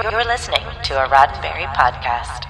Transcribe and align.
You're 0.00 0.24
listening 0.24 0.62
to 0.84 1.04
a 1.04 1.08
Roddenberry 1.08 1.66
podcast. 1.74 2.44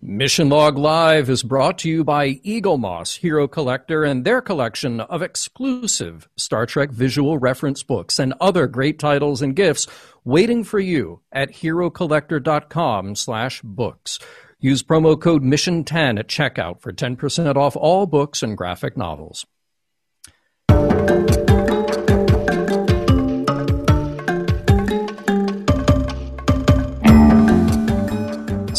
Mission 0.00 0.48
Log 0.48 0.78
Live 0.78 1.28
is 1.28 1.42
brought 1.42 1.78
to 1.78 1.88
you 1.88 2.04
by 2.04 2.34
Eaglemoss 2.34 3.16
Hero 3.16 3.48
Collector 3.48 4.04
and 4.04 4.24
their 4.24 4.40
collection 4.40 5.00
of 5.00 5.22
exclusive 5.22 6.28
Star 6.36 6.66
Trek 6.66 6.92
visual 6.92 7.38
reference 7.38 7.82
books 7.82 8.20
and 8.20 8.32
other 8.40 8.68
great 8.68 9.00
titles 9.00 9.42
and 9.42 9.56
gifts 9.56 9.88
waiting 10.24 10.62
for 10.62 10.78
you 10.78 11.22
at 11.32 11.50
herocollector.com 11.50 13.16
slash 13.16 13.60
books. 13.62 14.20
Use 14.60 14.84
promo 14.84 15.20
code 15.20 15.42
MISSION10 15.42 16.20
at 16.20 16.28
checkout 16.28 16.80
for 16.80 16.92
10% 16.92 17.56
off 17.56 17.74
all 17.74 18.06
books 18.06 18.40
and 18.40 18.56
graphic 18.56 18.96
novels. 18.96 19.44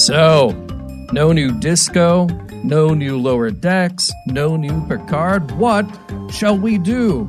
So, 0.07 0.51
no 1.11 1.33
new 1.33 1.51
disco, 1.59 2.27
no 2.63 2.93
new 2.93 3.19
lower 3.19 3.51
decks, 3.51 4.09
no 4.25 4.55
new 4.55 4.87
Picard. 4.87 5.51
What 5.51 5.85
shall 6.31 6.57
we 6.57 6.77
do? 6.77 7.27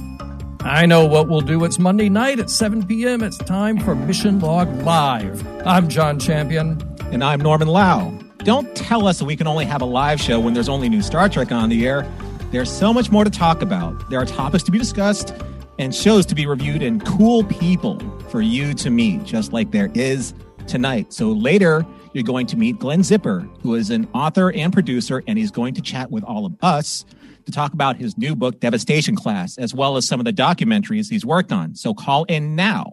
I 0.60 0.86
know 0.86 1.04
what 1.04 1.28
we'll 1.28 1.40
do. 1.40 1.64
It's 1.64 1.80
Monday 1.80 2.08
night 2.08 2.38
at 2.38 2.50
7 2.50 2.86
p.m. 2.86 3.24
It's 3.24 3.36
time 3.36 3.80
for 3.80 3.96
Mission 3.96 4.38
Log 4.38 4.72
Live. 4.82 5.44
I'm 5.66 5.88
John 5.88 6.20
Champion. 6.20 6.80
And 7.10 7.24
I'm 7.24 7.40
Norman 7.40 7.66
Lao. 7.66 8.16
Don't 8.44 8.72
tell 8.76 9.08
us 9.08 9.18
that 9.18 9.24
we 9.24 9.34
can 9.34 9.48
only 9.48 9.64
have 9.64 9.82
a 9.82 9.84
live 9.84 10.20
show 10.20 10.38
when 10.38 10.54
there's 10.54 10.68
only 10.68 10.88
new 10.88 11.02
Star 11.02 11.28
Trek 11.28 11.50
on 11.50 11.70
the 11.70 11.84
air. 11.84 12.08
There's 12.52 12.70
so 12.70 12.94
much 12.94 13.10
more 13.10 13.24
to 13.24 13.30
talk 13.30 13.60
about. 13.60 14.08
There 14.08 14.20
are 14.20 14.24
topics 14.24 14.62
to 14.62 14.70
be 14.70 14.78
discussed 14.78 15.34
and 15.80 15.92
shows 15.92 16.24
to 16.26 16.36
be 16.36 16.46
reviewed 16.46 16.84
and 16.84 17.04
cool 17.04 17.42
people 17.42 17.98
for 18.28 18.40
you 18.40 18.72
to 18.74 18.88
meet, 18.88 19.24
just 19.24 19.52
like 19.52 19.72
there 19.72 19.90
is 19.94 20.32
tonight. 20.68 21.12
So 21.12 21.32
later, 21.32 21.84
you're 22.18 22.24
going 22.24 22.48
to 22.48 22.56
meet 22.56 22.80
Glen 22.80 23.04
Zipper, 23.04 23.48
who 23.62 23.76
is 23.76 23.90
an 23.90 24.08
author 24.12 24.52
and 24.52 24.72
producer, 24.72 25.22
and 25.28 25.38
he's 25.38 25.52
going 25.52 25.74
to 25.74 25.80
chat 25.80 26.10
with 26.10 26.24
all 26.24 26.44
of 26.44 26.56
us 26.60 27.04
to 27.46 27.52
talk 27.52 27.72
about 27.72 27.96
his 27.96 28.18
new 28.18 28.34
book, 28.34 28.58
Devastation 28.58 29.14
Class, 29.14 29.56
as 29.56 29.72
well 29.72 29.96
as 29.96 30.04
some 30.04 30.18
of 30.18 30.26
the 30.26 30.32
documentaries 30.32 31.08
he's 31.08 31.24
worked 31.24 31.52
on. 31.52 31.76
So 31.76 31.94
call 31.94 32.24
in 32.24 32.56
now 32.56 32.92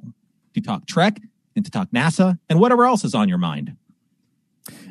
to 0.54 0.62
talk 0.62 0.86
Trek 0.86 1.20
and 1.56 1.66
to 1.66 1.72
talk 1.72 1.90
NASA 1.90 2.38
and 2.50 2.60
whatever 2.60 2.86
else 2.86 3.04
is 3.04 3.16
on 3.16 3.28
your 3.28 3.40
mind. 3.40 3.76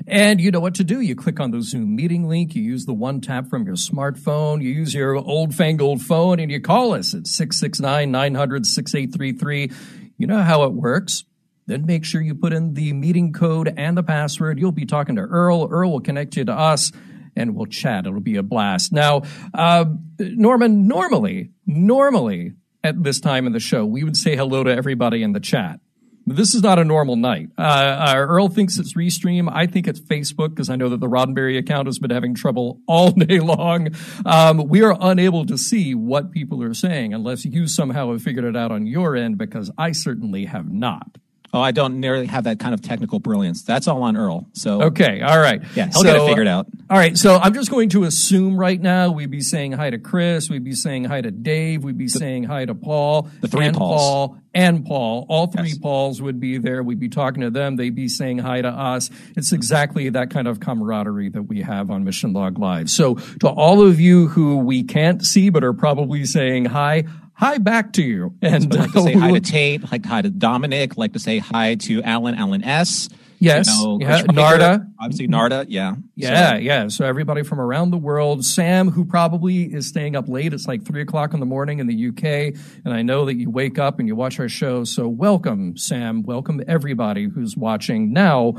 And 0.07 0.41
you 0.41 0.51
know 0.51 0.61
what 0.61 0.75
to 0.75 0.85
do. 0.85 1.01
You 1.01 1.15
click 1.15 1.39
on 1.39 1.53
the 1.53 1.63
Zoom 1.63 1.95
meeting 1.95 2.29
link, 2.29 2.57
you 2.57 2.63
use 2.63 2.87
the 2.87 2.93
one 2.93 3.21
tap 3.21 3.49
from 3.49 3.65
your 3.65 3.77
smartphone, 3.77 4.63
you 4.63 4.71
use 4.71 4.95
your 4.95 5.17
old 5.17 5.55
fangled 5.55 6.03
phone, 6.03 6.41
and 6.41 6.51
you 6.51 6.61
call 6.61 6.93
us 6.93 7.15
at 7.15 7.27
669 7.27 8.11
900 8.11 8.67
6833. 8.67 9.71
You 10.19 10.27
know 10.27 10.43
how 10.43 10.65
it 10.65 10.73
works. 10.73 11.25
Then 11.67 11.87
make 11.87 12.05
sure 12.05 12.21
you 12.21 12.35
put 12.35 12.53
in 12.53 12.75
the 12.75 12.93
meeting 12.93 13.33
code 13.33 13.73
and 13.77 13.97
the 13.97 14.03
password. 14.03 14.59
You'll 14.59 14.73
be 14.73 14.87
talking 14.87 15.17
to 15.17 15.23
Earl. 15.23 15.69
Earl 15.71 15.93
will 15.93 16.01
connect 16.01 16.37
you 16.37 16.45
to 16.45 16.53
us 16.53 16.93
and 17.37 17.55
we'll 17.55 17.67
chat. 17.67 18.07
It'll 18.07 18.21
be 18.21 18.37
a 18.37 18.43
blast. 18.43 18.93
Now, 18.93 19.23
uh, 19.53 19.87
Norman, 20.19 20.87
normally, 20.87 21.51
normally 21.67 22.53
at 22.83 23.03
this 23.03 23.21
time 23.21 23.47
in 23.47 23.53
the 23.53 23.61
show, 23.61 23.85
we 23.85 24.05
would 24.05 24.17
say 24.17 24.37
hello 24.37 24.63
to 24.63 24.71
everybody 24.71 25.23
in 25.23 25.33
the 25.33 25.41
chat. 25.41 25.81
This 26.27 26.55
is 26.55 26.63
not 26.63 26.79
a 26.79 26.85
normal 26.85 27.17
night. 27.17 27.51
Uh, 27.59 27.61
uh, 27.61 28.15
Earl 28.17 28.49
thinks 28.49 28.79
it's 28.79 28.95
Restream. 28.95 29.51
I 29.53 29.67
think 29.67 29.87
it's 29.87 30.01
Facebook 30.01 30.51
because 30.51 30.71
I 30.71 30.77
know 30.77 30.89
that 30.89 31.01
the 31.01 31.09
Roddenberry 31.09 31.59
account 31.59 31.87
has 31.87 31.99
been 31.99 32.11
having 32.11 32.35
trouble 32.35 32.81
all 32.89 33.11
day 33.13 33.41
long. 33.41 33.89
Um, 34.25 34.67
we 34.69 34.83
are 34.83 34.97
unable 34.99 35.45
to 35.45 35.59
see 35.59 35.95
what 35.95 36.31
people 36.31 36.63
are 36.63 36.73
saying 36.73 37.13
unless 37.13 37.45
you 37.45 37.67
somehow 37.67 38.11
have 38.13 38.23
figured 38.23 38.47
it 38.47 38.57
out 38.57 38.73
on 38.73 38.87
your 38.87 39.17
end 39.17 39.37
because 39.37 39.71
I 39.77 39.93
certainly 39.93 40.47
have 40.47 40.71
not. 40.73 41.19
Oh, 41.55 41.61
I 41.61 41.71
don't 41.71 42.01
nearly 42.01 42.27
have 42.27 42.45
that 42.45 42.59
kind 42.59 42.75
of 42.75 42.83
technical 42.83 43.21
brilliance. 43.21 43.63
That's 43.63 43.87
all 43.87 44.03
on 44.03 44.17
Earl. 44.17 44.49
So 44.55 44.83
okay, 44.83 45.21
all 45.21 45.39
right, 45.39 45.63
yeah, 45.77 45.85
he'll 45.85 45.93
so, 45.93 46.03
get 46.03 46.17
it 46.17 46.27
figured 46.27 46.49
out. 46.49 46.67
All 46.91 46.99
right, 46.99 47.17
so 47.17 47.37
I'm 47.37 47.55
just 47.55 47.71
going 47.71 47.91
to 47.91 48.03
assume 48.03 48.57
right 48.57 48.81
now 48.81 49.13
we'd 49.13 49.31
be 49.31 49.41
saying 49.41 49.71
hi 49.71 49.91
to 49.91 49.99
Chris, 49.99 50.51
we'd 50.51 50.65
be 50.65 50.75
saying 50.75 51.05
hi 51.05 51.21
to 51.21 51.31
Dave, 51.31 51.85
we'd 51.85 51.97
be 51.97 52.07
the, 52.07 52.19
saying 52.19 52.43
hi 52.43 52.65
to 52.65 52.75
Paul, 52.75 53.31
the 53.41 53.47
three 53.47 53.67
and 53.67 53.77
Pauls. 53.77 54.03
Paul 54.03 54.39
and 54.53 54.85
Paul. 54.85 55.27
All 55.29 55.47
three 55.47 55.69
yes. 55.69 55.79
Pauls 55.79 56.21
would 56.23 56.41
be 56.41 56.59
there. 56.59 56.83
We'd 56.83 57.01
be 57.01 57.09
talking 57.09 57.43
to 57.43 57.51
them. 57.51 57.77
They'd 57.77 57.95
be 57.95 58.09
saying 58.09 58.39
hi 58.39 58.63
to 58.63 58.69
us. 58.69 59.11
It's 59.37 59.53
exactly 59.53 60.09
that 60.11 60.31
kind 60.31 60.49
of 60.49 60.61
camaraderie 60.61 61.31
that 61.31 61.43
we 61.43 61.63
have 61.63 61.91
on 61.91 62.05
Mission 62.05 62.33
Log 62.33 62.59
Live. 62.59 62.89
So 62.89 63.15
to 63.15 63.49
all 63.49 63.87
of 63.87 64.01
you 64.01 64.29
who 64.29 64.59
we 64.59 64.83
can't 64.85 65.25
see 65.25 65.51
but 65.51 65.65
are 65.65 65.73
probably 65.73 66.25
saying 66.25 66.67
hi, 66.67 67.05
hi 67.35 67.59
back 67.59 67.93
to 67.95 68.03
you. 68.03 68.35
And 68.41 68.73
so 68.73 68.79
like 68.79 68.93
to 68.93 69.03
say 69.03 69.13
hi 69.13 69.31
to 69.33 69.37
uh, 69.37 69.41
Tate, 69.45 69.93
like 69.93 70.07
hi 70.07 70.23
to 70.23 70.31
Dominic, 70.31 70.97
like 70.97 71.13
to 71.13 71.19
say 71.19 71.39
hi 71.39 71.75
to 71.77 72.03
Alan, 72.03 72.35
Alan 72.35 72.65
S. 72.65 73.09
Yes, 73.41 73.69
you 73.69 73.85
know, 73.85 73.99
yeah. 74.01 74.23
Narda, 74.23 74.91
obviously 74.99 75.29
Narda, 75.29 75.67
yeah, 75.69 75.97
yeah, 76.15 76.53
so. 76.53 76.57
yeah. 76.57 76.89
So 76.89 77.05
everybody 77.05 77.43
from 77.43 77.61
around 77.61 77.91
the 77.91 77.99
world. 77.99 78.43
Sam, 78.43 78.89
who 78.89 79.05
probably 79.05 79.65
is 79.65 79.87
staying 79.87 80.17
up 80.17 80.29
late. 80.29 80.55
It's 80.55 80.67
like 80.67 80.85
three 80.85 81.03
o'clock 81.03 81.35
in 81.35 81.41
the 81.41 81.47
morning 81.47 81.79
in 81.79 81.87
the 81.87 82.09
UK, 82.09 82.59
and 82.85 82.95
I 82.95 83.03
know 83.03 83.27
that 83.27 83.35
you 83.35 83.51
wake 83.51 83.79
up 83.79 83.99
and 83.99 84.09
you 84.09 84.17
watch 84.17 84.41
our 84.41 84.49
show. 84.49 84.85
So 84.85 85.09
welcome, 85.09 85.77
Sam. 85.77 86.23
Welcome 86.23 86.63
everybody 86.67 87.29
who's 87.29 87.55
watching 87.55 88.15
now 88.15 88.55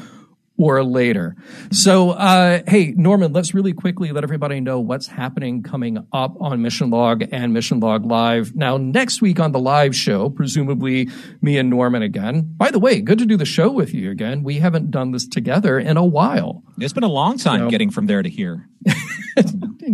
or 0.57 0.83
later. 0.83 1.35
So, 1.71 2.11
uh, 2.11 2.61
hey, 2.67 2.93
Norman, 2.95 3.33
let's 3.33 3.53
really 3.53 3.73
quickly 3.73 4.11
let 4.11 4.23
everybody 4.23 4.59
know 4.61 4.79
what's 4.79 5.07
happening 5.07 5.63
coming 5.63 6.05
up 6.13 6.35
on 6.39 6.61
Mission 6.61 6.89
Log 6.89 7.23
and 7.31 7.53
Mission 7.53 7.79
Log 7.79 8.05
Live. 8.05 8.55
Now, 8.55 8.77
next 8.77 9.21
week 9.21 9.39
on 9.39 9.51
the 9.51 9.59
live 9.59 9.95
show, 9.95 10.29
presumably 10.29 11.09
me 11.41 11.57
and 11.57 11.69
Norman 11.69 12.01
again. 12.01 12.53
By 12.55 12.71
the 12.71 12.79
way, 12.79 13.01
good 13.01 13.19
to 13.19 13.25
do 13.25 13.37
the 13.37 13.45
show 13.45 13.69
with 13.69 13.93
you 13.93 14.11
again. 14.11 14.43
We 14.43 14.59
haven't 14.59 14.91
done 14.91 15.11
this 15.11 15.27
together 15.27 15.77
in 15.77 15.97
a 15.97 16.05
while. 16.05 16.63
It's 16.77 16.93
been 16.93 17.03
a 17.03 17.07
long 17.07 17.37
time 17.37 17.61
so, 17.61 17.69
getting 17.69 17.89
from 17.89 18.05
there 18.05 18.21
to 18.21 18.29
here. 18.29 18.67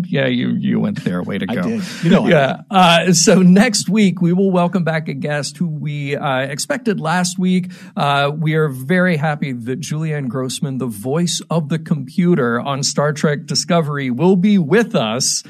yeah, 0.06 0.28
you 0.28 0.50
you 0.50 0.80
went 0.80 1.04
there. 1.04 1.22
Way 1.24 1.38
to 1.38 1.46
go. 1.46 1.68
You 2.04 2.10
know. 2.10 2.28
Yeah. 2.28 2.62
Uh, 2.70 3.14
so 3.14 3.42
next 3.42 3.90
week 3.90 4.22
we 4.22 4.34
will 4.34 4.52
welcome 4.52 4.84
back 4.84 5.08
a 5.08 5.14
guest 5.14 5.58
who 5.58 5.68
we 5.68 6.16
uh, 6.16 6.40
expected 6.40 7.00
last 7.00 7.40
week. 7.40 7.72
Uh, 7.96 8.32
we 8.34 8.56
are 8.56 8.68
very 8.68 9.18
happy 9.18 9.52
that 9.54 9.80
Julianne 9.80 10.28
Grossman, 10.52 10.80
the 10.80 10.86
voice 10.86 11.42
of 11.50 11.70
the 11.70 11.80
computer 11.80 12.60
on 12.60 12.84
Star 12.84 13.14
Trek 13.14 13.46
Discovery, 13.46 14.12
will 14.12 14.36
be 14.36 14.58
with 14.58 14.96
us 14.96 15.44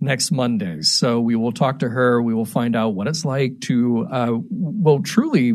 next 0.00 0.30
Monday. 0.30 0.82
So 0.82 1.18
we 1.18 1.34
will 1.34 1.52
talk 1.52 1.78
to 1.78 1.88
her. 1.88 2.20
We 2.20 2.34
will 2.34 2.44
find 2.44 2.76
out 2.76 2.90
what 2.90 3.06
it's 3.06 3.24
like 3.24 3.60
to, 3.62 4.06
uh, 4.10 4.38
well, 4.50 5.00
truly 5.00 5.54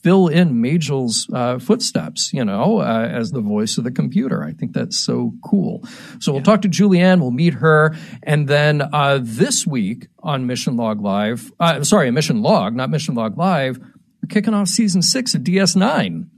fill 0.00 0.28
in 0.28 0.62
Majel's 0.62 1.28
uh, 1.34 1.58
footsteps, 1.58 2.32
you 2.32 2.46
know, 2.46 2.78
uh, 2.78 3.10
as 3.12 3.32
the 3.32 3.42
voice 3.42 3.76
of 3.76 3.84
the 3.84 3.90
computer. 3.90 4.42
I 4.42 4.52
think 4.52 4.72
that's 4.72 4.98
so 4.98 5.34
cool. 5.44 5.84
So 6.18 6.32
we'll 6.32 6.40
talk 6.40 6.62
to 6.62 6.68
Julianne, 6.68 7.20
we'll 7.20 7.30
meet 7.30 7.54
her, 7.54 7.94
and 8.22 8.48
then 8.48 8.80
uh, 8.80 9.18
this 9.20 9.66
week 9.66 10.06
on 10.20 10.46
Mission 10.46 10.78
Log 10.78 11.02
Live, 11.02 11.52
uh, 11.60 11.84
sorry, 11.84 12.10
Mission 12.10 12.40
Log, 12.40 12.74
not 12.74 12.88
Mission 12.88 13.14
Log 13.14 13.36
Live, 13.36 13.78
we're 13.78 14.28
kicking 14.30 14.54
off 14.54 14.68
season 14.68 15.02
six 15.02 15.34
of 15.34 15.42
DS9. 15.42 16.30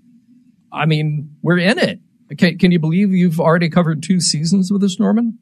I 0.73 0.87
mean, 0.87 1.37
we're 1.43 1.59
in 1.59 1.79
it. 1.79 2.01
Can, 2.37 2.59
can 2.59 2.73
you 2.73 2.79
believe 2.79 3.13
you've 3.13 3.41
already 3.41 3.69
covered 3.69 4.03
two 4.03 4.21
seasons 4.21 4.73
with 4.73 4.83
us, 4.83 4.99
Norman? 4.99 5.39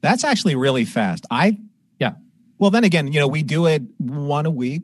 That's 0.00 0.24
actually 0.24 0.56
really 0.56 0.84
fast. 0.84 1.26
I 1.30 1.58
yeah. 1.98 2.14
Well, 2.58 2.70
then 2.70 2.84
again, 2.84 3.12
you 3.12 3.20
know, 3.20 3.28
we 3.28 3.42
do 3.42 3.66
it 3.66 3.82
one 3.98 4.46
a 4.46 4.50
week 4.50 4.82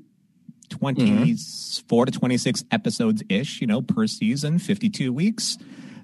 24 0.71 2.05
mm-hmm. 2.05 2.13
to 2.13 2.19
26 2.19 2.65
episodes 2.71 3.23
ish, 3.29 3.61
you 3.61 3.67
know, 3.67 3.83
per 3.83 4.07
season, 4.07 4.59
52 4.59 5.13
weeks. 5.13 5.59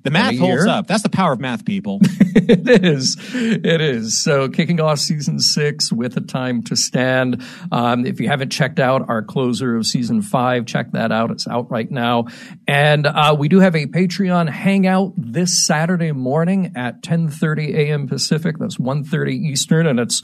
The 0.05 0.11
math 0.11 0.39
holds 0.39 0.67
up. 0.67 0.87
That's 0.87 1.03
the 1.03 1.09
power 1.09 1.33
of 1.33 1.41
math, 1.41 1.65
people. 1.65 1.99
it 2.03 2.85
is. 2.85 3.17
It 3.33 3.81
is. 3.81 4.23
So, 4.23 4.51
kicking 4.51 4.79
off 4.79 4.99
season 4.99 5.39
six 5.39 5.91
with 5.91 6.19
a 6.19 6.21
time 6.21 6.63
to 6.65 6.77
stand. 6.77 7.43
Um, 7.73 8.05
if 8.05 8.21
you 8.21 8.29
haven't 8.29 8.51
checked 8.51 8.79
out 8.79 9.09
our 9.09 9.23
closer 9.23 9.77
of 9.77 9.87
season 9.87 10.21
five, 10.21 10.67
check 10.67 10.93
that 10.93 11.11
out. 11.11 11.31
It's 11.31 11.49
out 11.49 11.71
right 11.71 11.91
now. 11.91 12.27
And 12.69 13.07
uh, 13.07 13.35
we 13.39 13.49
do 13.49 13.61
have 13.61 13.75
a 13.75 13.87
Patreon 13.87 14.51
hangout 14.51 15.15
this 15.17 15.65
Saturday 15.67 16.13
morning 16.13 16.73
at 16.77 17.03
10:30 17.03 17.75
a.m. 17.75 18.07
Pacific. 18.07 18.59
That's 18.59 18.77
1:30 18.77 19.33
Eastern, 19.33 19.87
and 19.87 19.99
it's 19.99 20.21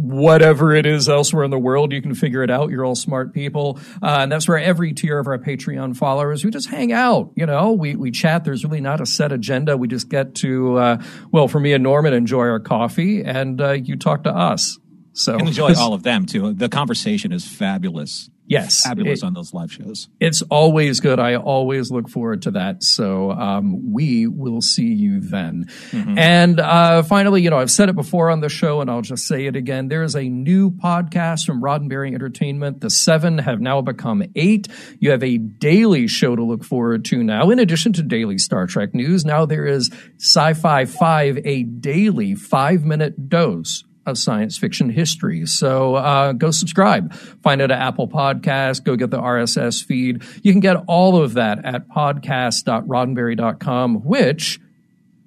whatever 0.00 0.74
it 0.74 0.86
is 0.86 1.08
elsewhere 1.08 1.44
in 1.44 1.50
the 1.50 1.58
world. 1.58 1.92
You 1.92 2.00
can 2.00 2.14
figure 2.14 2.42
it 2.42 2.50
out. 2.50 2.70
You're 2.70 2.84
all 2.84 2.94
smart 2.94 3.34
people. 3.34 3.78
Uh, 4.02 4.20
and 4.20 4.32
that's 4.32 4.48
where 4.48 4.58
every 4.58 4.94
tier 4.94 5.18
of 5.18 5.26
our 5.26 5.38
Patreon 5.38 5.96
followers, 5.96 6.44
we 6.44 6.50
just 6.50 6.68
hang 6.68 6.92
out. 6.92 7.32
You 7.36 7.46
know, 7.46 7.72
we, 7.72 7.96
we 7.96 8.10
chat. 8.10 8.44
There's 8.44 8.64
really 8.64 8.80
not 8.80 9.00
a 9.00 9.06
set 9.06 9.30
agenda. 9.30 9.76
We 9.76 9.88
just 9.88 10.08
get 10.08 10.34
to, 10.36 10.78
uh, 10.78 11.02
well, 11.30 11.48
for 11.48 11.60
me 11.60 11.74
and 11.74 11.82
Norman, 11.82 12.14
enjoy 12.14 12.46
our 12.46 12.60
coffee 12.60 13.22
and 13.22 13.60
uh, 13.60 13.72
you 13.72 13.96
talk 13.96 14.24
to 14.24 14.34
us. 14.34 14.78
So 15.20 15.36
and 15.36 15.48
enjoy 15.48 15.74
all 15.74 15.92
of 15.94 16.02
them 16.02 16.26
too. 16.26 16.52
The 16.54 16.68
conversation 16.68 17.32
is 17.32 17.46
fabulous. 17.46 18.30
Yes, 18.46 18.82
fabulous 18.82 19.22
it- 19.22 19.26
on 19.26 19.32
those 19.32 19.54
live 19.54 19.70
shows. 19.70 20.08
It's 20.18 20.42
always 20.42 20.98
good. 20.98 21.20
I 21.20 21.36
always 21.36 21.92
look 21.92 22.08
forward 22.08 22.42
to 22.42 22.50
that. 22.52 22.82
So 22.82 23.30
um, 23.30 23.92
we 23.92 24.26
will 24.26 24.60
see 24.60 24.88
you 24.88 25.20
then. 25.20 25.66
And 25.92 26.58
uh, 26.58 27.04
finally, 27.04 27.42
you 27.42 27.50
know, 27.50 27.58
I've 27.58 27.70
said 27.70 27.90
it 27.90 27.94
before 27.94 28.28
on 28.28 28.40
the 28.40 28.48
show, 28.48 28.80
and 28.80 28.90
I'll 28.90 29.02
just 29.02 29.28
say 29.28 29.46
it 29.46 29.54
again. 29.54 29.86
There 29.86 30.02
is 30.02 30.16
a 30.16 30.24
new 30.24 30.72
podcast 30.72 31.46
from 31.46 31.62
Roddenberry 31.62 32.12
Entertainment. 32.12 32.80
The 32.80 32.90
seven 32.90 33.38
have 33.38 33.60
now 33.60 33.82
become 33.82 34.24
eight. 34.34 34.66
You 34.98 35.12
have 35.12 35.22
a 35.22 35.38
daily 35.38 36.08
show 36.08 36.34
to 36.34 36.42
look 36.42 36.64
forward 36.64 37.04
to 37.06 37.22
now. 37.22 37.50
In 37.50 37.60
addition 37.60 37.92
to 37.92 38.02
daily 38.02 38.38
Star 38.38 38.66
Trek 38.66 38.94
news, 38.94 39.24
now 39.24 39.46
there 39.46 39.64
is 39.64 39.90
Sci-Fi 40.18 40.86
Five, 40.86 41.38
a 41.44 41.62
daily 41.62 42.34
five-minute 42.34 43.28
dose 43.28 43.84
of 44.06 44.16
science 44.18 44.58
fiction 44.58 44.90
history. 44.90 45.46
So 45.46 45.94
uh, 45.96 46.32
go 46.32 46.50
subscribe. 46.50 47.12
Find 47.42 47.60
it 47.60 47.70
at 47.70 47.78
Apple 47.78 48.08
Podcast. 48.08 48.82
Go 48.84 48.96
get 48.96 49.10
the 49.10 49.20
RSS 49.20 49.84
feed. 49.84 50.22
You 50.42 50.52
can 50.52 50.60
get 50.60 50.76
all 50.86 51.22
of 51.22 51.34
that 51.34 51.62
at 51.64 51.86
podcast.roddenberry.com, 51.88 54.04
which 54.04 54.58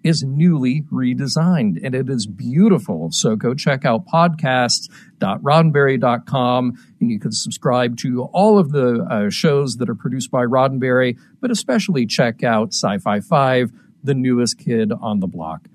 is 0.03 0.23
newly 0.23 0.83
redesigned 0.91 1.79
and 1.83 1.95
it 1.95 2.07
is 2.09 2.27
beautiful. 2.27 3.09
So 3.11 3.35
go 3.35 3.55
check 3.55 3.85
out 3.85 4.05
podcasts.roddenberry.com 4.05 6.73
and 6.99 7.11
you 7.11 7.19
can 7.19 7.31
subscribe 7.31 7.97
to 7.97 8.23
all 8.33 8.59
of 8.59 8.71
the 8.71 9.07
uh, 9.09 9.29
shows 9.29 9.77
that 9.77 9.89
are 9.89 9.95
produced 9.95 10.29
by 10.29 10.43
Roddenberry, 10.43 11.17
but 11.39 11.49
especially 11.51 12.05
check 12.05 12.43
out 12.43 12.73
Sci 12.73 12.97
Fi 12.97 13.21
5, 13.21 13.71
the 14.03 14.13
newest 14.13 14.57
kid 14.57 14.91
on 14.91 15.21
the 15.21 15.27
block. 15.27 15.69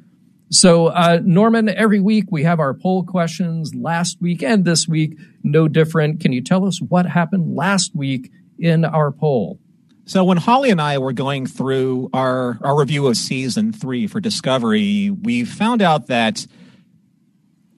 So, 0.50 0.86
uh, 0.86 1.20
Norman, 1.22 1.68
every 1.68 2.00
week 2.00 2.26
we 2.30 2.44
have 2.44 2.58
our 2.58 2.72
poll 2.72 3.04
questions. 3.04 3.74
Last 3.74 4.20
week 4.20 4.42
and 4.42 4.64
this 4.64 4.88
week, 4.88 5.18
no 5.42 5.68
different. 5.68 6.20
Can 6.20 6.32
you 6.32 6.42
tell 6.42 6.66
us 6.66 6.80
what 6.80 7.06
happened 7.06 7.54
last 7.54 7.94
week 7.94 8.30
in 8.58 8.84
our 8.84 9.12
poll? 9.12 9.58
So 10.06 10.24
when 10.24 10.38
Holly 10.38 10.70
and 10.70 10.80
I 10.80 10.96
were 10.96 11.12
going 11.12 11.44
through 11.44 12.08
our, 12.14 12.58
our 12.62 12.78
review 12.78 13.06
of 13.08 13.16
season 13.18 13.72
three 13.72 14.06
for 14.06 14.20
Discovery, 14.20 15.10
we 15.10 15.44
found 15.44 15.82
out 15.82 16.06
that 16.06 16.46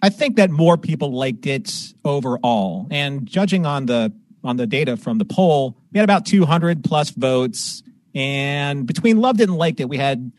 I 0.01 0.11
think 0.11 0.37
that 0.37 0.49
more 0.49 0.77
people 0.77 1.13
liked 1.13 1.45
it 1.47 1.93
overall. 2.05 2.87
And 2.93 3.27
judging 3.27 3.67
on 3.67 3.87
the 3.87 4.13
on 4.43 4.57
the 4.57 4.67
data 4.67 4.97
from 4.97 5.19
the 5.19 5.25
poll, 5.25 5.77
we 5.93 5.99
had 5.99 6.05
about 6.05 6.25
200 6.25 6.85
plus 6.85 7.11
votes. 7.11 7.83
And 8.15 8.87
between 8.87 9.21
loved 9.21 9.41
it 9.41 9.49
and 9.49 9.59
liked 9.59 9.81
it, 9.81 9.89
we 9.89 9.99
had 9.99 10.33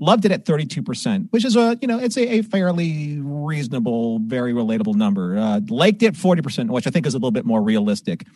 loved 0.00 0.24
it 0.24 0.32
at 0.32 0.44
32%, 0.44 1.28
which 1.30 1.44
is 1.44 1.56
a, 1.56 1.78
you 1.80 1.88
know, 1.88 1.98
it's 1.98 2.16
a, 2.16 2.38
a 2.38 2.42
fairly 2.42 3.18
reasonable, 3.20 4.18
very 4.20 4.52
relatable 4.52 4.94
number. 4.94 5.36
Uh, 5.36 5.60
liked 5.68 6.02
it 6.02 6.14
40%, 6.14 6.70
which 6.70 6.86
I 6.86 6.90
think 6.90 7.06
is 7.06 7.14
a 7.14 7.18
little 7.18 7.30
bit 7.30 7.44
more 7.44 7.62
realistic. 7.62 8.26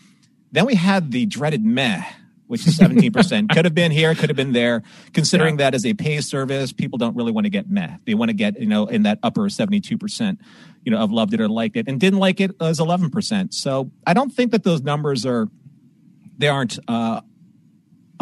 Then 0.50 0.66
we 0.66 0.74
had 0.74 1.12
the 1.12 1.26
dreaded 1.26 1.64
meh, 1.64 2.02
which 2.46 2.66
is 2.66 2.78
17%. 2.78 3.48
could 3.54 3.64
have 3.64 3.74
been 3.74 3.90
here, 3.90 4.14
could 4.14 4.28
have 4.28 4.36
been 4.36 4.52
there. 4.52 4.82
Considering 5.12 5.56
that 5.56 5.74
as 5.74 5.86
a 5.86 5.94
pay 5.94 6.20
service, 6.20 6.72
people 6.72 6.98
don't 6.98 7.16
really 7.16 7.32
want 7.32 7.46
to 7.46 7.50
get 7.50 7.70
meh. 7.70 7.96
They 8.04 8.14
want 8.14 8.28
to 8.28 8.34
get, 8.34 8.60
you 8.60 8.66
know, 8.66 8.86
in 8.86 9.04
that 9.04 9.18
upper 9.22 9.42
72%, 9.42 10.38
you 10.84 10.92
know, 10.92 10.98
of 10.98 11.10
loved 11.10 11.32
it 11.34 11.40
or 11.40 11.48
liked 11.48 11.76
it. 11.76 11.88
And 11.88 11.98
didn't 11.98 12.18
like 12.18 12.40
it 12.40 12.50
as 12.60 12.78
11%. 12.78 13.54
So 13.54 13.90
I 14.06 14.14
don't 14.14 14.30
think 14.30 14.52
that 14.52 14.64
those 14.64 14.82
numbers 14.82 15.24
are, 15.24 15.48
they 16.36 16.48
aren't, 16.48 16.78
uh, 16.88 17.22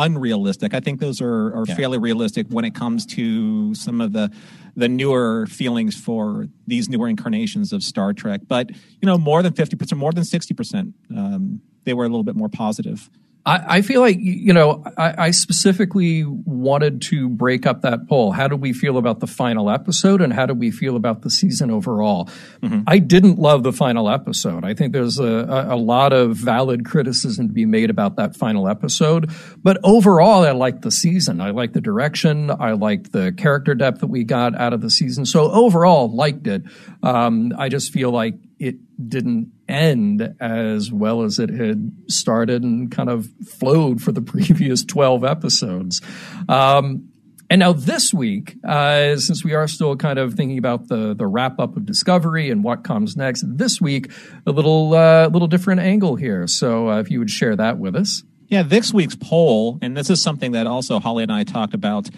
unrealistic. 0.01 0.75
I 0.75 0.81
think 0.81 1.01
those 1.01 1.21
are, 1.21 1.55
are 1.55 1.65
Yeah. 1.67 1.75
fairly 1.75 1.99
realistic 1.99 2.47
when 2.51 2.65
it 2.65 2.75
comes 2.75 3.07
to 3.07 3.75
some 3.75 4.01
of 4.01 4.13
the 4.13 4.31
the 4.77 4.89
newer 4.89 5.47
feelings 5.47 5.97
for 6.01 6.47
these 6.67 6.89
newer 6.89 7.09
incarnations 7.09 7.73
of 7.73 7.83
Star 7.83 8.13
Trek. 8.13 8.43
But 8.49 8.71
you 8.71 9.07
know, 9.07 9.19
more 9.19 9.43
than 9.43 9.53
fifty 9.53 9.77
percent, 9.77 9.99
more 9.99 10.13
than 10.13 10.25
sixty 10.25 10.55
percent, 10.55 10.95
um, 11.17 11.61
they 11.85 11.93
were 11.95 12.05
a 12.05 12.09
little 12.09 12.25
bit 12.25 12.37
more 12.37 12.49
positive. 12.49 13.11
I, 13.47 13.77
I 13.77 13.83
feel 13.83 14.01
like, 14.01 14.19
you 14.19 14.53
know, 14.53 14.85
I, 14.99 15.27
I 15.27 15.31
specifically 15.31 16.25
wanted 16.25 17.01
to 17.03 17.29
break 17.29 17.67
up 17.67 17.83
that 17.83 18.09
poll. 18.09 18.33
How 18.33 18.49
do 18.49 18.57
we 18.57 18.73
feel 18.73 18.99
about 18.99 19.21
the 19.21 19.27
final 19.27 19.71
episode 19.71 20.21
and 20.21 20.33
how 20.33 20.47
do 20.47 20.55
we 20.55 20.71
feel 20.71 20.95
about 20.95 21.23
the 21.23 21.31
season 21.31 21.71
overall? 21.71 22.27
Mm-hmm. 22.63 22.83
I 22.87 22.99
didn't 22.99 23.39
love 23.39 23.63
the 23.63 23.73
final 23.73 24.11
episode. 24.11 24.65
I 24.65 24.75
think 24.75 24.93
there's 24.93 25.19
a, 25.19 25.25
a, 25.25 25.75
a 25.75 25.77
lot 25.77 26.13
of 26.13 26.37
valid 26.37 26.85
criticism 26.85 27.49
to 27.49 27.55
be 27.55 27.65
made 27.65 27.89
about 27.89 28.17
that 28.17 28.37
final 28.37 28.69
episode. 28.69 29.31
But 29.63 29.79
overall, 29.85 30.45
I 30.45 30.51
liked 30.51 30.83
the 30.83 30.91
season. 30.91 31.41
I 31.41 31.51
liked 31.51 31.73
the 31.73 31.81
direction. 31.81 32.51
I 32.51 32.73
liked 32.73 33.13
the 33.13 33.33
character 33.33 33.75
depth 33.75 34.01
that 34.01 34.09
we 34.09 34.25
got 34.25 34.55
out 34.55 34.75
of 34.75 34.83
the 34.83 34.91
season. 34.91 35.25
So 35.25 35.51
overall, 35.51 36.15
liked 36.15 36.47
it. 36.47 36.63
Um, 37.03 37.53
I 37.59 37.69
just 37.69 37.93
feel 37.93 38.11
like 38.11 38.35
it 38.59 38.77
didn't 39.09 39.53
end 39.69 40.35
as 40.41 40.93
well 40.93 41.23
as 41.23 41.39
it 41.39 41.51
had 41.51 41.93
started 42.09 42.63
and 42.63 42.91
kind 42.91 43.09
of 43.09 43.29
flowed 43.47 44.03
for 44.03 44.13
the 44.13 44.21
previous 44.23 44.85
12 44.85 45.25
episodes. 45.25 46.03
Um, 46.49 47.11
and 47.51 47.59
now 47.59 47.73
this 47.73 48.15
week, 48.15 48.57
uh, 48.65 49.17
since 49.17 49.45
we 49.45 49.55
are 49.55 49.67
still 49.67 49.97
kind 49.97 50.21
of 50.21 50.35
thinking 50.35 50.57
about 50.57 50.87
the 50.87 51.15
the 51.15 51.27
wrap 51.27 51.59
up 51.59 51.77
of 51.77 51.85
Discovery 51.85 52.49
and 52.49 52.63
what 52.63 52.85
comes 52.85 53.17
next, 53.17 53.43
this 53.45 53.81
week 53.81 54.13
a 54.47 54.53
little 54.53 54.95
uh, 54.95 55.27
little 55.27 55.49
different 55.49 55.81
angle 55.81 56.15
here. 56.15 56.47
So 56.47 56.89
uh, 56.89 57.01
if 57.01 57.11
you 57.11 57.19
would 57.19 57.31
share 57.31 57.57
that 57.57 57.79
with 57.79 57.97
us. 57.97 58.23
Yeah, 58.47 58.63
this 58.63 58.93
week's 58.93 59.17
poll, 59.17 59.79
and 59.83 59.97
this 59.97 60.11
is 60.11 60.23
something 60.23 60.53
that 60.53 60.69
also 60.69 61.01
Holly 61.01 61.25
and 61.25 61.33
I 61.33 61.43
talked 61.43 61.75
about, 61.75 62.09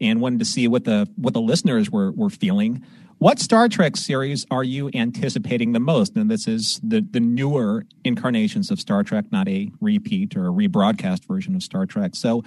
and 0.00 0.20
wanted 0.20 0.38
to 0.38 0.44
see 0.44 0.68
what 0.68 0.84
the 0.84 1.08
what 1.16 1.34
the 1.34 1.40
listeners 1.40 1.90
were 1.90 2.12
were 2.12 2.30
feeling. 2.30 2.84
What 3.18 3.38
Star 3.38 3.68
Trek 3.68 3.98
series 3.98 4.46
are 4.50 4.64
you 4.64 4.90
anticipating 4.94 5.72
the 5.72 5.80
most? 5.80 6.16
And 6.16 6.30
this 6.30 6.48
is 6.48 6.80
the 6.82 7.00
the 7.00 7.20
newer 7.20 7.84
incarnations 8.04 8.70
of 8.70 8.80
Star 8.80 9.02
Trek, 9.02 9.26
not 9.30 9.48
a 9.48 9.70
repeat 9.80 10.36
or 10.36 10.46
a 10.46 10.50
rebroadcast 10.50 11.26
version 11.26 11.54
of 11.54 11.62
Star 11.62 11.86
Trek. 11.86 12.14
So 12.14 12.42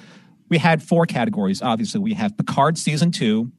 we 0.50 0.58
had 0.58 0.82
four 0.82 1.06
categories. 1.06 1.62
Obviously, 1.62 2.00
we 2.00 2.14
have 2.14 2.38
Picard 2.38 2.78
season 2.78 3.12
two, 3.12 3.52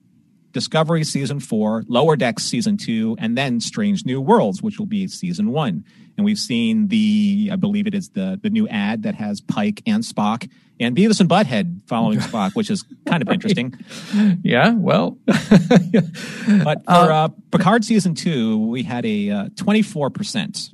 Discovery 0.55 1.03
season 1.03 1.41
four, 1.41 1.85
Lower 1.89 2.15
Decks 2.17 2.45
season 2.45 2.77
two, 2.77 3.17
and 3.19 3.37
then 3.37 3.61
Strange 3.61 4.07
New 4.07 4.21
Worlds, 4.21 4.63
which 4.63 4.79
will 4.79 4.87
be 4.87 5.09
season 5.09 5.51
one. 5.51 5.85
And 6.17 6.25
we've 6.25 6.39
seen 6.39 6.87
the, 6.89 7.51
I 7.53 7.57
believe 7.57 7.89
it 7.89 7.95
is 7.95 8.11
the 8.11 8.39
the 8.41 8.49
new 8.49 8.69
ad 8.69 9.03
that 9.03 9.17
has 9.17 9.41
Pike 9.41 9.83
and 9.85 10.05
Spock 10.05 10.49
and 10.79 10.97
Beavis 10.97 11.19
and 11.19 11.29
Butthead 11.29 11.81
following 11.89 12.19
Spock, 12.31 12.53
which 12.55 12.71
is 12.71 12.85
kind 13.05 13.21
of 13.21 13.29
interesting. 13.29 13.75
Yeah, 14.45 14.71
well, 14.71 15.19
But 15.27 16.85
for 16.85 17.13
uh, 17.13 17.29
Picard 17.51 17.85
season 17.85 18.15
two, 18.15 18.59
we 18.69 18.85
had 18.85 19.05
a 19.05 19.49
twenty 19.57 19.83
four 19.83 20.09
percent, 20.09 20.71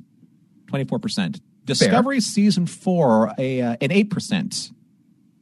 twenty 0.67 0.85
four 0.85 0.99
percent. 0.99 1.41
Discovery 1.65 2.21
season 2.21 2.67
four, 2.67 3.33
a 3.39 3.61
uh, 3.61 3.75
an 3.81 3.91
eight 3.91 4.11
percent 4.11 4.71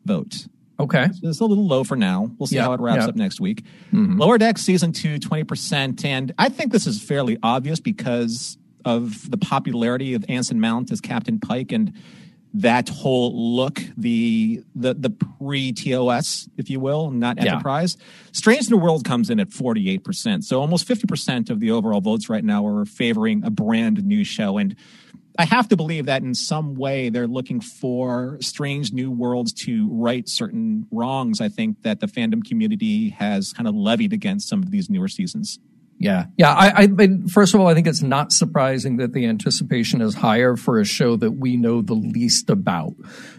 vote. 0.06 0.48
Okay. 0.80 1.08
So 1.14 1.28
It's 1.30 1.40
a 1.40 1.46
little 1.46 1.66
low 1.68 1.84
for 1.84 1.96
now. 1.96 2.32
We'll 2.38 2.48
see 2.48 2.56
Yeah, 2.56 2.64
how 2.64 2.74
it 2.74 2.80
wraps 2.80 3.04
yeah. 3.04 3.08
up 3.10 3.16
next 3.16 3.40
week. 3.40 3.64
Mm-hmm. 3.94 4.18
Lower 4.20 4.38
Deck 4.38 4.58
season 4.58 4.92
two, 4.92 5.18
20%. 5.20 6.06
And 6.06 6.34
I 6.38 6.50
think 6.50 6.72
this 6.72 6.88
is 6.88 7.02
fairly 7.02 7.38
obvious 7.44 7.80
because 7.80 8.58
of 8.86 9.30
the 9.30 9.38
popularity 9.38 10.14
of 10.14 10.26
Anson 10.30 10.60
Mount 10.60 10.92
as 10.92 11.02
Captain 11.02 11.40
Pike 11.40 11.72
and 11.72 11.94
that 12.52 12.90
whole 12.90 13.56
look, 13.56 13.80
the 13.96 14.64
the 14.74 14.96
the 14.96 15.12
pre 15.12 15.72
TOS, 15.72 16.50
if 16.58 16.68
you 16.70 16.80
will, 16.80 17.12
not 17.12 17.38
Yeah. 17.38 17.52
Enterprise. 17.54 17.96
Strange 18.32 18.72
New 18.72 18.78
World 18.78 19.06
comes 19.06 19.30
in 19.30 19.40
at 19.40 19.50
48%. 19.50 20.44
So 20.44 20.60
almost 20.60 20.88
50% 20.88 21.52
of 21.52 21.60
the 21.60 21.70
overall 21.70 22.02
votes 22.02 22.28
right 22.28 22.44
now 22.44 22.66
are 22.66 22.86
favoring 22.86 23.44
a 23.44 23.52
brand 23.52 24.04
new 24.04 24.24
show. 24.24 24.58
And 24.58 24.76
I 25.40 25.46
have 25.46 25.70
to 25.70 25.78
believe 25.78 26.08
that 26.08 26.22
in 26.22 26.36
some 26.36 26.76
way 26.76 27.08
they're 27.08 27.26
looking 27.26 27.62
for 27.62 28.38
strange 28.42 28.92
new 28.92 29.10
worlds 29.10 29.54
to 29.64 29.88
right 29.90 30.28
certain 30.28 30.86
wrongs. 30.92 31.40
I 31.40 31.48
think 31.48 31.84
that 31.84 32.02
the 32.02 32.08
fandom 32.08 32.44
community 32.44 33.12
has 33.12 33.54
kind 33.54 33.66
of 33.66 33.74
levied 33.74 34.12
against 34.12 34.50
some 34.50 34.62
of 34.62 34.70
these 34.70 34.90
newer 34.90 35.08
seasons. 35.08 35.58
Yeah, 36.02 36.28
yeah. 36.38 36.54
I, 36.54 36.84
I 36.84 36.88
mean, 36.88 37.28
first 37.28 37.54
of 37.54 37.60
all, 37.60 37.68
I 37.68 37.74
think 37.74 37.86
it's 37.86 38.02
not 38.02 38.32
surprising 38.32 38.98
that 38.98 39.12
the 39.12 39.26
anticipation 39.26 40.00
is 40.00 40.16
higher 40.16 40.56
for 40.56 40.80
a 40.80 40.86
show 40.86 41.18
that 41.18 41.32
we 41.32 41.58
know 41.58 41.82
the 41.82 41.94
least 41.94 42.50
about, 42.50 42.94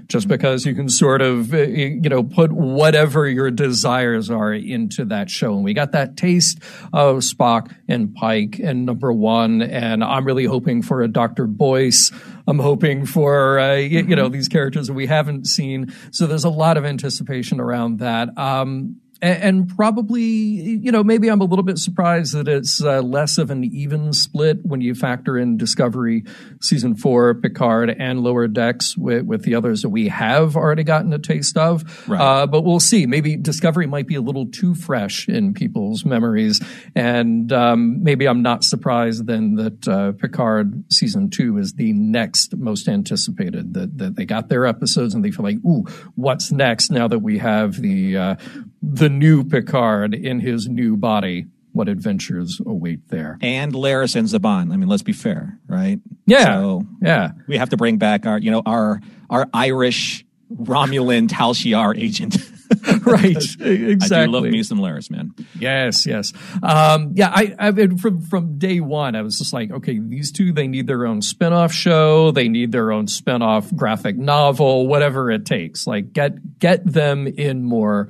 just 0.08 0.28
because 0.28 0.66
you 0.66 0.74
can 0.74 0.90
sort 0.90 1.22
of, 1.22 1.54
uh, 1.54 1.62
you 1.62 2.10
know, 2.10 2.22
put 2.22 2.52
whatever 2.52 3.26
your 3.26 3.50
desires 3.50 4.30
are 4.30 4.52
into 4.52 5.06
that 5.06 5.30
show. 5.30 5.54
And 5.54 5.64
we 5.64 5.72
got 5.72 5.92
that 5.92 6.18
taste 6.18 6.58
of 6.92 7.20
Spock 7.20 7.74
and 7.88 8.14
Pike 8.14 8.60
and 8.62 8.84
number 8.84 9.10
one. 9.10 9.62
And 9.62 10.04
I'm 10.04 10.26
really 10.26 10.44
hoping 10.44 10.82
for 10.82 11.00
a 11.00 11.08
Dr. 11.08 11.46
Boyce. 11.46 12.12
I'm 12.46 12.58
hoping 12.58 13.06
for, 13.06 13.58
uh, 13.58 13.76
y- 13.76 14.04
you 14.06 14.16
know, 14.16 14.28
these 14.28 14.48
characters 14.48 14.88
that 14.88 14.92
we 14.92 15.06
haven't 15.06 15.46
seen. 15.46 15.94
So 16.10 16.26
there's 16.26 16.44
a 16.44 16.50
lot 16.50 16.76
of 16.76 16.84
anticipation 16.84 17.58
around 17.58 18.00
that. 18.00 18.36
Um, 18.36 18.96
and 19.22 19.68
probably, 19.76 20.22
you 20.22 20.90
know, 20.90 21.04
maybe 21.04 21.28
I'm 21.28 21.40
a 21.40 21.44
little 21.44 21.62
bit 21.62 21.78
surprised 21.78 22.34
that 22.34 22.48
it's 22.48 22.82
uh, 22.82 23.02
less 23.02 23.38
of 23.38 23.50
an 23.50 23.64
even 23.64 24.12
split 24.12 24.64
when 24.64 24.80
you 24.80 24.94
factor 24.94 25.38
in 25.38 25.56
Discovery 25.56 26.24
season 26.60 26.94
four, 26.94 27.34
Picard, 27.34 27.90
and 27.90 28.20
Lower 28.20 28.48
Decks 28.48 28.96
with, 28.96 29.24
with 29.24 29.42
the 29.42 29.54
others 29.54 29.82
that 29.82 29.90
we 29.90 30.08
have 30.08 30.56
already 30.56 30.84
gotten 30.84 31.12
a 31.12 31.18
taste 31.18 31.56
of. 31.56 32.08
Right. 32.08 32.20
Uh, 32.20 32.46
but 32.46 32.62
we'll 32.62 32.80
see. 32.80 33.06
Maybe 33.06 33.36
Discovery 33.36 33.86
might 33.86 34.06
be 34.06 34.14
a 34.14 34.20
little 34.20 34.46
too 34.46 34.74
fresh 34.74 35.28
in 35.28 35.54
people's 35.54 36.04
memories, 36.04 36.60
and 36.94 37.52
um, 37.52 38.02
maybe 38.02 38.26
I'm 38.26 38.42
not 38.42 38.64
surprised 38.64 39.26
then 39.26 39.56
that 39.56 39.88
uh, 39.88 40.12
Picard 40.12 40.84
season 40.92 41.30
two 41.30 41.58
is 41.58 41.74
the 41.74 41.92
next 41.92 42.56
most 42.56 42.88
anticipated. 42.88 43.74
That 43.74 43.98
that 43.98 44.16
they 44.16 44.24
got 44.24 44.48
their 44.48 44.66
episodes 44.66 45.14
and 45.14 45.24
they 45.24 45.30
feel 45.30 45.44
like, 45.44 45.58
ooh, 45.64 45.84
what's 46.14 46.50
next? 46.50 46.90
Now 46.90 47.08
that 47.08 47.18
we 47.18 47.38
have 47.38 47.80
the 47.80 48.16
uh, 48.16 48.36
the 48.82 49.08
new 49.08 49.44
Picard 49.44 50.14
in 50.14 50.40
his 50.40 50.68
new 50.68 50.96
body. 50.96 51.46
What 51.72 51.88
adventures 51.88 52.60
await 52.66 53.08
there? 53.10 53.38
And 53.40 53.72
Laris 53.72 54.16
and 54.16 54.26
Zhaban. 54.26 54.72
I 54.72 54.76
mean, 54.76 54.88
let's 54.88 55.04
be 55.04 55.12
fair, 55.12 55.58
right? 55.68 56.00
Yeah, 56.26 56.44
so 56.44 56.82
yeah. 57.00 57.30
We 57.46 57.58
have 57.58 57.68
to 57.70 57.76
bring 57.76 57.98
back 57.98 58.26
our, 58.26 58.38
you 58.38 58.50
know, 58.50 58.62
our 58.66 59.00
our 59.28 59.48
Irish 59.54 60.24
Romulan 60.52 61.28
Tal 61.30 61.54
Shiar 61.54 61.96
agent. 61.96 62.36
right, 63.06 63.36
exactly. 63.36 63.98
I 64.16 64.26
do 64.26 64.32
love 64.32 64.42
me 64.44 64.62
some 64.64 64.78
Laris, 64.78 65.10
man. 65.10 65.32
Yes, 65.58 66.06
yes, 66.06 66.32
um, 66.62 67.12
yeah. 67.14 67.30
I, 67.32 67.54
I 67.58 67.72
from 67.96 68.20
from 68.20 68.58
day 68.58 68.80
one, 68.80 69.14
I 69.14 69.22
was 69.22 69.38
just 69.38 69.52
like, 69.52 69.70
okay, 69.70 69.98
these 69.98 70.32
two, 70.32 70.52
they 70.52 70.66
need 70.66 70.88
their 70.88 71.06
own 71.06 71.20
spinoff 71.20 71.72
show, 71.72 72.32
they 72.32 72.48
need 72.48 72.72
their 72.72 72.90
own 72.90 73.06
spinoff 73.06 73.74
graphic 73.76 74.16
novel, 74.16 74.88
whatever 74.88 75.30
it 75.30 75.46
takes. 75.46 75.86
Like, 75.86 76.12
get 76.12 76.58
get 76.58 76.84
them 76.84 77.26
in 77.26 77.62
more 77.62 78.08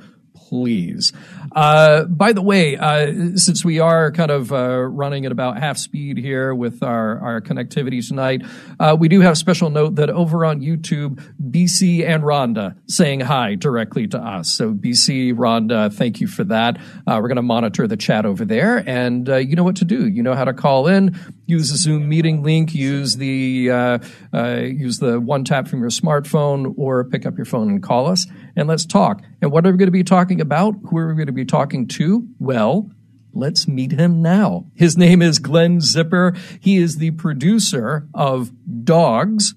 please. 0.50 1.12
Uh, 1.52 2.04
by 2.04 2.33
the 2.33 2.42
way, 2.42 2.76
uh, 2.76 3.12
since 3.35 3.64
we 3.64 3.80
are 3.80 4.12
kind 4.12 4.30
of 4.30 4.52
uh, 4.52 4.78
running 4.78 5.26
at 5.26 5.33
about 5.33 5.59
half 5.59 5.78
speed 5.78 6.16
here 6.16 6.54
with 6.54 6.83
our, 6.83 7.19
our 7.19 7.40
connectivity 7.40 8.07
tonight, 8.07 8.42
uh, 8.78 8.97
we 8.99 9.09
do 9.09 9.21
have 9.21 9.33
a 9.33 9.37
special 9.37 9.69
note 9.69 9.97
that 9.97 10.11
over 10.11 10.45
on 10.45 10.61
YouTube, 10.61 11.21
BC 11.42 12.07
and 12.07 12.23
Rhonda 12.23 12.76
saying 12.87 13.21
hi 13.21 13.57
directly 13.57 14.07
to 14.09 14.19
us. 14.19 14.50
So, 14.52 14.73
BC, 14.73 15.35
Rhonda, 15.35 15.92
thank 15.92 16.21
you 16.21 16.28
for 16.28 16.45
that. 16.45 16.78
Uh, 17.07 17.19
we're 17.21 17.28
going 17.28 17.37
to 17.37 17.42
monitor 17.42 17.87
the 17.87 17.97
chat 17.97 18.25
over 18.25 18.45
there, 18.45 18.83
and 18.88 19.28
you 19.28 19.57
know 19.57 19.64
what 19.64 19.76
to 19.76 19.85
do. 19.85 20.07
You 20.07 20.23
know 20.23 20.35
how 20.35 20.45
to 20.45 20.52
call 20.52 20.87
in. 20.87 21.19
Use 21.47 21.71
the 21.71 21.76
Zoom 21.76 22.09
meeting 22.09 22.42
link. 22.42 22.75
Use 22.75 23.16
the 23.16 24.00
use 24.33 24.99
the 24.99 25.21
one 25.21 25.45
tap 25.45 25.66
from 25.66 25.80
your 25.80 25.90
smartphone, 25.90 26.75
or 26.76 27.04
pick 27.04 27.26
up 27.26 27.37
your 27.37 27.45
phone 27.45 27.69
and 27.71 27.83
call 27.83 28.07
us, 28.07 28.26
and 28.54 28.69
let's 28.69 28.87
talk. 28.87 29.23
And 29.42 29.50
what 29.50 29.66
are 29.66 29.73
we 29.73 29.78
going 29.78 29.88
to 29.88 29.92
be 29.92 30.04
talking 30.04 30.40
about? 30.40 30.75
Who 30.88 30.99
are 30.99 31.09
we 31.09 31.14
going 31.14 31.26
to 31.26 31.33
be 31.33 31.39
talking 31.44 31.87
to? 31.88 32.28
Well, 32.38 32.90
let's 33.32 33.68
meet 33.68 33.92
him 33.92 34.23
now. 34.23 34.66
His 34.75 34.97
name 34.97 35.23
is 35.23 35.38
Glen 35.38 35.80
Zipper. 35.80 36.35
He 36.61 36.76
is 36.76 36.99
the 36.99 37.12
producer 37.12 38.09
of 38.14 38.50
Dogs, 38.85 39.54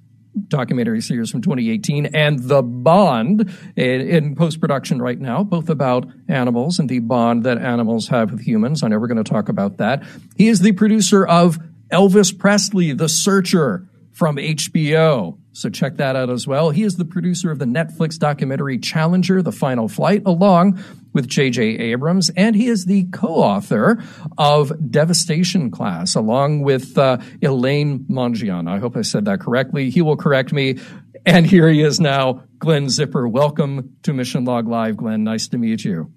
documentary 0.48 1.02
series 1.02 1.30
from 1.30 1.42
2018 1.42 2.08
and 2.08 2.40
The 2.40 2.62
Bond 2.62 3.54
in, 3.76 4.02
in 4.02 4.36
post 4.36 4.60
production 4.60 5.02
right 5.02 5.20
now, 5.20 5.44
both 5.44 5.70
about 5.70 6.08
animals 6.28 6.80
and 6.80 6.90
the 6.90 7.00
bond 7.00 7.44
that 7.44 7.58
animals 7.58 8.08
have 8.08 8.32
with 8.32 8.42
humans. 8.42 8.84
I 8.84 8.88
know 8.88 9.00
we're 9.00 9.08
going 9.08 9.24
to 9.24 9.30
talk 9.30 9.50
about 9.50 9.78
that. 9.78 10.04
He 10.36 10.48
is 10.48 10.60
the 10.60 10.72
producer 10.72 11.26
of 11.26 11.60
Elvis 11.92 12.38
Presley, 12.38 12.94
The 12.94 13.10
Searcher 13.10 13.88
from 14.12 14.38
HBO. 14.38 15.38
So 15.54 15.70
check 15.70 15.98
that 15.98 16.16
out 16.16 16.30
as 16.30 16.48
well. 16.48 16.72
He 16.72 16.84
is 16.84 16.96
the 16.96 17.06
producer 17.06 17.52
of 17.52 17.60
the 17.60 17.66
Netflix 17.66 18.18
documentary 18.18 18.80
Challenger, 18.80 19.42
The 19.42 19.52
Final 19.52 19.88
Flight, 19.88 20.24
along 20.26 20.84
with 21.14 21.28
J.J. 21.28 21.64
Abrams, 21.78 22.30
and 22.36 22.56
he 22.56 22.68
is 22.68 22.86
the 22.86 23.06
co-author 23.06 24.04
of 24.38 24.92
Devastation 24.92 25.72
Class, 25.72 26.16
along 26.16 26.64
with 26.64 26.98
uh, 26.98 27.18
Elaine 27.42 28.06
Mongeon. 28.10 28.68
I 28.68 28.80
hope 28.80 28.98
I 28.98 29.02
said 29.02 29.26
that 29.26 29.40
correctly. 29.40 29.90
He 29.90 30.02
will 30.02 30.18
correct 30.18 30.52
me. 30.52 30.80
And 31.26 31.46
here 31.46 31.70
he 31.70 31.82
is 31.82 32.00
now, 32.00 32.44
Glen 32.60 32.90
Zipper. 32.90 33.28
Welcome 33.28 33.96
to 34.04 34.12
Mission 34.12 34.44
Log 34.44 34.68
Live, 34.68 34.98
Glen. 34.98 35.24
Nice 35.24 35.48
to 35.50 35.58
meet 35.58 35.86
you. 35.86 36.12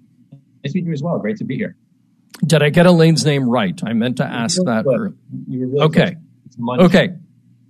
Nice 0.63 0.73
to 0.73 0.79
meet 0.79 0.85
you 0.87 0.93
as 0.93 1.01
well. 1.01 1.17
Great 1.19 1.37
to 1.37 1.45
be 1.45 1.55
here. 1.55 1.77
Did 2.45 2.61
I 2.61 2.69
get 2.69 2.85
Elaine's 2.85 3.25
name 3.25 3.47
right? 3.49 3.79
I 3.85 3.93
meant 3.93 4.17
to 4.17 4.25
ask 4.25 4.57
that. 4.65 4.85
Really 4.85 5.81
okay. 5.81 6.17
Okay. 6.59 7.09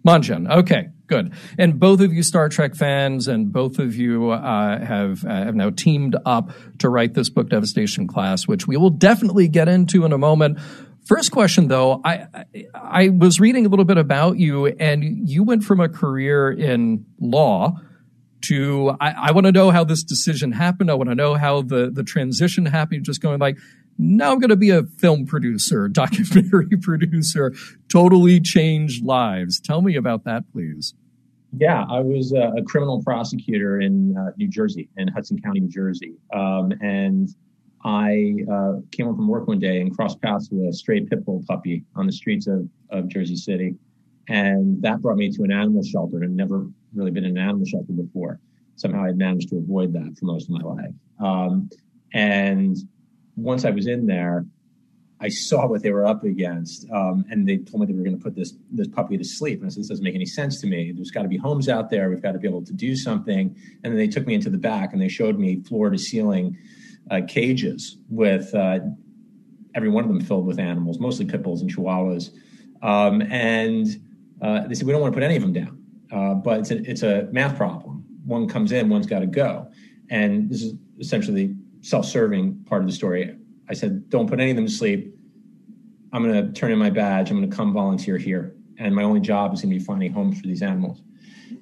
Mongeon. 0.03 0.50
Okay. 0.50 0.89
Good. 1.07 1.33
And 1.57 1.79
both 1.79 2.01
of 2.01 2.13
you 2.13 2.21
Star 2.21 2.49
Trek 2.49 2.75
fans, 2.75 3.29
and 3.29 3.51
both 3.51 3.79
of 3.79 3.95
you 3.95 4.31
uh, 4.31 4.85
have 4.85 5.23
uh, 5.23 5.29
have 5.29 5.55
now 5.55 5.69
teamed 5.69 6.17
up 6.25 6.51
to 6.79 6.89
write 6.89 7.13
this 7.13 7.29
book, 7.29 7.49
Devastation 7.49 8.07
Class, 8.07 8.45
which 8.45 8.67
we 8.67 8.75
will 8.75 8.89
definitely 8.89 9.47
get 9.47 9.69
into 9.69 10.03
in 10.03 10.11
a 10.11 10.17
moment. 10.17 10.59
First 11.05 11.31
question, 11.31 11.69
though, 11.69 12.01
I 12.03 12.27
I 12.73 13.09
was 13.09 13.39
reading 13.39 13.65
a 13.65 13.69
little 13.69 13.85
bit 13.85 13.97
about 13.97 14.37
you, 14.37 14.67
and 14.67 15.29
you 15.29 15.43
went 15.43 15.63
from 15.63 15.79
a 15.79 15.87
career 15.87 16.51
in 16.51 17.05
law 17.21 17.79
to 18.41 18.95
I, 18.99 19.29
I 19.29 19.31
want 19.31 19.45
to 19.45 19.53
know 19.53 19.71
how 19.71 19.85
this 19.85 20.03
decision 20.03 20.51
happened. 20.51 20.91
I 20.91 20.95
want 20.95 21.09
to 21.09 21.15
know 21.15 21.35
how 21.35 21.61
the 21.61 21.89
the 21.89 22.03
transition 22.03 22.65
happened. 22.65 23.05
Just 23.05 23.21
going 23.21 23.39
like, 23.39 23.57
now 23.97 24.31
I'm 24.31 24.39
going 24.39 24.49
to 24.49 24.55
be 24.55 24.69
a 24.69 24.83
film 24.83 25.25
producer, 25.25 25.87
documentary 25.91 26.77
producer, 26.81 27.53
totally 27.89 28.39
changed 28.39 29.03
lives. 29.03 29.59
Tell 29.59 29.81
me 29.81 29.95
about 29.95 30.23
that, 30.25 30.43
please. 30.51 30.93
Yeah, 31.57 31.85
I 31.89 32.01
was 32.01 32.33
a, 32.33 32.51
a 32.57 32.63
criminal 32.63 33.01
prosecutor 33.03 33.79
in 33.79 34.15
uh, 34.17 34.31
New 34.37 34.49
Jersey, 34.49 34.89
in 34.97 35.07
Hudson 35.07 35.39
County, 35.41 35.61
New 35.61 35.69
Jersey. 35.69 36.13
Um, 36.33 36.73
and 36.81 37.29
I 37.83 38.35
uh, 38.51 38.73
came 38.91 39.05
home 39.05 39.15
from 39.15 39.27
work 39.27 39.47
one 39.47 39.59
day 39.59 39.79
and 39.79 39.95
crossed 39.95 40.21
paths 40.21 40.49
with 40.51 40.67
a 40.67 40.73
stray 40.73 41.01
pit 41.05 41.23
bull 41.25 41.43
puppy 41.47 41.85
on 41.95 42.05
the 42.05 42.11
streets 42.11 42.47
of, 42.47 42.67
of 42.89 43.07
Jersey 43.07 43.37
City. 43.37 43.75
And 44.27 44.81
that 44.81 45.01
brought 45.01 45.15
me 45.17 45.31
to 45.31 45.43
an 45.43 45.51
animal 45.51 45.83
shelter. 45.83 46.21
I'd 46.21 46.31
never 46.31 46.67
really 46.93 47.11
been 47.11 47.23
in 47.23 47.37
an 47.37 47.43
animal 47.43 47.65
shelter 47.65 47.93
before. 47.93 48.39
Somehow 48.75 49.05
I'd 49.05 49.17
managed 49.17 49.49
to 49.49 49.57
avoid 49.57 49.93
that 49.93 50.17
for 50.19 50.25
most 50.25 50.49
of 50.49 50.49
my 50.49 50.61
life. 50.61 50.93
Um, 51.23 51.69
and 52.13 52.77
once 53.38 53.63
I 53.63 53.70
was 53.70 53.88
in 53.88 54.08
there, 54.08 54.46
I 55.20 55.29
saw 55.29 55.67
what 55.67 55.82
they 55.82 55.91
were 55.91 56.06
up 56.06 56.24
against, 56.24 56.89
um, 56.91 57.25
and 57.29 57.48
they 57.48 57.58
told 57.58 57.82
me 57.82 57.88
they 57.88 57.94
were 57.94 58.03
going 58.03 58.17
to 58.17 58.24
put 58.24 58.36
this 58.36 58.53
this 58.72 58.88
puppy 58.88 59.17
to 59.17 59.24
sleep. 59.24 59.60
And 59.60 59.67
I 59.67 59.70
said, 59.70 59.82
"This 59.82 59.88
doesn't 59.88 60.03
make 60.03 60.13
any 60.13 60.25
sense 60.25 60.62
to 60.62 60.67
me. 60.67 60.91
There's 60.91 61.12
got 61.12 61.24
to 61.24 61.27
be 61.27 61.38
homes 61.38 61.70
out 61.70 61.89
there. 61.89 62.10
We've 62.10 62.22
got 62.22 62.34
to 62.34 62.39
be 62.39 62.48
able 62.48 62.63
to 62.65 62.74
do 62.74 62.96
something." 62.96 63.56
And 63.84 63.94
then 63.94 63.98
they 63.98 64.08
took 64.08 64.27
me 64.27 64.36
into 64.36 64.50
the 64.50 64.58
back 64.58 64.94
and 64.94 65.01
they 65.01 65.08
showed 65.08 65.39
me 65.39 65.62
floor 65.63 65.89
to 65.89 65.98
ceiling 65.98 66.58
uh, 67.10 67.22
cages 67.27 67.98
with 68.10 68.53
uh, 68.53 68.79
every 69.74 69.89
one 69.89 70.03
of 70.03 70.10
them 70.10 70.22
filled 70.22 70.46
with 70.46 70.60
animals, 70.60 71.00
mostly 71.00 71.25
pit 71.25 71.41
bulls 71.41 71.62
and 71.62 71.74
chihuahuas. 71.74 72.29
Um, 72.84 73.22
and 73.24 73.88
uh, 74.41 74.67
they 74.67 74.75
said, 74.75 74.86
"We 74.86 74.94
don't 74.94 75.01
want 75.01 75.13
to 75.13 75.20
put 75.20 75.24
any 75.24 75.36
of 75.36 75.41
them 75.41 75.53
down, 75.53 75.84
uh, 76.12 76.36
but 76.36 76.60
it's 76.60 76.72
a, 76.72 76.89
it's 76.89 77.01
a 77.01 77.27
math 77.32 77.58
problem. 77.58 78.06
One 78.25 78.48
comes 78.48 78.72
in, 78.72 78.88
one's 78.89 79.08
got 79.08 79.20
to 79.20 79.27
go." 79.27 79.72
And 80.12 80.48
this 80.48 80.62
is 80.62 80.74
essentially 81.00 81.56
self-serving 81.81 82.63
part 82.65 82.81
of 82.81 82.88
the 82.88 82.93
story. 82.93 83.36
I 83.69 83.74
said, 83.74 84.10
"Don't 84.10 84.27
put 84.27 84.39
any 84.39 84.51
of 84.51 84.55
them 84.55 84.65
to 84.65 84.72
sleep. 84.72 85.13
I'm 86.13 86.24
going 86.24 86.46
to 86.46 86.51
turn 86.53 86.72
in 86.72 86.79
my 86.79 86.89
badge. 86.89 87.29
I'm 87.29 87.38
going 87.38 87.50
to 87.50 87.55
come 87.55 87.74
volunteer 87.74 88.17
here, 88.17 88.55
and 88.77 88.96
my 88.96 89.03
only 89.03 89.19
job 89.19 89.53
is 89.53 89.62
going 89.62 89.72
to 89.74 89.79
be 89.79 89.84
finding 89.84 90.12
homes 90.12 90.39
for 90.39 90.48
these 90.48 90.62
animals." 90.62 91.01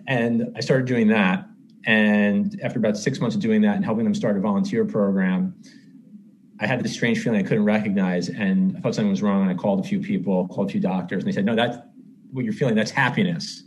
And 0.08 0.54
I 0.56 0.60
started 0.60 0.86
doing 0.86 1.08
that. 1.10 1.48
And 1.86 2.60
after 2.64 2.80
about 2.80 2.98
six 2.98 3.20
months 3.20 3.36
of 3.36 3.42
doing 3.42 3.62
that 3.62 3.76
and 3.76 3.86
helping 3.86 4.06
them 4.06 4.16
start 4.16 4.38
a 4.38 4.40
volunteer 4.40 4.86
program, 4.86 5.56
I 6.60 6.68
had 6.68 6.84
this 6.84 6.94
strange 6.94 7.20
feeling 7.20 7.40
I 7.40 7.44
couldn't 7.44 7.66
recognize, 7.66 8.30
and 8.30 8.76
I 8.78 8.80
thought 8.80 8.96
something 8.96 9.12
was 9.12 9.22
wrong. 9.22 9.42
And 9.42 9.52
I 9.52 9.56
called 9.56 9.82
a 9.82 9.88
few 9.88 10.00
people, 10.00 10.48
called 10.48 10.70
a 10.70 10.72
few 10.72 10.82
doctors, 10.82 11.24
and 11.24 11.32
they 11.32 11.36
said, 11.36 11.46
"No, 11.46 11.56
that's 11.56 11.78
what 12.32 12.46
you're 12.46 12.54
feeling. 12.54 12.76
That's 12.76 12.92
happiness." 12.92 13.64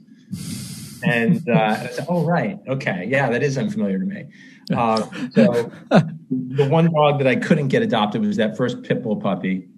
and, 1.05 1.49
uh, 1.49 1.77
I 1.81 1.87
said, 1.89 2.07
"Oh, 2.09 2.25
right, 2.25 2.59
okay, 2.67 3.07
yeah, 3.09 3.31
that 3.31 3.43
is 3.43 3.59
unfamiliar 3.59 3.99
to 3.99 4.05
me." 4.05 4.27
Uh, 4.71 5.09
so 5.33 5.73
the 6.31 6.69
one 6.69 6.93
dog 6.93 7.19
that 7.19 7.27
I 7.27 7.37
couldn't 7.37 7.69
get 7.69 7.83
adopted 7.83 8.23
was 8.23 8.37
that 8.37 8.57
first 8.57 8.83
pit 8.83 9.03
bull 9.03 9.17
puppy. 9.17 9.69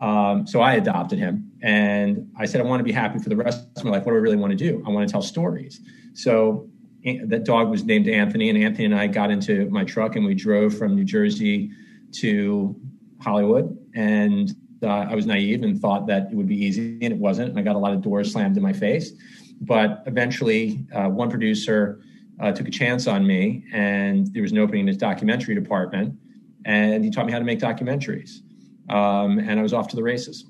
Um, 0.00 0.46
so 0.46 0.60
I 0.60 0.74
adopted 0.74 1.18
him, 1.18 1.50
and 1.60 2.30
I 2.38 2.46
said, 2.46 2.60
I 2.60 2.64
want 2.64 2.80
to 2.80 2.84
be 2.84 2.92
happy 2.92 3.18
for 3.18 3.28
the 3.28 3.36
rest 3.36 3.66
of 3.76 3.84
my 3.84 3.90
life. 3.90 4.06
What 4.06 4.12
do 4.12 4.18
I 4.18 4.20
really 4.20 4.36
want 4.36 4.52
to 4.52 4.56
do? 4.56 4.82
I 4.86 4.90
want 4.90 5.08
to 5.08 5.12
tell 5.12 5.22
stories. 5.22 5.80
So 6.14 6.68
that 7.04 7.44
dog 7.44 7.68
was 7.68 7.84
named 7.84 8.08
Anthony, 8.08 8.48
and 8.48 8.62
Anthony 8.62 8.84
and 8.84 8.94
I 8.94 9.08
got 9.08 9.30
into 9.30 9.68
my 9.70 9.84
truck 9.84 10.16
and 10.16 10.24
we 10.24 10.34
drove 10.34 10.76
from 10.76 10.94
New 10.94 11.04
Jersey 11.04 11.70
to 12.12 12.76
Hollywood. 13.20 13.76
And 13.94 14.54
uh, 14.82 14.86
I 14.86 15.14
was 15.14 15.26
naive 15.26 15.62
and 15.62 15.80
thought 15.80 16.06
that 16.06 16.30
it 16.30 16.34
would 16.34 16.48
be 16.48 16.56
easy, 16.56 16.98
and 17.02 17.12
it 17.12 17.18
wasn't. 17.18 17.50
And 17.50 17.58
I 17.58 17.62
got 17.62 17.74
a 17.74 17.78
lot 17.78 17.92
of 17.92 18.02
doors 18.02 18.32
slammed 18.32 18.56
in 18.56 18.62
my 18.62 18.72
face. 18.72 19.12
But 19.60 20.04
eventually, 20.06 20.86
uh, 20.94 21.08
one 21.08 21.30
producer 21.30 22.00
uh, 22.40 22.52
took 22.52 22.68
a 22.68 22.70
chance 22.70 23.06
on 23.06 23.26
me, 23.26 23.64
and 23.72 24.32
there 24.32 24.42
was 24.42 24.52
an 24.52 24.58
opening 24.58 24.82
in 24.82 24.86
his 24.86 24.96
documentary 24.96 25.54
department, 25.54 26.18
and 26.64 27.04
he 27.04 27.10
taught 27.10 27.26
me 27.26 27.32
how 27.32 27.38
to 27.38 27.44
make 27.44 27.58
documentaries, 27.58 28.40
um, 28.88 29.38
and 29.38 29.58
I 29.58 29.62
was 29.62 29.72
off 29.72 29.88
to 29.88 29.96
the 29.96 30.02
races. 30.02 30.44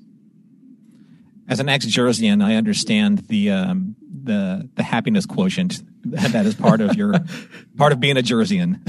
As 1.47 1.59
an 1.59 1.67
ex-Jerseyan, 1.67 2.43
I 2.43 2.55
understand 2.55 3.19
the 3.27 3.49
um, 3.51 3.95
the 4.23 4.69
the 4.75 4.83
happiness 4.83 5.25
quotient 5.25 5.81
that 6.03 6.45
is 6.45 6.55
part 6.55 6.81
of 6.81 6.95
your 6.95 7.13
part 7.77 7.91
of 7.91 7.99
being 7.99 8.17
a 8.17 8.21
Jerseyan. 8.21 8.79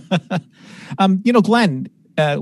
um, 0.98 1.20
you 1.24 1.32
know, 1.32 1.42
Glen, 1.42 1.88
uh, 2.16 2.40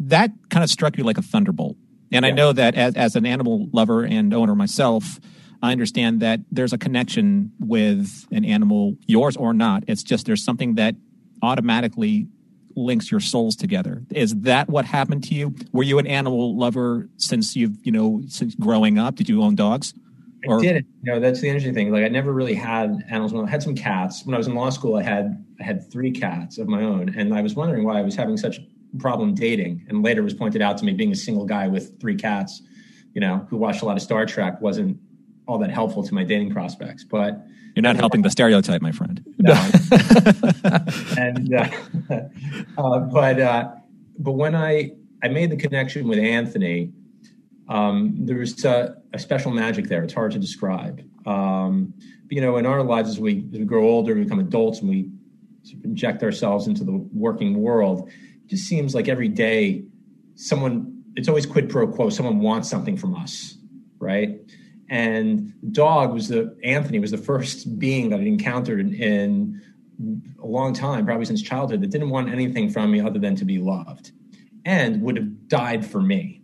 that 0.00 0.32
kind 0.50 0.64
of 0.64 0.70
struck 0.70 0.98
you 0.98 1.04
like 1.04 1.18
a 1.18 1.22
thunderbolt. 1.22 1.76
And 2.12 2.24
yeah. 2.24 2.30
I 2.30 2.34
know 2.34 2.52
that 2.52 2.74
as, 2.74 2.94
as 2.94 3.16
an 3.16 3.26
animal 3.26 3.68
lover 3.72 4.04
and 4.04 4.34
owner 4.34 4.54
myself, 4.54 5.20
I 5.62 5.72
understand 5.72 6.20
that 6.20 6.40
there's 6.50 6.72
a 6.72 6.78
connection 6.78 7.52
with 7.58 8.26
an 8.32 8.44
animal, 8.44 8.96
yours 9.06 9.36
or 9.36 9.52
not. 9.52 9.84
It's 9.86 10.02
just 10.02 10.26
there's 10.26 10.42
something 10.42 10.76
that 10.76 10.94
automatically 11.42 12.28
links 12.76 13.10
your 13.10 13.20
souls 13.20 13.56
together. 13.56 14.02
Is 14.10 14.34
that 14.36 14.68
what 14.68 14.84
happened 14.84 15.24
to 15.24 15.34
you? 15.34 15.54
Were 15.72 15.82
you 15.82 15.98
an 15.98 16.06
animal 16.06 16.56
lover 16.56 17.08
since 17.16 17.56
you've, 17.56 17.76
you 17.82 17.92
know, 17.92 18.22
since 18.28 18.54
growing 18.54 18.98
up? 18.98 19.16
Did 19.16 19.28
you 19.28 19.42
own 19.42 19.54
dogs? 19.54 19.92
Or? 20.46 20.58
I 20.58 20.62
did. 20.62 20.86
You 21.02 21.12
know, 21.12 21.20
that's 21.20 21.40
the 21.40 21.48
interesting 21.48 21.74
thing. 21.74 21.92
Like 21.92 22.04
I 22.04 22.08
never 22.08 22.32
really 22.32 22.54
had 22.54 23.04
animals. 23.10 23.34
I 23.34 23.50
had 23.50 23.62
some 23.62 23.74
cats. 23.74 24.24
When 24.24 24.34
I 24.34 24.38
was 24.38 24.46
in 24.46 24.54
law 24.54 24.70
school, 24.70 24.96
I 24.96 25.02
had 25.02 25.44
I 25.60 25.64
had 25.64 25.90
three 25.90 26.10
cats 26.10 26.56
of 26.56 26.68
my 26.68 26.82
own, 26.82 27.14
and 27.14 27.34
I 27.34 27.42
was 27.42 27.54
wondering 27.54 27.84
why 27.84 27.98
I 27.98 28.02
was 28.02 28.16
having 28.16 28.38
such 28.38 28.60
problem 28.98 29.34
dating. 29.34 29.84
And 29.88 30.02
later 30.02 30.22
was 30.22 30.32
pointed 30.32 30.62
out 30.62 30.78
to 30.78 30.84
me 30.84 30.92
being 30.92 31.12
a 31.12 31.16
single 31.16 31.44
guy 31.44 31.68
with 31.68 32.00
three 32.00 32.16
cats, 32.16 32.62
you 33.12 33.20
know, 33.20 33.46
who 33.50 33.58
watched 33.58 33.82
a 33.82 33.84
lot 33.84 33.96
of 33.96 34.02
Star 34.02 34.24
Trek 34.24 34.62
wasn't 34.62 34.98
all 35.50 35.58
that 35.58 35.70
helpful 35.70 36.02
to 36.02 36.14
my 36.14 36.24
dating 36.24 36.50
prospects. 36.52 37.04
But 37.04 37.44
you're 37.74 37.82
not 37.82 37.96
helping 37.96 38.22
the 38.22 38.30
stereotype, 38.30 38.82
my 38.82 38.92
friend. 38.92 39.24
No. 39.38 39.52
and 41.18 41.54
uh, 41.54 41.68
uh, 42.78 42.98
but 43.00 43.40
uh, 43.40 43.70
but 44.18 44.32
when 44.32 44.54
I 44.54 44.92
I 45.22 45.28
made 45.28 45.50
the 45.50 45.56
connection 45.56 46.08
with 46.08 46.18
Anthony, 46.18 46.92
um, 47.68 48.14
there 48.18 48.38
was 48.38 48.64
a, 48.64 48.96
a, 49.12 49.18
special 49.18 49.52
magic 49.52 49.86
there. 49.86 50.02
It's 50.02 50.14
hard 50.14 50.32
to 50.32 50.38
describe. 50.38 51.04
Um, 51.26 51.94
but, 52.26 52.32
you 52.32 52.40
know, 52.40 52.56
in 52.56 52.66
our 52.66 52.82
lives, 52.82 53.10
as 53.10 53.20
we, 53.20 53.46
as 53.52 53.58
we 53.58 53.64
grow 53.64 53.84
older, 53.84 54.14
we 54.14 54.24
become 54.24 54.40
adults, 54.40 54.80
and 54.80 54.88
we 54.88 55.08
inject 55.84 56.22
ourselves 56.22 56.66
into 56.66 56.82
the 56.82 56.92
working 57.12 57.60
world, 57.60 58.08
it 58.08 58.48
just 58.48 58.64
seems 58.64 58.94
like 58.94 59.08
every 59.08 59.28
day, 59.28 59.84
someone. 60.34 60.96
It's 61.16 61.28
always 61.28 61.44
quid 61.44 61.68
pro 61.68 61.88
quo. 61.88 62.08
Someone 62.08 62.38
wants 62.38 62.70
something 62.70 62.96
from 62.96 63.16
us, 63.16 63.58
right? 63.98 64.38
And 64.90 65.54
dog 65.72 66.12
was 66.12 66.28
the 66.28 66.56
Anthony 66.64 66.98
was 66.98 67.12
the 67.12 67.18
first 67.18 67.78
being 67.78 68.10
that 68.10 68.18
I 68.18 68.24
encountered 68.24 68.80
in, 68.80 68.94
in 68.94 69.62
a 70.42 70.46
long 70.46 70.74
time, 70.74 71.06
probably 71.06 71.24
since 71.26 71.40
childhood, 71.40 71.80
that 71.80 71.90
didn't 71.90 72.10
want 72.10 72.28
anything 72.28 72.68
from 72.68 72.90
me 72.90 73.00
other 73.00 73.20
than 73.20 73.36
to 73.36 73.44
be 73.44 73.58
loved, 73.58 74.10
and 74.64 75.00
would 75.02 75.16
have 75.16 75.48
died 75.48 75.86
for 75.86 76.02
me. 76.02 76.42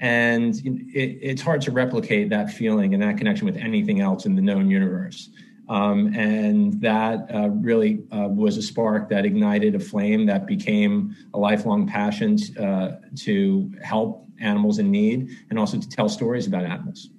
And 0.00 0.54
it, 0.94 1.18
it's 1.20 1.42
hard 1.42 1.60
to 1.62 1.70
replicate 1.70 2.30
that 2.30 2.50
feeling 2.50 2.94
and 2.94 3.02
that 3.02 3.18
connection 3.18 3.44
with 3.44 3.58
anything 3.58 4.00
else 4.00 4.24
in 4.24 4.34
the 4.34 4.42
known 4.42 4.70
universe. 4.70 5.28
Um, 5.68 6.14
and 6.14 6.80
that 6.80 7.26
uh, 7.34 7.48
really 7.48 8.02
uh, 8.10 8.28
was 8.28 8.56
a 8.56 8.62
spark 8.62 9.08
that 9.10 9.24
ignited 9.24 9.74
a 9.74 9.78
flame 9.78 10.26
that 10.26 10.46
became 10.46 11.16
a 11.32 11.38
lifelong 11.38 11.86
passion 11.86 12.38
uh, 12.58 12.96
to 13.20 13.72
help 13.82 14.26
animals 14.40 14.78
in 14.78 14.90
need 14.90 15.30
and 15.50 15.58
also 15.58 15.78
to 15.78 15.88
tell 15.88 16.08
stories 16.08 16.46
about 16.46 16.64
animals. 16.64 17.10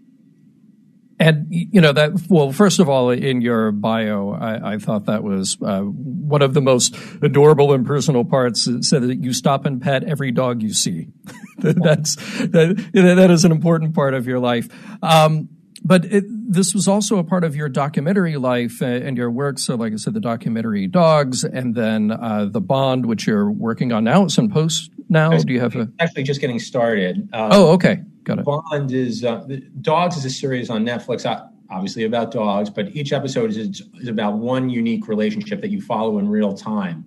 And 1.17 1.47
you 1.49 1.79
know 1.79 1.93
that 1.93 2.11
well, 2.29 2.51
first 2.51 2.79
of 2.79 2.89
all, 2.89 3.09
in 3.09 3.41
your 3.41 3.71
bio, 3.71 4.31
I, 4.31 4.73
I 4.73 4.77
thought 4.79 5.05
that 5.05 5.23
was 5.23 5.57
uh, 5.61 5.81
one 5.81 6.41
of 6.41 6.53
the 6.53 6.61
most 6.61 6.95
adorable 7.21 7.71
and 7.71 7.85
personal 7.85 8.25
parts. 8.25 8.67
Said 8.81 9.03
that 9.03 9.23
you 9.23 9.31
stop 9.31 9.65
and 9.65 9.81
pet 9.81 10.03
every 10.03 10.31
dog 10.31 10.61
you 10.61 10.73
see. 10.73 11.07
That's 11.57 12.15
that, 12.15 12.89
that 12.93 13.31
is 13.31 13.45
an 13.45 13.53
important 13.53 13.95
part 13.95 14.13
of 14.13 14.27
your 14.27 14.39
life. 14.39 14.67
Um, 15.01 15.49
but 15.85 16.03
it, 16.05 16.23
this 16.27 16.73
was 16.73 16.87
also 16.87 17.17
a 17.17 17.23
part 17.23 17.43
of 17.43 17.55
your 17.55 17.69
documentary 17.69 18.37
life 18.37 18.81
and 18.81 19.15
your 19.15 19.29
work. 19.29 19.59
So, 19.59 19.75
like 19.75 19.93
I 19.93 19.97
said, 19.97 20.15
the 20.15 20.19
documentary 20.19 20.87
Dogs, 20.87 21.43
and 21.43 21.75
then 21.75 22.11
uh, 22.11 22.47
the 22.49 22.59
Bond, 22.59 23.05
which 23.05 23.27
you're 23.27 23.51
working 23.51 23.91
on 23.91 24.03
now. 24.03 24.23
It's 24.23 24.37
in 24.37 24.49
post 24.49 24.89
now. 25.09 25.37
Do 25.37 25.53
you 25.53 25.59
have 25.59 25.75
a 25.75 25.89
actually 25.99 26.23
just 26.23 26.41
getting 26.41 26.59
started? 26.59 27.29
Um, 27.33 27.49
oh, 27.51 27.71
okay. 27.73 28.01
Got 28.23 28.39
it. 28.39 28.45
Bond 28.45 28.91
is 28.91 29.23
uh, 29.23 29.45
Dogs 29.81 30.17
is 30.17 30.25
a 30.25 30.29
series 30.29 30.69
on 30.69 30.83
Netflix, 30.83 31.25
obviously 31.69 32.03
about 32.03 32.31
dogs, 32.31 32.69
but 32.69 32.95
each 32.95 33.13
episode 33.13 33.51
is, 33.51 33.83
is 33.95 34.07
about 34.07 34.37
one 34.37 34.69
unique 34.69 35.07
relationship 35.07 35.61
that 35.61 35.69
you 35.69 35.81
follow 35.81 36.17
in 36.19 36.27
real 36.27 36.53
time. 36.53 37.05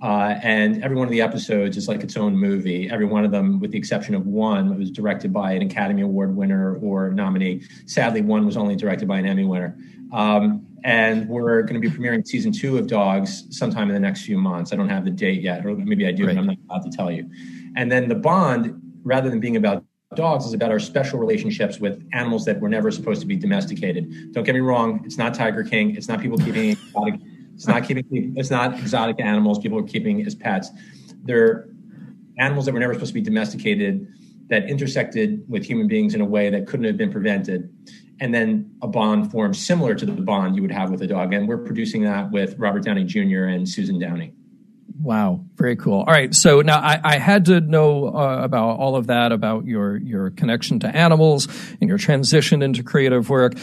Uh, 0.00 0.36
and 0.42 0.82
every 0.82 0.96
one 0.96 1.06
of 1.06 1.12
the 1.12 1.20
episodes 1.20 1.76
is 1.76 1.86
like 1.86 2.02
its 2.02 2.16
own 2.16 2.36
movie. 2.36 2.90
Every 2.90 3.06
one 3.06 3.24
of 3.24 3.30
them, 3.30 3.60
with 3.60 3.70
the 3.70 3.78
exception 3.78 4.16
of 4.16 4.26
one, 4.26 4.76
was 4.76 4.90
directed 4.90 5.32
by 5.32 5.52
an 5.52 5.62
Academy 5.62 6.02
Award 6.02 6.34
winner 6.34 6.76
or 6.76 7.10
nominee. 7.10 7.62
Sadly, 7.86 8.20
one 8.20 8.44
was 8.44 8.56
only 8.56 8.74
directed 8.74 9.06
by 9.06 9.20
an 9.20 9.26
Emmy 9.26 9.44
winner. 9.44 9.76
Um, 10.12 10.66
and 10.84 11.28
we're 11.28 11.62
going 11.62 11.80
to 11.80 11.88
be 11.88 11.94
premiering 11.94 12.26
season 12.26 12.52
two 12.52 12.78
of 12.78 12.86
Dogs 12.86 13.44
sometime 13.56 13.88
in 13.88 13.94
the 13.94 14.00
next 14.00 14.24
few 14.24 14.38
months. 14.38 14.72
I 14.72 14.76
don't 14.76 14.88
have 14.88 15.04
the 15.04 15.10
date 15.10 15.42
yet, 15.42 15.64
or 15.64 15.76
maybe 15.76 16.06
I 16.06 16.12
do, 16.12 16.26
right. 16.26 16.34
but 16.34 16.40
I'm 16.40 16.46
not 16.46 16.56
allowed 16.68 16.90
to 16.90 16.96
tell 16.96 17.10
you. 17.10 17.28
And 17.76 17.90
then 17.90 18.08
the 18.08 18.14
Bond, 18.14 18.80
rather 19.04 19.30
than 19.30 19.40
being 19.40 19.56
about 19.56 19.84
dogs 20.14 20.44
is 20.44 20.52
about 20.52 20.70
our 20.70 20.78
special 20.78 21.18
relationships 21.18 21.78
with 21.78 22.06
animals 22.12 22.44
that 22.44 22.60
were 22.60 22.68
never 22.68 22.90
supposed 22.90 23.20
to 23.20 23.26
be 23.26 23.36
domesticated. 23.36 24.32
Don't 24.32 24.44
get 24.44 24.54
me 24.54 24.60
wrong; 24.60 25.02
it's 25.04 25.18
not 25.18 25.34
Tiger 25.34 25.64
King. 25.64 25.96
It's 25.96 26.08
not 26.08 26.20
people 26.20 26.38
keeping 26.38 26.70
exotic. 26.70 27.14
It's 27.54 27.66
not 27.66 27.84
keeping. 27.86 28.34
It's 28.36 28.50
not 28.50 28.78
exotic 28.78 29.20
animals 29.20 29.58
people 29.58 29.78
are 29.78 29.84
keeping 29.84 30.24
as 30.26 30.34
pets. 30.34 30.70
They're 31.24 31.68
animals 32.38 32.66
that 32.66 32.74
were 32.74 32.80
never 32.80 32.94
supposed 32.94 33.10
to 33.10 33.14
be 33.14 33.20
domesticated 33.20 34.06
that 34.48 34.68
intersected 34.68 35.44
with 35.48 35.64
human 35.64 35.88
beings 35.88 36.14
in 36.14 36.20
a 36.20 36.24
way 36.24 36.50
that 36.50 36.66
couldn't 36.66 36.86
have 36.86 36.96
been 36.96 37.12
prevented. 37.12 37.74
And 38.20 38.34
then 38.34 38.76
a 38.82 38.86
bond 38.86 39.32
formed 39.32 39.56
similar 39.56 39.94
to 39.94 40.06
the 40.06 40.12
bond 40.12 40.54
you 40.56 40.62
would 40.62 40.70
have 40.70 40.90
with 40.90 41.02
a 41.02 41.06
dog. 41.06 41.32
And 41.32 41.48
we're 41.48 41.58
producing 41.58 42.04
that 42.04 42.30
with 42.30 42.56
Robert 42.58 42.84
Downey 42.84 43.04
Jr. 43.04 43.44
and 43.44 43.68
Susan 43.68 43.98
Downey. 43.98 44.32
Wow, 45.00 45.44
very 45.56 45.74
cool. 45.74 46.00
All 46.00 46.12
right, 46.12 46.32
so 46.32 46.60
now 46.60 46.78
I, 46.78 47.00
I 47.02 47.18
had 47.18 47.46
to 47.46 47.60
know 47.60 48.14
uh, 48.14 48.40
about 48.42 48.78
all 48.78 48.94
of 48.94 49.08
that, 49.08 49.32
about 49.32 49.64
your 49.64 49.96
your 49.96 50.30
connection 50.30 50.78
to 50.80 50.88
animals 50.88 51.48
and 51.80 51.88
your 51.88 51.98
transition 51.98 52.62
into 52.62 52.84
creative 52.84 53.28
work. 53.28 53.54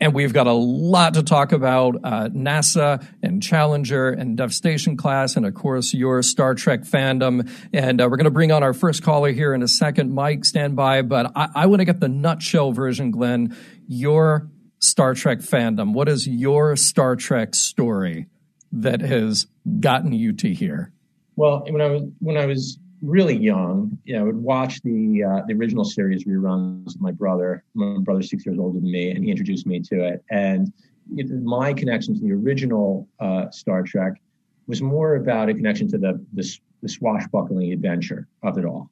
And 0.00 0.14
we've 0.14 0.32
got 0.32 0.46
a 0.46 0.52
lot 0.52 1.14
to 1.14 1.22
talk 1.22 1.52
about 1.52 1.96
uh, 1.96 2.28
NASA 2.28 3.04
and 3.22 3.42
Challenger 3.42 4.10
and 4.10 4.36
Devastation 4.36 4.96
Class, 4.96 5.36
and 5.36 5.44
of 5.44 5.54
course, 5.54 5.92
your 5.92 6.22
Star 6.22 6.54
Trek 6.54 6.82
fandom. 6.82 7.50
And 7.72 8.00
uh, 8.00 8.08
we're 8.10 8.16
going 8.16 8.24
to 8.24 8.30
bring 8.30 8.52
on 8.52 8.62
our 8.62 8.72
first 8.72 9.02
caller 9.02 9.32
here 9.32 9.54
in 9.54 9.62
a 9.62 9.68
second. 9.68 10.12
Mike, 10.12 10.44
stand 10.44 10.76
by. 10.76 11.02
But 11.02 11.32
I, 11.34 11.48
I 11.54 11.66
want 11.66 11.80
to 11.80 11.84
get 11.84 12.00
the 12.00 12.08
nutshell 12.08 12.72
version, 12.72 13.10
Glen. 13.10 13.56
Your 13.86 14.48
Star 14.78 15.14
Trek 15.14 15.38
fandom. 15.38 15.92
What 15.92 16.08
is 16.08 16.26
your 16.26 16.76
Star 16.76 17.16
Trek 17.16 17.54
story? 17.54 18.26
that 18.72 19.00
has 19.00 19.46
gotten 19.80 20.12
you 20.12 20.32
to 20.34 20.52
here? 20.52 20.92
Well, 21.36 21.64
when 21.68 21.80
I 21.80 21.88
was 21.88 22.02
when 22.18 22.36
I 22.36 22.46
was 22.46 22.78
really 23.02 23.36
young, 23.36 23.98
you 24.04 24.14
know, 24.14 24.20
I 24.20 24.22
would 24.24 24.36
watch 24.36 24.80
the 24.82 25.24
uh, 25.24 25.42
the 25.46 25.54
original 25.54 25.84
series 25.84 26.24
reruns 26.24 26.86
with 26.86 27.00
my 27.00 27.12
brother. 27.12 27.64
My 27.74 27.98
brother's 27.98 28.30
six 28.30 28.44
years 28.44 28.58
older 28.58 28.80
than 28.80 28.90
me, 28.90 29.10
and 29.10 29.24
he 29.24 29.30
introduced 29.30 29.66
me 29.66 29.80
to 29.80 30.04
it. 30.04 30.24
And 30.30 30.72
it, 31.16 31.30
my 31.42 31.72
connection 31.72 32.14
to 32.14 32.20
the 32.20 32.32
original 32.32 33.08
uh, 33.20 33.50
Star 33.50 33.82
Trek 33.82 34.20
was 34.66 34.82
more 34.82 35.16
about 35.16 35.48
a 35.48 35.54
connection 35.54 35.88
to 35.88 35.98
the, 35.98 36.24
the, 36.34 36.58
the 36.82 36.88
swashbuckling 36.88 37.72
adventure 37.72 38.28
of 38.42 38.58
it 38.58 38.64
all, 38.64 38.90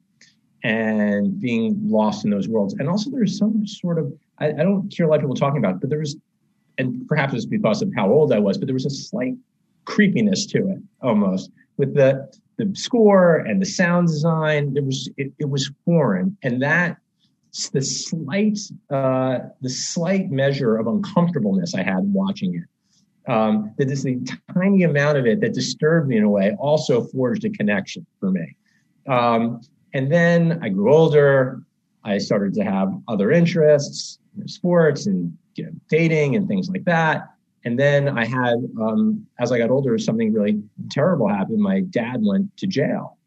and 0.63 1.39
being 1.39 1.79
lost 1.83 2.25
in 2.25 2.31
those 2.31 2.47
worlds. 2.47 2.75
And 2.79 2.89
also, 2.89 3.09
there's 3.09 3.37
some 3.37 3.65
sort 3.67 3.99
of 3.99 4.13
I, 4.39 4.47
I 4.47 4.63
don't 4.63 4.93
hear 4.93 5.05
a 5.05 5.09
lot 5.09 5.15
of 5.15 5.21
people 5.21 5.35
talking 5.35 5.59
about, 5.59 5.75
it, 5.75 5.81
but 5.81 5.89
there 5.89 5.99
was, 5.99 6.15
and 6.77 7.07
perhaps 7.07 7.33
it's 7.33 7.45
because 7.45 7.81
of 7.81 7.91
how 7.95 8.09
old 8.09 8.31
I 8.31 8.39
was, 8.39 8.57
but 8.57 8.67
there 8.67 8.73
was 8.73 8.85
a 8.85 8.89
slight 8.89 9.35
creepiness 9.85 10.45
to 10.47 10.69
it 10.69 10.79
almost 11.01 11.51
with 11.77 11.93
the 11.93 12.29
the 12.57 12.71
score 12.75 13.37
and 13.37 13.61
the 13.61 13.65
sound 13.65 14.07
design. 14.07 14.73
It 14.75 14.83
was 14.83 15.09
it, 15.17 15.31
it 15.39 15.49
was 15.49 15.71
foreign, 15.85 16.37
and 16.43 16.61
that 16.61 16.97
the 17.71 17.81
slight 17.81 18.59
uh, 18.89 19.39
the 19.61 19.69
slight 19.69 20.29
measure 20.29 20.77
of 20.77 20.87
uncomfortableness 20.87 21.73
I 21.75 21.83
had 21.83 22.01
watching 22.13 22.55
it. 22.55 23.31
Um, 23.31 23.73
that 23.77 23.91
is 23.91 24.03
the 24.03 24.19
tiny 24.53 24.83
amount 24.83 25.17
of 25.17 25.25
it 25.25 25.41
that 25.41 25.53
disturbed 25.53 26.07
me 26.07 26.17
in 26.17 26.23
a 26.23 26.29
way 26.29 26.55
also 26.59 27.03
forged 27.03 27.43
a 27.43 27.49
connection 27.49 28.05
for 28.21 28.31
me. 28.31 28.55
Um, 29.05 29.61
and 29.93 30.11
then 30.11 30.59
I 30.61 30.69
grew 30.69 30.93
older. 30.93 31.61
I 32.05 32.19
started 32.19 32.53
to 32.53 32.63
have 32.63 32.89
other 33.09 33.31
interests, 33.31 34.19
sports 34.45 35.07
and 35.07 35.37
you 35.55 35.65
know, 35.65 35.71
dating 35.89 36.35
and 36.35 36.47
things 36.47 36.69
like 36.69 36.85
that. 36.85 37.27
And 37.65 37.77
then 37.77 38.07
I 38.17 38.25
had, 38.25 38.55
um, 38.79 39.25
as 39.39 39.51
I 39.51 39.57
got 39.57 39.69
older, 39.69 39.97
something 39.97 40.31
really 40.31 40.61
terrible 40.89 41.27
happened. 41.27 41.59
My 41.59 41.81
dad 41.81 42.17
went 42.21 42.55
to 42.57 42.67
jail, 42.67 43.17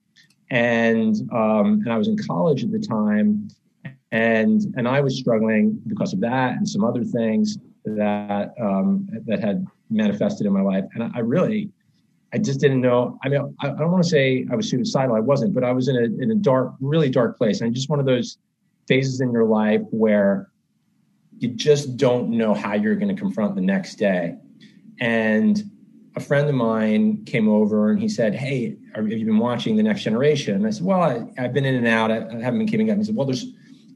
and 0.50 1.14
um, 1.32 1.80
and 1.84 1.92
I 1.92 1.98
was 1.98 2.08
in 2.08 2.16
college 2.16 2.64
at 2.64 2.70
the 2.70 2.78
time, 2.78 3.48
and 4.12 4.62
and 4.76 4.88
I 4.88 5.00
was 5.00 5.18
struggling 5.18 5.80
because 5.86 6.12
of 6.12 6.20
that 6.20 6.56
and 6.56 6.68
some 6.68 6.84
other 6.84 7.04
things 7.04 7.58
that 7.84 8.54
um, 8.60 9.08
that 9.26 9.40
had 9.40 9.66
manifested 9.90 10.46
in 10.46 10.52
my 10.52 10.62
life. 10.62 10.84
And 10.94 11.02
I, 11.02 11.10
I 11.16 11.18
really, 11.20 11.70
I 12.32 12.38
just 12.38 12.60
didn't 12.60 12.80
know. 12.80 13.18
I 13.24 13.28
mean, 13.28 13.54
I, 13.60 13.68
I 13.68 13.74
don't 13.76 13.90
want 13.90 14.04
to 14.04 14.10
say 14.10 14.46
I 14.50 14.54
was 14.54 14.70
suicidal. 14.70 15.16
I 15.16 15.20
wasn't, 15.20 15.54
but 15.54 15.64
I 15.64 15.72
was 15.72 15.88
in 15.88 15.96
a 15.96 16.22
in 16.22 16.30
a 16.30 16.36
dark, 16.36 16.74
really 16.80 17.10
dark 17.10 17.36
place. 17.36 17.60
And 17.60 17.74
just 17.74 17.90
one 17.90 17.98
of 17.98 18.06
those 18.06 18.38
phases 18.86 19.20
in 19.20 19.32
your 19.32 19.44
life 19.44 19.82
where 19.90 20.49
you 21.40 21.48
just 21.48 21.96
don't 21.96 22.28
know 22.28 22.52
how 22.52 22.74
you're 22.74 22.94
going 22.94 23.14
to 23.14 23.18
confront 23.18 23.54
the 23.54 23.62
next 23.62 23.96
day. 23.96 24.36
And 25.00 25.62
a 26.14 26.20
friend 26.20 26.46
of 26.46 26.54
mine 26.54 27.24
came 27.24 27.48
over 27.48 27.90
and 27.90 27.98
he 27.98 28.10
said, 28.10 28.34
Hey, 28.34 28.76
have 28.94 29.08
you 29.08 29.24
been 29.24 29.38
watching 29.38 29.76
The 29.76 29.82
Next 29.82 30.02
Generation? 30.02 30.54
And 30.54 30.66
I 30.66 30.70
said, 30.70 30.84
Well, 30.84 31.00
I, 31.00 31.40
have 31.40 31.54
been 31.54 31.64
in 31.64 31.74
and 31.74 31.86
out. 31.86 32.10
I, 32.10 32.16
I, 32.16 32.42
haven't 32.42 32.58
been 32.58 32.68
keeping 32.68 32.90
up. 32.90 32.94
And 32.94 33.02
he 33.02 33.06
said, 33.06 33.16
Well, 33.16 33.26
there's, 33.26 33.46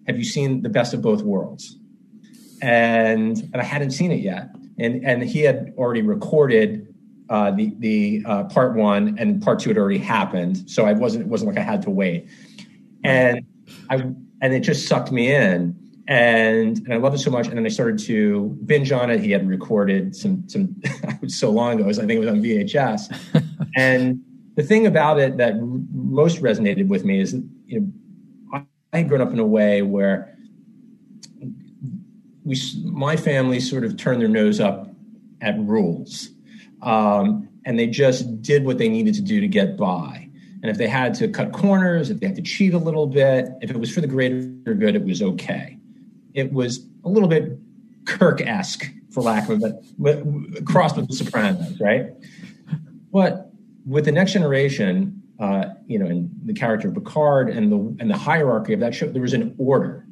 have 0.07 0.17
you 0.17 0.25
seen 0.25 0.63
The 0.63 0.71
Best 0.71 0.95
of 0.95 1.03
Both 1.03 1.21
Worlds? 1.21 1.77
And, 2.63 3.39
and 3.53 3.57
I 3.57 3.63
hadn't 3.65 3.91
seen 3.91 4.11
it 4.11 4.21
yet. 4.21 4.49
And, 4.79 5.05
and 5.05 5.23
he 5.23 5.41
had 5.41 5.75
already 5.77 6.01
recorded 6.01 6.95
uh, 7.29 7.51
the, 7.51 7.75
the 7.79 8.23
uh, 8.27 8.45
part 8.45 8.75
one 8.75 9.19
and 9.19 9.43
part 9.43 9.59
two 9.59 9.69
had 9.69 9.77
already 9.77 9.99
happened. 9.99 10.71
So 10.71 10.87
I 10.87 10.95
wasn't, 10.95 11.27
it 11.27 11.29
wasn't 11.29 11.51
like 11.51 11.59
I 11.59 11.63
had 11.63 11.83
to 11.83 11.91
wait. 11.91 12.27
And 13.03 13.45
I, 13.91 13.97
and 14.41 14.55
it 14.55 14.61
just 14.61 14.89
sucked 14.89 15.13
me 15.13 15.31
in 15.31 15.84
and, 16.07 16.79
and 16.79 16.93
I 16.93 16.97
loved 16.97 17.17
it 17.17 17.21
so 17.21 17.31
much. 17.31 17.49
And 17.49 17.57
then 17.57 17.65
I 17.65 17.71
started 17.71 17.99
to 18.01 18.59
binge 18.67 18.93
on 18.93 19.11
it. 19.11 19.21
He 19.21 19.31
had 19.31 19.49
recorded 19.49 20.15
some 20.15 20.47
some 20.49 20.77
so 21.27 21.51
long 21.51 21.81
ago, 21.81 21.89
I 21.89 21.93
think 21.93 22.13
it 22.13 22.19
was 22.19 22.29
on 22.29 22.43
VHS. 22.43 23.69
and 23.77 24.23
the 24.57 24.63
thing 24.63 24.87
about 24.87 25.19
it 25.19 25.39
that 25.39 25.57
most 25.61 26.43
resonated 26.43 26.89
with 26.89 27.05
me 27.05 27.21
is 27.21 27.35
you 27.67 27.81
know 27.81 28.67
I 28.93 28.99
had 28.99 29.09
grown 29.09 29.21
up 29.21 29.33
in 29.33 29.39
a 29.39 29.47
way 29.47 29.83
where 29.83 30.37
we 32.45 32.61
my 32.85 33.17
family 33.17 33.61
sort 33.61 33.85
of 33.85 33.97
turned 33.97 34.21
their 34.21 34.29
nose 34.29 34.61
up 34.61 34.89
at 35.41 35.59
rules, 35.59 36.29
um, 36.83 37.49
and 37.65 37.79
they 37.79 37.87
just 37.87 38.43
did 38.43 38.67
what 38.67 38.77
they 38.77 38.89
needed 38.89 39.15
to 39.15 39.23
do 39.23 39.41
to 39.41 39.49
get 39.49 39.77
by. 39.77 40.29
And 40.63 40.71
if 40.71 40.79
they 40.79 40.87
had 40.87 41.13
to 41.15 41.29
cut 41.29 41.53
corners, 41.53 42.09
if 42.09 42.21
they 42.21 42.27
had 42.27 42.37
to 42.37 42.43
cheat 42.43 42.73
a 42.73 42.79
little 42.79 43.07
bit, 43.07 43.49
if 43.61 43.71
it 43.71 43.79
was 43.79 43.93
for 43.93 44.01
the 44.01 44.07
greater 44.07 44.75
good, 44.75 44.97
it 44.97 45.05
was 45.05 45.21
okay 45.21 45.74
it 46.35 46.53
was 46.53 46.87
a 47.05 47.09
little 47.09 47.29
bit 47.29 47.59
Kirk-esque, 48.05 48.91
for 49.11 49.23
lack 49.23 49.49
of 49.49 49.63
a 49.63 49.81
but 49.97 50.23
crossed 50.67 50.97
with 50.97 51.09
the 51.09 51.15
Sopranos, 51.15 51.81
right? 51.81 52.07
But 53.13 53.51
with 53.87 54.05
the 54.05 54.13
next 54.13 54.33
generation, 54.33 55.23
uh, 55.39 55.67
you 55.87 55.99
know, 55.99 56.07
and 56.07 56.31
the 56.45 56.53
character 56.53 56.89
of 56.89 56.95
Picard 56.95 57.49
and 57.49 57.73
the 57.73 57.97
and 58.01 58.11
the 58.11 58.17
hierarchy 58.17 58.73
of 58.73 58.81
that 58.81 58.95
show, 58.95 59.07
there 59.07 59.23
was 59.23 59.33
an 59.33 59.55
order, 59.57 60.07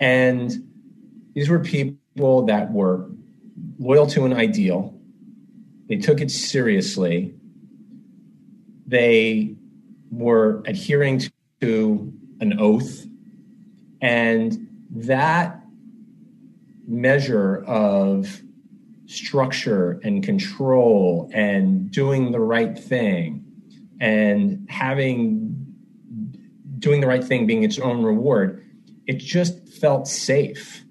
and 0.00 0.50
these 1.34 1.48
were 1.48 1.60
people 1.60 2.44
that 2.46 2.72
were 2.72 3.08
loyal 3.78 4.06
to 4.08 4.24
an 4.24 4.32
ideal. 4.32 4.98
They 5.88 5.96
took 5.96 6.20
it 6.20 6.30
seriously. 6.30 7.34
They 8.86 9.54
were 10.10 10.62
adhering 10.66 11.22
to 11.60 12.12
an 12.40 12.58
oath, 12.58 13.06
and 14.00 14.68
that 14.92 15.62
measure 16.86 17.64
of 17.64 18.42
structure 19.06 20.00
and 20.04 20.22
control 20.22 21.30
and 21.34 21.90
doing 21.90 22.32
the 22.32 22.40
right 22.40 22.78
thing 22.78 23.44
and 24.00 24.66
having 24.70 25.56
doing 26.78 27.00
the 27.00 27.06
right 27.06 27.22
thing 27.22 27.46
being 27.46 27.62
its 27.62 27.78
own 27.78 28.02
reward 28.02 28.64
it 29.06 29.18
just 29.18 29.68
felt 29.68 30.06
safe. 30.06 30.84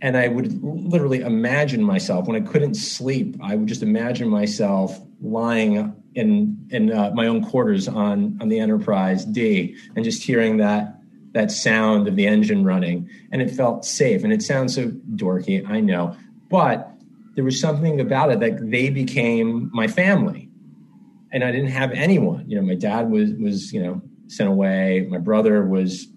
And 0.00 0.16
i 0.16 0.28
would 0.28 0.62
literally 0.62 1.20
imagine 1.20 1.82
myself 1.82 2.28
when 2.28 2.40
i 2.40 2.46
couldn't 2.46 2.74
sleep 2.74 3.36
i 3.42 3.56
would 3.56 3.66
just 3.66 3.82
imagine 3.82 4.28
myself 4.28 5.00
lying 5.20 5.94
in 6.14 6.68
in 6.70 6.92
uh, 6.92 7.10
my 7.14 7.26
own 7.26 7.44
quarters 7.44 7.88
on 7.88 8.38
on 8.40 8.48
the 8.48 8.60
enterprise 8.60 9.24
d 9.24 9.76
and 9.96 10.04
just 10.04 10.22
hearing 10.22 10.58
that 10.58 10.97
that 11.38 11.52
sound 11.52 12.08
of 12.08 12.16
the 12.16 12.26
engine 12.26 12.64
running 12.64 13.08
and 13.30 13.40
it 13.40 13.48
felt 13.48 13.84
safe. 13.84 14.24
And 14.24 14.32
it 14.32 14.42
sounds 14.42 14.74
so 14.74 14.88
dorky 15.14 15.64
i 15.70 15.78
know. 15.78 16.16
But 16.50 16.90
there 17.36 17.44
was 17.44 17.60
something 17.60 18.00
about 18.00 18.32
it 18.32 18.40
that 18.40 18.70
they 18.70 18.90
became 18.90 19.70
my 19.72 19.86
family. 19.86 20.50
And 21.30 21.44
i 21.44 21.52
didn't 21.52 21.68
have 21.68 21.92
anyone. 21.92 22.44
You 22.48 22.56
know 22.56 22.66
my 22.66 22.74
dad 22.74 23.08
was 23.10 23.30
was 23.34 23.72
you 23.72 23.80
know 23.80 24.02
sent 24.26 24.48
away. 24.48 25.06
My 25.08 25.18
brother 25.18 25.64
was 25.64 26.08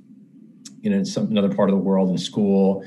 you 0.82 0.90
know 0.90 0.98
in 0.98 1.06
some 1.06 1.28
another 1.28 1.54
part 1.54 1.70
of 1.70 1.76
the 1.76 1.84
world 1.90 2.10
in 2.10 2.18
school. 2.18 2.84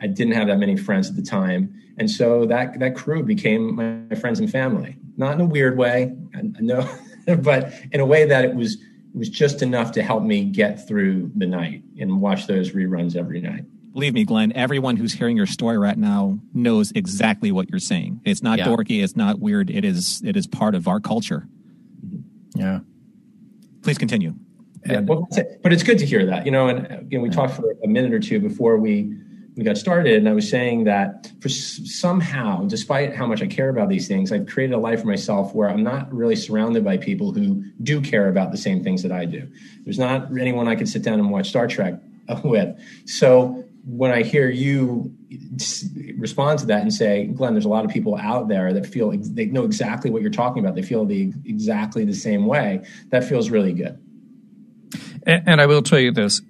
I 0.00 0.08
didn't 0.08 0.34
have 0.34 0.48
that 0.48 0.58
many 0.58 0.76
friends 0.76 1.08
at 1.08 1.14
the 1.14 1.22
time. 1.22 1.72
And 1.98 2.10
so 2.10 2.46
that 2.46 2.80
that 2.80 2.96
crew 2.96 3.22
became 3.22 3.76
my 3.76 4.16
friends 4.16 4.40
and 4.40 4.50
family. 4.50 4.96
Not 5.16 5.34
in 5.34 5.40
a 5.40 5.46
weird 5.46 5.78
way 5.78 6.16
i 6.34 6.42
know 6.60 6.82
but 7.50 7.72
in 7.92 8.00
a 8.00 8.06
way 8.06 8.26
that 8.26 8.44
it 8.44 8.54
was 8.56 8.76
was 9.16 9.28
just 9.28 9.62
enough 9.62 9.92
to 9.92 10.02
help 10.02 10.22
me 10.22 10.44
get 10.44 10.86
through 10.86 11.30
the 11.34 11.46
night 11.46 11.82
and 11.98 12.20
watch 12.20 12.46
those 12.46 12.72
reruns 12.72 13.16
every 13.16 13.40
night. 13.40 13.64
Believe 13.92 14.12
me, 14.12 14.24
Glen, 14.24 14.52
everyone 14.52 14.96
who's 14.96 15.14
hearing 15.14 15.38
your 15.38 15.46
story 15.46 15.78
right 15.78 15.96
now 15.96 16.38
knows 16.52 16.92
exactly 16.94 17.50
what 17.50 17.70
you're 17.70 17.78
saying. 17.78 18.20
It's 18.26 18.42
not 18.42 18.58
yeah. 18.58 18.66
dorky, 18.66 19.02
it's 19.02 19.16
not 19.16 19.40
weird, 19.40 19.70
it 19.70 19.86
is 19.86 20.20
it 20.22 20.36
is 20.36 20.46
part 20.46 20.74
of 20.74 20.86
our 20.86 21.00
culture. 21.00 21.48
Mm-hmm. 22.04 22.60
Yeah. 22.60 22.80
Please 23.82 23.96
continue. 23.96 24.34
Yeah, 24.84 25.00
but, 25.00 25.22
but 25.62 25.72
it's 25.72 25.82
good 25.82 25.98
to 25.98 26.06
hear 26.06 26.26
that, 26.26 26.44
you 26.44 26.52
know, 26.52 26.68
and 26.68 27.10
you 27.10 27.18
know, 27.18 27.22
we 27.22 27.30
talked 27.30 27.54
for 27.54 27.74
a 27.82 27.88
minute 27.88 28.12
or 28.12 28.20
two 28.20 28.38
before 28.38 28.76
we 28.76 29.16
we 29.56 29.64
got 29.64 29.76
started 29.78 30.18
and 30.18 30.28
i 30.28 30.32
was 30.32 30.48
saying 30.48 30.84
that 30.84 31.32
for 31.40 31.48
somehow 31.48 32.62
despite 32.64 33.14
how 33.14 33.26
much 33.26 33.42
i 33.42 33.46
care 33.46 33.68
about 33.68 33.88
these 33.88 34.06
things 34.06 34.30
i've 34.30 34.46
created 34.46 34.74
a 34.74 34.78
life 34.78 35.00
for 35.00 35.06
myself 35.06 35.54
where 35.54 35.68
i'm 35.68 35.82
not 35.82 36.12
really 36.12 36.36
surrounded 36.36 36.84
by 36.84 36.96
people 36.96 37.32
who 37.32 37.64
do 37.82 38.00
care 38.00 38.28
about 38.28 38.52
the 38.52 38.58
same 38.58 38.84
things 38.84 39.02
that 39.02 39.12
i 39.12 39.24
do. 39.24 39.50
There's 39.84 39.98
not 39.98 40.30
anyone 40.38 40.68
i 40.68 40.76
could 40.76 40.88
sit 40.88 41.02
down 41.02 41.18
and 41.18 41.30
watch 41.30 41.48
star 41.48 41.66
trek 41.66 41.94
with. 42.44 42.78
So 43.06 43.64
when 43.84 44.10
i 44.10 44.22
hear 44.22 44.50
you 44.50 45.12
respond 46.16 46.58
to 46.58 46.66
that 46.66 46.82
and 46.82 46.92
say 46.92 47.26
glen 47.26 47.54
there's 47.54 47.64
a 47.64 47.68
lot 47.68 47.84
of 47.84 47.90
people 47.90 48.16
out 48.16 48.48
there 48.48 48.72
that 48.72 48.86
feel 48.86 49.12
they 49.12 49.46
know 49.46 49.64
exactly 49.64 50.10
what 50.10 50.22
you're 50.22 50.30
talking 50.30 50.62
about. 50.62 50.74
They 50.74 50.82
feel 50.82 51.04
the 51.04 51.32
exactly 51.44 52.04
the 52.04 52.14
same 52.14 52.46
way 52.46 52.84
that 53.10 53.24
feels 53.24 53.50
really 53.50 53.72
good. 53.72 53.98
And, 55.24 55.42
and 55.46 55.60
i 55.60 55.66
will 55.66 55.82
tell 55.82 55.98
you 55.98 56.12
this. 56.12 56.42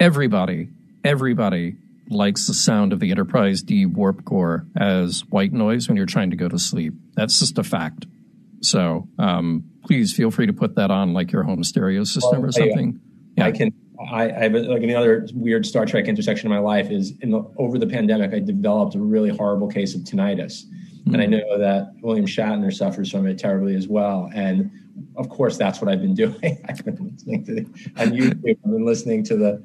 Everybody 0.00 0.68
everybody 1.04 1.76
likes 2.08 2.46
the 2.46 2.54
sound 2.54 2.92
of 2.92 3.00
the 3.00 3.10
Enterprise 3.10 3.62
D 3.62 3.86
warp 3.86 4.24
core 4.24 4.66
as 4.76 5.22
white 5.30 5.52
noise 5.52 5.88
when 5.88 5.96
you're 5.96 6.06
trying 6.06 6.30
to 6.30 6.36
go 6.36 6.48
to 6.48 6.58
sleep. 6.58 6.94
That's 7.14 7.38
just 7.38 7.58
a 7.58 7.62
fact. 7.62 8.06
So 8.60 9.08
um, 9.18 9.64
please 9.84 10.12
feel 10.14 10.30
free 10.30 10.46
to 10.46 10.52
put 10.52 10.76
that 10.76 10.90
on 10.90 11.12
like 11.12 11.32
your 11.32 11.42
home 11.42 11.62
stereo 11.64 12.04
system 12.04 12.40
well, 12.40 12.48
or 12.48 12.52
something. 12.52 13.00
I, 13.38 13.40
yeah. 13.40 13.46
I 13.46 13.52
can. 13.52 13.72
I, 14.10 14.24
I 14.24 14.42
have 14.42 14.54
like 14.54 14.82
another 14.82 15.26
weird 15.32 15.64
Star 15.64 15.86
Trek 15.86 16.06
intersection 16.06 16.50
in 16.50 16.52
my 16.52 16.60
life 16.60 16.90
is 16.90 17.14
in 17.20 17.30
the, 17.30 17.44
over 17.56 17.78
the 17.78 17.86
pandemic 17.86 18.34
I 18.34 18.40
developed 18.40 18.96
a 18.96 18.98
really 18.98 19.30
horrible 19.30 19.68
case 19.68 19.94
of 19.94 20.02
tinnitus, 20.02 20.64
mm-hmm. 20.64 21.14
and 21.14 21.22
I 21.22 21.26
hmm. 21.26 21.30
know 21.32 21.58
that 21.58 21.92
William 22.02 22.26
Shatner 22.26 22.72
suffers 22.72 23.10
from 23.10 23.26
it 23.26 23.38
terribly 23.38 23.76
as 23.76 23.86
well. 23.86 24.30
And 24.34 24.70
of 25.16 25.28
course, 25.28 25.56
that's 25.56 25.80
what 25.80 25.90
I've 25.90 26.00
been 26.00 26.14
doing. 26.24 26.58
I've 26.68 26.84
been 26.84 27.14
listening 27.14 27.44
to 27.44 27.54
the, 27.54 27.60
on 28.00 28.10
YouTube. 28.10 28.58
I've 28.64 28.72
been 28.72 28.84
listening 28.84 29.24
to 29.24 29.36
the 29.36 29.64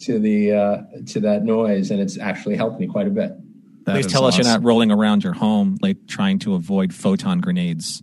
to 0.00 0.18
the 0.18 0.52
uh, 0.52 0.82
to 1.08 1.20
that 1.20 1.44
noise, 1.44 1.90
and 1.90 2.00
it's 2.00 2.18
actually 2.18 2.56
helped 2.56 2.80
me 2.80 2.86
quite 2.86 3.06
a 3.06 3.10
bit. 3.10 3.32
That 3.84 3.92
Please 3.92 4.06
tell 4.06 4.24
awesome. 4.24 4.40
us 4.40 4.46
you're 4.46 4.54
not 4.54 4.64
rolling 4.64 4.90
around 4.90 5.24
your 5.24 5.34
home 5.34 5.76
like 5.82 6.06
trying 6.06 6.38
to 6.40 6.54
avoid 6.54 6.94
photon 6.94 7.40
grenades. 7.40 8.02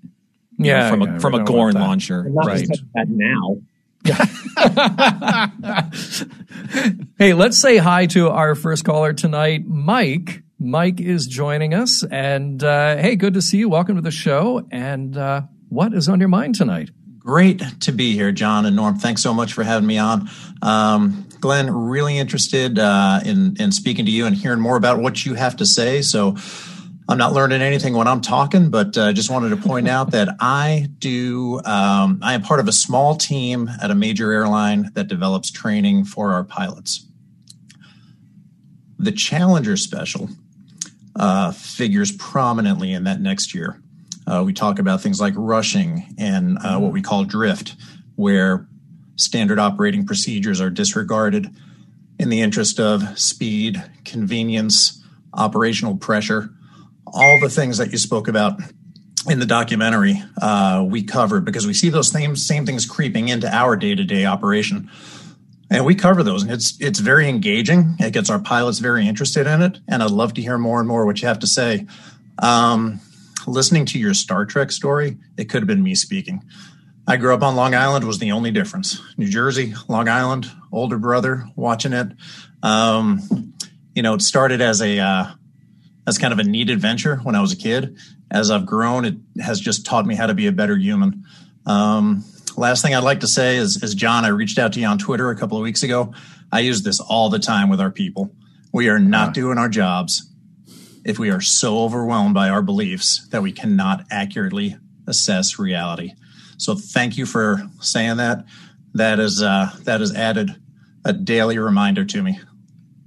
Yeah, 0.57 0.81
know, 0.81 0.89
from 0.89 1.01
yeah, 1.01 1.15
a 1.15 1.19
from 1.19 1.33
a 1.33 1.43
Gorn 1.43 1.73
launcher. 1.73 2.25
right. 2.29 2.67
That 2.93 3.09
now. 3.09 3.57
hey, 7.19 7.33
let's 7.33 7.59
say 7.59 7.77
hi 7.77 8.07
to 8.07 8.29
our 8.29 8.55
first 8.55 8.83
caller 8.83 9.13
tonight, 9.13 9.67
Mike. 9.67 10.41
Mike 10.59 10.99
is 10.99 11.27
joining 11.27 11.73
us, 11.73 12.03
and 12.09 12.63
uh, 12.63 12.97
hey, 12.97 13.15
good 13.15 13.35
to 13.35 13.41
see 13.41 13.57
you. 13.57 13.69
Welcome 13.69 13.95
to 13.95 14.01
the 14.01 14.11
show. 14.11 14.67
And 14.71 15.17
uh, 15.17 15.43
what 15.69 15.93
is 15.93 16.09
on 16.09 16.19
your 16.19 16.29
mind 16.29 16.55
tonight? 16.55 16.89
Great 17.19 17.61
to 17.81 17.91
be 17.91 18.13
here, 18.13 18.31
John 18.31 18.65
and 18.65 18.75
Norm. 18.75 18.97
Thanks 18.97 19.21
so 19.21 19.33
much 19.33 19.53
for 19.53 19.63
having 19.63 19.87
me 19.87 19.99
on. 19.99 20.29
Um, 20.63 21.27
Glen, 21.41 21.69
really 21.71 22.17
interested 22.17 22.79
uh, 22.79 23.19
in 23.25 23.57
in 23.59 23.71
speaking 23.71 24.05
to 24.05 24.11
you 24.11 24.25
and 24.25 24.35
hearing 24.35 24.59
more 24.59 24.77
about 24.77 24.99
what 24.99 25.25
you 25.25 25.33
have 25.33 25.57
to 25.57 25.65
say. 25.65 26.01
So. 26.01 26.37
I'm 27.09 27.17
not 27.17 27.33
learning 27.33 27.61
anything 27.61 27.93
when 27.93 28.07
I'm 28.07 28.21
talking, 28.21 28.69
but 28.69 28.97
uh, 28.97 29.11
just 29.11 29.29
wanted 29.29 29.49
to 29.49 29.57
point 29.57 29.89
out 29.89 30.11
that 30.11 30.29
I 30.39 30.87
do. 30.97 31.59
Um, 31.65 32.19
I 32.21 32.35
am 32.35 32.41
part 32.41 32.61
of 32.61 32.69
a 32.69 32.71
small 32.71 33.17
team 33.17 33.69
at 33.81 33.91
a 33.91 33.95
major 33.95 34.31
airline 34.31 34.91
that 34.93 35.09
develops 35.09 35.51
training 35.51 36.05
for 36.05 36.31
our 36.31 36.45
pilots. 36.45 37.05
The 38.97 39.11
Challenger 39.11 39.75
Special 39.75 40.29
uh, 41.15 41.51
figures 41.51 42.13
prominently 42.13 42.93
in 42.93 43.03
that 43.03 43.19
next 43.19 43.53
year. 43.53 43.81
Uh, 44.25 44.43
we 44.45 44.53
talk 44.53 44.79
about 44.79 45.01
things 45.01 45.19
like 45.19 45.33
rushing 45.35 46.15
and 46.17 46.57
uh, 46.59 46.79
what 46.79 46.93
we 46.93 47.01
call 47.01 47.25
drift, 47.25 47.75
where 48.15 48.67
standard 49.21 49.59
operating 49.59 50.05
procedures 50.05 50.59
are 50.59 50.69
disregarded 50.69 51.53
in 52.19 52.29
the 52.29 52.41
interest 52.41 52.79
of 52.79 53.17
speed, 53.17 53.83
convenience, 54.05 55.03
operational 55.33 55.95
pressure, 55.97 56.49
all 57.07 57.39
the 57.39 57.49
things 57.49 57.77
that 57.77 57.91
you 57.91 57.97
spoke 57.97 58.27
about 58.27 58.59
in 59.29 59.39
the 59.39 59.45
documentary 59.45 60.21
uh, 60.41 60.83
we 60.87 61.03
covered 61.03 61.45
because 61.45 61.67
we 61.67 61.73
see 61.73 61.89
those 61.89 62.09
same 62.09 62.35
same 62.35 62.65
things 62.65 62.85
creeping 62.85 63.29
into 63.29 63.47
our 63.53 63.75
day 63.75 63.93
to 63.93 64.03
day 64.03 64.25
operation, 64.25 64.89
and 65.69 65.85
we 65.85 65.93
cover 65.93 66.23
those, 66.23 66.43
and 66.43 66.51
it's 66.51 66.79
it's 66.79 66.99
very 66.99 67.29
engaging. 67.29 67.95
It 67.99 68.13
gets 68.13 68.29
our 68.29 68.39
pilots 68.39 68.79
very 68.79 69.07
interested 69.07 69.45
in 69.47 69.61
it, 69.61 69.79
and 69.87 70.01
I'd 70.01 70.11
love 70.11 70.33
to 70.35 70.41
hear 70.41 70.57
more 70.57 70.79
and 70.79 70.87
more 70.87 71.05
what 71.05 71.21
you 71.21 71.27
have 71.27 71.39
to 71.39 71.47
say. 71.47 71.85
Um, 72.39 72.99
listening 73.45 73.85
to 73.87 73.99
your 73.99 74.13
Star 74.13 74.45
Trek 74.45 74.71
story, 74.71 75.17
it 75.37 75.49
could 75.49 75.61
have 75.61 75.67
been 75.67 75.83
me 75.83 75.95
speaking. 75.95 76.43
I 77.11 77.17
grew 77.17 77.33
up 77.33 77.43
on 77.43 77.57
Long 77.57 77.75
Island 77.75 78.05
was 78.05 78.19
the 78.19 78.31
only 78.31 78.51
difference. 78.51 79.01
New 79.17 79.27
Jersey, 79.27 79.73
Long 79.89 80.07
Island, 80.07 80.49
older 80.71 80.97
brother 80.97 81.45
watching 81.57 81.91
it. 81.91 82.07
Um, 82.63 83.53
you 83.93 84.01
know, 84.01 84.13
it 84.13 84.21
started 84.21 84.61
as 84.61 84.81
a 84.81 84.97
uh, 84.97 85.25
as 86.07 86.17
kind 86.17 86.31
of 86.31 86.39
a 86.39 86.45
neat 86.45 86.69
adventure 86.69 87.17
when 87.17 87.35
I 87.35 87.41
was 87.41 87.51
a 87.51 87.57
kid. 87.57 87.97
As 88.31 88.49
I've 88.49 88.65
grown, 88.65 89.03
it 89.03 89.15
has 89.41 89.59
just 89.59 89.85
taught 89.85 90.05
me 90.05 90.15
how 90.15 90.27
to 90.27 90.33
be 90.33 90.47
a 90.47 90.53
better 90.53 90.77
human. 90.77 91.25
Um, 91.65 92.23
last 92.55 92.81
thing 92.81 92.95
I'd 92.95 93.03
like 93.03 93.19
to 93.19 93.27
say 93.27 93.57
is, 93.57 93.83
is, 93.83 93.93
John, 93.93 94.23
I 94.23 94.29
reached 94.29 94.57
out 94.57 94.71
to 94.73 94.79
you 94.79 94.87
on 94.87 94.97
Twitter 94.97 95.31
a 95.31 95.35
couple 95.35 95.57
of 95.57 95.63
weeks 95.63 95.83
ago. 95.83 96.13
I 96.49 96.61
use 96.61 96.81
this 96.81 97.01
all 97.01 97.29
the 97.29 97.39
time 97.39 97.67
with 97.67 97.81
our 97.81 97.91
people. 97.91 98.33
We 98.71 98.87
are 98.87 98.99
not 98.99 99.33
doing 99.33 99.57
our 99.57 99.67
jobs 99.67 100.29
if 101.03 101.19
we 101.19 101.29
are 101.29 101.41
so 101.41 101.79
overwhelmed 101.79 102.35
by 102.35 102.47
our 102.47 102.61
beliefs 102.61 103.27
that 103.31 103.43
we 103.43 103.51
cannot 103.51 104.05
accurately 104.09 104.77
assess 105.07 105.59
reality. 105.59 106.13
So 106.61 106.75
thank 106.75 107.17
you 107.17 107.25
for 107.25 107.67
saying 107.79 108.17
that. 108.17 108.45
That 108.93 109.19
is 109.19 109.41
uh, 109.41 109.71
that 109.83 109.99
has 109.99 110.13
added 110.13 110.61
a 111.03 111.11
daily 111.11 111.57
reminder 111.57 112.05
to 112.05 112.21
me. 112.21 112.39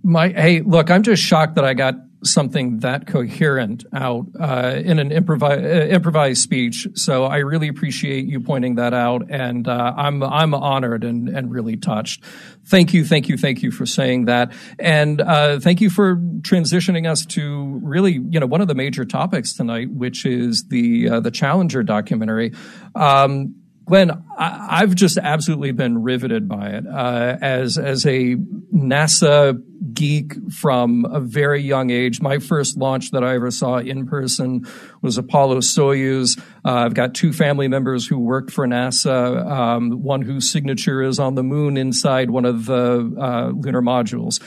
My 0.03 0.31
hey, 0.31 0.61
look, 0.63 0.91
I'm 0.91 1.05
just 1.05 1.23
shocked 1.23 1.55
that 1.55 1.65
I 1.65 1.73
got 1.73 1.95
something 2.25 2.79
that 2.79 3.07
coherent 3.07 3.85
out 3.93 4.27
uh, 4.39 4.81
in 4.85 4.99
an 4.99 5.13
improvised, 5.13 5.65
uh, 5.65 5.87
improvised 5.95 6.43
speech. 6.43 6.89
So 6.95 7.25
I 7.25 7.39
really 7.39 7.69
appreciate 7.69 8.27
you 8.27 8.41
pointing 8.41 8.77
that 8.77 8.95
out, 8.95 9.31
and 9.31 9.67
uh, 9.69 9.95
I'm 9.97 10.23
I'm 10.23 10.55
honored 10.55 11.05
and 11.05 11.29
and 11.29 11.51
really 11.51 11.77
touched. 11.77 12.25
Thank 12.67 12.95
you, 12.95 13.05
thank 13.05 13.29
you, 13.29 13.37
thank 13.37 13.63
you 13.63 13.71
for 13.71 13.87
saying 13.87 14.25
that, 14.27 14.53
and 14.79 15.21
uh, 15.21 15.61
thank 15.61 15.81
you 15.81 15.91
for 15.91 16.17
transitioning 16.17 17.09
us 17.09 17.27
to 17.27 17.81
really 17.83 18.13
you 18.13 18.41
know 18.41 18.47
one 18.47 18.61
of 18.61 18.69
the 18.69 18.75
major 18.75 19.05
topics 19.05 19.53
tonight, 19.53 19.91
which 19.91 20.25
is 20.25 20.65
the 20.69 21.09
uh, 21.09 21.21
the 21.21 21.31
Challenger 21.31 21.83
documentary. 21.83 22.53
Um, 22.95 23.57
Glen, 23.87 24.25
I, 24.39 24.79
have 24.81 24.95
just 24.95 25.19
absolutely 25.19 25.73
been 25.73 26.03
riveted 26.03 26.49
by 26.49 26.71
it. 26.71 26.87
Uh, 26.87 27.37
as 27.41 27.77
as 27.77 28.07
a 28.07 28.37
NASA 28.75 29.61
geek 29.95 30.35
from 30.53 31.05
a 31.07 31.21
very 31.21 31.63
young 31.63 31.91
age, 31.91 32.21
my 32.21 32.39
first 32.39 32.77
launch 32.77 33.11
that 33.13 33.25
I 33.25 33.35
ever 33.35 33.51
saw 33.51 33.79
in 33.79 34.07
person 34.07 34.67
was 35.03 35.19
Apollo 35.19 35.59
Soyuz. 35.61 36.39
Uh, 36.65 36.73
I've 36.73 36.95
got 36.95 37.15
two 37.15 37.33
family 37.33 37.69
members 37.69 38.07
who 38.07 38.19
worked 38.19 38.51
for 38.51 38.67
NASA. 38.67 39.47
Um, 39.47 40.03
one 40.03 40.23
whose 40.23 40.51
signature 40.51 41.03
is 41.03 41.19
on 41.19 41.35
the 41.35 41.43
moon 41.43 41.77
inside 41.77 42.31
one 42.31 42.45
of 42.45 42.67
the 42.67 43.15
uh, 43.19 43.49
lunar 43.55 43.83
modules 43.83 44.43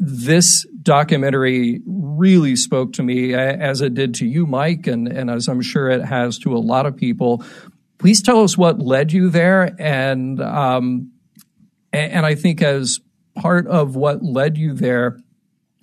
this 0.00 0.66
documentary 0.82 1.80
really 1.86 2.56
spoke 2.56 2.92
to 2.92 3.04
me 3.04 3.34
as 3.34 3.80
it 3.80 3.94
did 3.94 4.14
to 4.14 4.26
you, 4.26 4.44
Mike, 4.44 4.88
and, 4.88 5.06
and 5.06 5.30
as 5.30 5.46
I'm 5.46 5.62
sure 5.62 5.88
it 5.88 6.04
has 6.04 6.40
to 6.40 6.56
a 6.56 6.58
lot 6.58 6.86
of 6.86 6.96
people 6.96 7.44
Please 8.00 8.22
tell 8.22 8.42
us 8.42 8.56
what 8.56 8.80
led 8.80 9.12
you 9.12 9.28
there, 9.28 9.76
and 9.78 10.40
um, 10.40 11.12
and 11.92 12.24
I 12.24 12.34
think 12.34 12.62
as 12.62 12.98
part 13.34 13.66
of 13.66 13.96
what 13.96 14.22
led 14.22 14.56
you 14.56 14.74
there, 14.74 15.18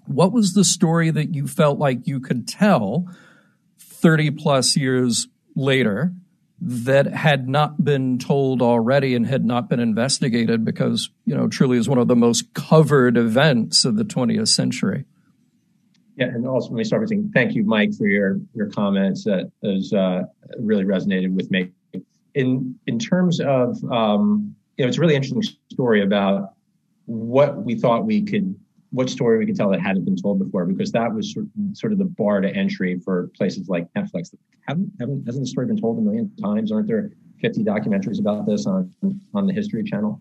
what 0.06 0.32
was 0.32 0.54
the 0.54 0.64
story 0.64 1.10
that 1.12 1.34
you 1.36 1.48
felt 1.48 1.80
like 1.80 2.08
you 2.08 2.20
could 2.20 2.48
tell 2.48 3.08
30 3.80 4.32
plus 4.32 4.78
years 4.78 5.28
later 5.56 6.14
that 6.60 7.08
had 7.08 7.48
not 7.48 7.84
been 7.84 8.18
told 8.18 8.62
already 8.62 9.14
and 9.14 9.28
had 9.28 9.46
not 9.46 9.70
been 9.70 9.80
investigated 9.80 10.66
because, 10.66 11.10
you 11.26 11.36
know, 11.36 11.48
truly 11.48 11.78
is 11.78 11.88
one 11.88 12.00
of 12.00 12.08
the 12.08 12.16
most 12.16 12.54
covered 12.54 13.16
events 13.16 13.86
of 13.86 13.96
the 13.96 14.04
20th 14.04 14.48
century. 14.48 15.06
Yeah, 16.16 16.28
and 16.28 16.48
also 16.48 16.70
let 16.70 16.78
me 16.78 16.84
start 16.84 17.04
by 17.04 17.10
saying 17.10 17.32
thank 17.32 17.54
you, 17.54 17.64
Mike, 17.64 17.94
for 17.94 18.08
your 18.08 18.40
your 18.56 18.72
comments. 18.72 19.24
That 19.26 19.52
has 19.64 19.94
uh, 19.94 20.24
really 20.58 20.84
resonated 20.84 21.36
with 21.36 21.52
me 21.52 21.72
in 22.34 22.76
in 22.88 22.98
terms 22.98 23.40
of 23.40 23.84
um, 23.92 24.56
you 24.78 24.86
know, 24.86 24.90
it's 24.90 24.98
a 24.98 25.02
really 25.02 25.16
interesting 25.16 25.44
story 25.72 26.02
about 26.02 26.54
what 27.08 27.64
we 27.64 27.76
thought 27.76 28.06
we 28.06 28.22
could, 28.22 28.56
what 28.92 29.10
story 29.10 29.40
we 29.40 29.46
could 29.46 29.56
tell 29.56 29.70
that 29.70 29.82
hadn't 29.82 30.06
been 30.06 30.16
told 30.16 30.40
before, 30.40 30.66
because 30.66 30.92
that 30.92 31.14
was 31.14 31.34
sort 31.74 31.92
of, 31.92 31.98
the 31.98 32.06
bar 32.06 32.42
to 32.42 32.50
entry 32.54 33.00
for 33.00 33.32
places 33.36 33.68
like 33.68 33.92
Netflix. 33.94 34.34
Haven't, 34.68 34.92
haven't 35.00 35.26
hasn't 35.26 35.44
the 35.44 35.50
story 35.50 35.66
been 35.68 35.80
told 35.80 35.98
a 35.98 36.02
million 36.02 36.32
times? 36.36 36.72
Aren't 36.72 36.88
there 36.88 37.12
50 37.42 37.64
documentaries 37.64 38.20
about 38.20 38.46
this 38.46 38.68
on 38.68 38.94
on 39.34 39.48
the 39.48 39.54
History 39.54 39.84
Channel? 39.84 40.20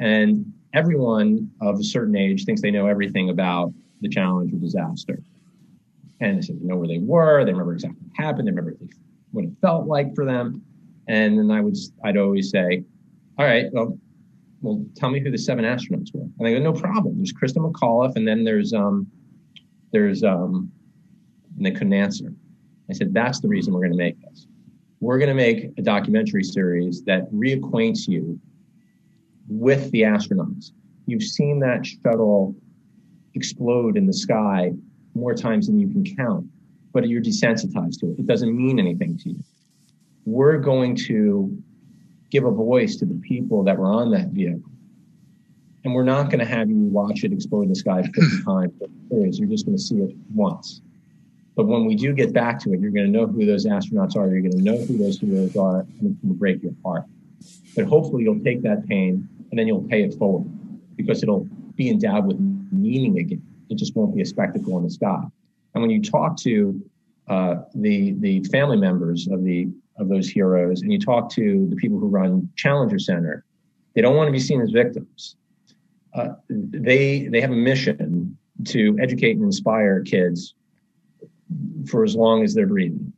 And 0.00 0.52
everyone 0.72 1.50
of 1.60 1.78
a 1.78 1.84
certain 1.84 2.16
age 2.16 2.44
thinks 2.44 2.60
they 2.60 2.70
know 2.70 2.86
everything 2.86 3.30
about 3.30 3.72
the 4.00 4.08
Challenger 4.08 4.56
disaster. 4.56 5.22
And 6.20 6.38
they, 6.38 6.42
said 6.42 6.60
they 6.60 6.66
know 6.66 6.76
where 6.76 6.88
they 6.88 6.98
were, 6.98 7.44
they 7.44 7.52
remember 7.52 7.74
exactly 7.74 8.00
what 8.02 8.24
happened, 8.24 8.46
they 8.48 8.52
remember 8.52 8.76
what 9.32 9.44
it 9.44 9.52
felt 9.60 9.86
like 9.86 10.14
for 10.14 10.24
them. 10.24 10.62
And 11.08 11.38
then 11.38 11.50
I 11.50 11.60
would, 11.60 11.76
I'd 12.04 12.16
always 12.16 12.50
say, 12.50 12.84
all 13.38 13.44
right, 13.44 13.66
well, 13.72 13.98
well, 14.60 14.84
tell 14.96 15.10
me 15.10 15.20
who 15.20 15.30
the 15.30 15.38
seven 15.38 15.64
astronauts 15.64 16.14
were. 16.14 16.22
And 16.22 16.46
they 16.46 16.52
go, 16.52 16.60
no 16.60 16.72
problem. 16.72 17.16
There's 17.16 17.32
Christa 17.32 17.58
McAuliffe, 17.58 18.16
and 18.16 18.26
then 18.26 18.44
there's, 18.44 18.72
um, 18.72 19.06
there's, 19.92 20.22
um, 20.22 20.70
and 21.56 21.66
they 21.66 21.70
couldn't 21.70 21.92
answer. 21.92 22.32
I 22.88 22.92
said, 22.92 23.14
that's 23.14 23.40
the 23.40 23.48
reason 23.48 23.72
we're 23.72 23.80
going 23.80 23.92
to 23.92 23.98
make 23.98 24.20
this. 24.20 24.46
We're 25.00 25.18
going 25.18 25.28
to 25.28 25.34
make 25.34 25.70
a 25.78 25.82
documentary 25.82 26.44
series 26.44 27.02
that 27.04 27.30
reacquaints 27.32 28.06
you 28.06 28.38
with 29.48 29.90
the 29.92 30.02
astronauts. 30.02 30.72
You've 31.06 31.22
seen 31.22 31.60
that 31.60 31.86
shuttle 31.86 32.54
explode 33.34 33.96
in 33.96 34.06
the 34.06 34.12
sky 34.12 34.72
more 35.14 35.34
times 35.34 35.66
than 35.66 35.78
you 35.78 35.88
can 35.88 36.04
count, 36.16 36.46
but 36.92 37.08
you're 37.08 37.22
desensitized 37.22 38.00
to 38.00 38.10
it. 38.10 38.18
It 38.18 38.26
doesn't 38.26 38.54
mean 38.54 38.78
anything 38.78 39.16
to 39.18 39.30
you 39.30 39.42
we're 40.24 40.58
going 40.58 40.94
to 40.94 41.56
give 42.30 42.44
a 42.44 42.50
voice 42.50 42.96
to 42.96 43.04
the 43.04 43.20
people 43.26 43.62
that 43.64 43.76
were 43.78 43.86
on 43.86 44.10
that 44.12 44.28
vehicle. 44.28 44.70
And 45.84 45.94
we're 45.94 46.04
not 46.04 46.24
going 46.24 46.40
to 46.40 46.44
have 46.44 46.68
you 46.68 46.76
watch 46.76 47.24
it 47.24 47.32
explode 47.32 47.62
in 47.62 47.68
the 47.70 47.74
sky 47.74 48.02
50 48.02 48.20
times. 48.44 48.72
You're 49.38 49.48
just 49.48 49.64
going 49.64 49.76
to 49.76 49.82
see 49.82 49.96
it 49.96 50.14
once. 50.34 50.82
But 51.56 51.66
when 51.66 51.84
we 51.84 51.94
do 51.94 52.12
get 52.12 52.32
back 52.32 52.58
to 52.60 52.72
it, 52.72 52.80
you're 52.80 52.90
going 52.90 53.06
to 53.06 53.12
know 53.12 53.26
who 53.26 53.44
those 53.44 53.66
astronauts 53.66 54.16
are. 54.16 54.28
You're 54.28 54.42
going 54.42 54.52
to 54.52 54.62
know 54.62 54.78
who 54.78 54.96
those 54.96 55.18
heroes 55.18 55.56
are, 55.56 55.80
and 55.80 56.12
it's 56.12 56.20
going 56.20 56.34
to 56.34 56.38
break 56.38 56.62
your 56.62 56.72
heart. 56.84 57.04
But 57.74 57.86
hopefully, 57.86 58.24
you'll 58.24 58.42
take 58.44 58.62
that 58.62 58.86
pain 58.86 59.28
and 59.50 59.58
then 59.58 59.66
you'll 59.66 59.82
pay 59.82 60.02
it 60.02 60.14
forward 60.14 60.48
because 60.96 61.22
it'll 61.22 61.46
be 61.74 61.90
endowed 61.90 62.26
with 62.26 62.38
meaning 62.70 63.18
again. 63.18 63.42
It 63.68 63.78
just 63.78 63.96
won't 63.96 64.14
be 64.14 64.22
a 64.22 64.26
spectacle 64.26 64.76
in 64.78 64.84
the 64.84 64.90
sky. 64.90 65.22
And 65.74 65.82
when 65.82 65.90
you 65.90 66.02
talk 66.02 66.36
to 66.38 66.80
uh, 67.28 67.56
the 67.74 68.12
the 68.18 68.42
family 68.44 68.76
members 68.76 69.28
of 69.28 69.44
the 69.44 69.68
of 70.00 70.08
those 70.08 70.28
heroes 70.28 70.82
and 70.82 70.92
you 70.92 70.98
talk 70.98 71.30
to 71.30 71.66
the 71.68 71.76
people 71.76 71.98
who 71.98 72.08
run 72.08 72.48
Challenger 72.56 72.98
Center, 72.98 73.44
they 73.94 74.00
don't 74.00 74.16
want 74.16 74.28
to 74.28 74.32
be 74.32 74.40
seen 74.40 74.60
as 74.60 74.70
victims. 74.70 75.36
Uh, 76.14 76.30
they 76.48 77.28
they 77.28 77.40
have 77.40 77.52
a 77.52 77.56
mission 77.56 78.36
to 78.64 78.96
educate 79.00 79.36
and 79.36 79.44
inspire 79.44 80.02
kids 80.02 80.54
for 81.88 82.04
as 82.04 82.16
long 82.16 82.42
as 82.42 82.54
they're 82.54 82.66
breathing, 82.66 83.12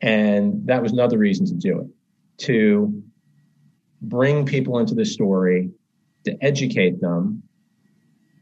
and 0.00 0.66
that 0.66 0.82
was 0.82 0.92
another 0.92 1.18
reason 1.18 1.46
to 1.46 1.54
do 1.54 1.80
it 1.80 1.86
to 2.38 3.02
bring 4.02 4.44
people 4.44 4.78
into 4.78 4.94
the 4.94 5.04
story, 5.04 5.70
to 6.24 6.36
educate 6.42 7.00
them, 7.00 7.42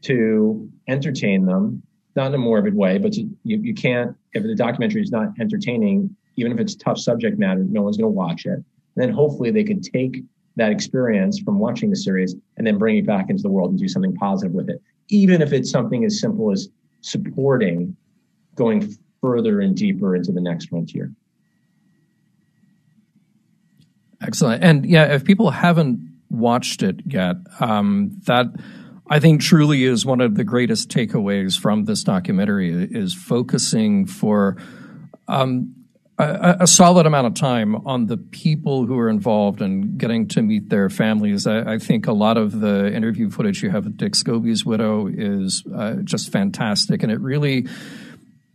to 0.01 0.69
entertain 0.87 1.45
them, 1.45 1.81
not 2.15 2.27
in 2.27 2.33
a 2.33 2.37
morbid 2.37 2.75
way, 2.75 2.97
but 2.97 3.13
to, 3.13 3.21
you, 3.43 3.57
you 3.61 3.73
can't 3.73 4.15
if 4.33 4.43
the 4.43 4.55
documentary 4.55 5.01
is 5.01 5.11
not 5.11 5.29
entertaining 5.39 6.15
even 6.35 6.51
if 6.51 6.59
it's 6.59 6.75
tough 6.75 6.97
subject 6.97 7.37
matter, 7.39 7.63
no 7.63 7.81
one's 7.81 7.97
going 7.97 8.11
to 8.11 8.15
watch 8.15 8.45
it. 8.45 8.53
And 8.53 8.63
then 8.95 9.09
hopefully 9.09 9.51
they 9.51 9.63
could 9.63 9.83
take 9.83 10.23
that 10.55 10.71
experience 10.71 11.39
from 11.39 11.59
watching 11.59 11.89
the 11.89 11.95
series 11.95 12.35
and 12.57 12.65
then 12.65 12.77
bring 12.77 12.97
it 12.97 13.05
back 13.05 13.29
into 13.29 13.43
the 13.43 13.49
world 13.49 13.71
and 13.71 13.79
do 13.79 13.87
something 13.87 14.15
positive 14.15 14.53
with 14.53 14.69
it, 14.69 14.81
even 15.09 15.41
if 15.41 15.51
it's 15.51 15.69
something 15.69 16.05
as 16.05 16.19
simple 16.19 16.51
as 16.51 16.69
supporting 17.01 17.95
going 18.55 18.95
further 19.21 19.59
and 19.59 19.75
deeper 19.75 20.15
into 20.15 20.31
the 20.31 20.41
next 20.41 20.69
frontier. 20.69 21.11
Excellent. 24.21 24.63
And 24.63 24.85
yeah, 24.85 25.13
if 25.13 25.25
people 25.25 25.51
haven't 25.51 25.99
watched 26.29 26.81
it 26.83 27.01
yet, 27.05 27.35
um, 27.59 28.19
that 28.25 28.47
I 29.07 29.19
think 29.19 29.41
truly 29.41 29.83
is 29.83 30.05
one 30.05 30.21
of 30.21 30.35
the 30.35 30.43
greatest 30.43 30.89
takeaways 30.89 31.59
from 31.59 31.85
this 31.85 32.03
documentary 32.03 32.71
is 32.71 33.13
focusing 33.13 34.05
for 34.05 34.57
um, 35.27 35.75
a, 36.17 36.57
a, 36.61 36.67
solid 36.67 37.05
amount 37.05 37.27
of 37.27 37.33
time 37.33 37.75
on 37.85 38.05
the 38.05 38.17
people 38.17 38.85
who 38.85 38.97
are 38.97 39.09
involved 39.09 39.61
and 39.61 39.97
getting 39.97 40.27
to 40.29 40.41
meet 40.41 40.69
their 40.69 40.89
families. 40.89 41.45
I, 41.45 41.73
I, 41.73 41.77
think 41.77 42.07
a 42.07 42.13
lot 42.13 42.37
of 42.37 42.61
the 42.61 42.93
interview 42.93 43.29
footage 43.29 43.61
you 43.61 43.69
have 43.69 43.83
with 43.83 43.97
Dick 43.97 44.13
Scobie's 44.13 44.65
widow 44.65 45.07
is 45.07 45.63
uh, 45.75 45.95
just 46.03 46.31
fantastic, 46.31 47.03
and 47.03 47.11
it 47.11 47.19
really, 47.19 47.67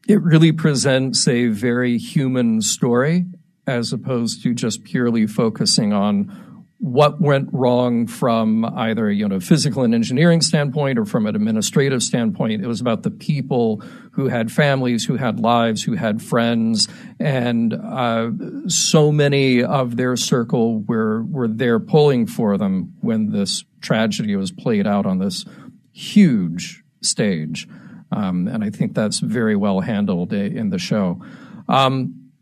it 0.08 0.22
really 0.22 0.52
presents 0.52 1.28
a 1.28 1.48
very 1.48 1.98
human 1.98 2.62
story 2.62 3.26
as 3.66 3.92
opposed 3.92 4.42
to 4.42 4.54
just 4.54 4.82
purely 4.84 5.26
focusing 5.26 5.92
on 5.92 6.64
what 6.78 7.20
went 7.20 7.46
wrong 7.52 8.06
from 8.06 8.64
either 8.64 9.10
you 9.10 9.28
know 9.28 9.38
physical 9.38 9.82
and 9.82 9.94
engineering 9.94 10.40
standpoint 10.40 10.98
or 10.98 11.04
from 11.04 11.26
an 11.26 11.36
administrative 11.36 12.02
standpoint. 12.02 12.62
It 12.62 12.66
was 12.66 12.80
about 12.80 13.02
the 13.02 13.10
people 13.10 13.82
who 14.20 14.28
had 14.28 14.52
families, 14.52 15.06
who 15.06 15.16
had 15.16 15.40
lives, 15.40 15.82
who 15.82 15.94
had 15.94 16.20
friends, 16.20 16.88
and 17.18 17.72
uh, 17.72 18.30
so 18.68 19.10
many 19.10 19.64
of 19.64 19.96
their 19.96 20.14
circle 20.14 20.80
were 20.80 21.22
were 21.22 21.48
there 21.48 21.80
pulling 21.80 22.26
for 22.26 22.58
them 22.58 22.92
when 23.00 23.30
this 23.30 23.64
tragedy 23.80 24.36
was 24.36 24.52
played 24.52 24.86
out 24.86 25.06
on 25.06 25.18
this 25.18 25.46
huge 25.92 26.82
stage. 27.00 27.66
Um, 28.12 28.46
and 28.46 28.62
I 28.62 28.68
think 28.68 28.94
that's 28.94 29.20
very 29.20 29.56
well 29.56 29.80
handled 29.80 30.34
in 30.34 30.68
the 30.68 30.78
show. 30.78 31.22
Um, 31.66 32.32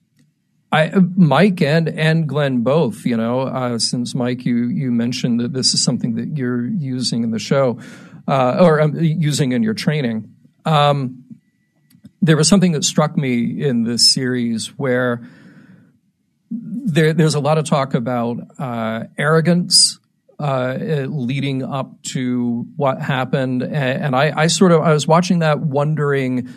I, 0.72 0.90
Mike 1.16 1.62
and 1.62 1.88
and 1.88 2.28
Glen 2.28 2.62
both, 2.62 3.06
you 3.06 3.16
know, 3.16 3.42
uh, 3.42 3.78
since 3.78 4.16
Mike, 4.16 4.44
you 4.44 4.66
you 4.66 4.90
mentioned 4.90 5.38
that 5.40 5.52
this 5.52 5.74
is 5.74 5.84
something 5.84 6.16
that 6.16 6.36
you're 6.36 6.66
using 6.66 7.22
in 7.22 7.30
the 7.30 7.38
show, 7.38 7.78
uh, 8.26 8.56
or 8.60 8.80
um, 8.80 8.98
using 8.98 9.52
in 9.52 9.62
your 9.62 9.74
training. 9.74 10.34
Um, 10.64 11.24
there 12.20 12.36
was 12.36 12.48
something 12.48 12.72
that 12.72 12.84
struck 12.84 13.16
me 13.16 13.62
in 13.64 13.84
this 13.84 14.12
series 14.12 14.68
where 14.78 15.26
there, 16.50 17.12
there's 17.12 17.34
a 17.34 17.40
lot 17.40 17.58
of 17.58 17.64
talk 17.64 17.94
about 17.94 18.38
uh, 18.58 19.04
arrogance 19.16 19.98
uh, 20.38 20.76
leading 21.08 21.62
up 21.62 22.00
to 22.02 22.66
what 22.76 23.00
happened, 23.00 23.62
and, 23.62 23.74
and 23.74 24.16
I, 24.16 24.32
I 24.36 24.46
sort 24.46 24.72
of 24.72 24.82
I 24.82 24.92
was 24.92 25.06
watching 25.06 25.40
that, 25.40 25.60
wondering 25.60 26.48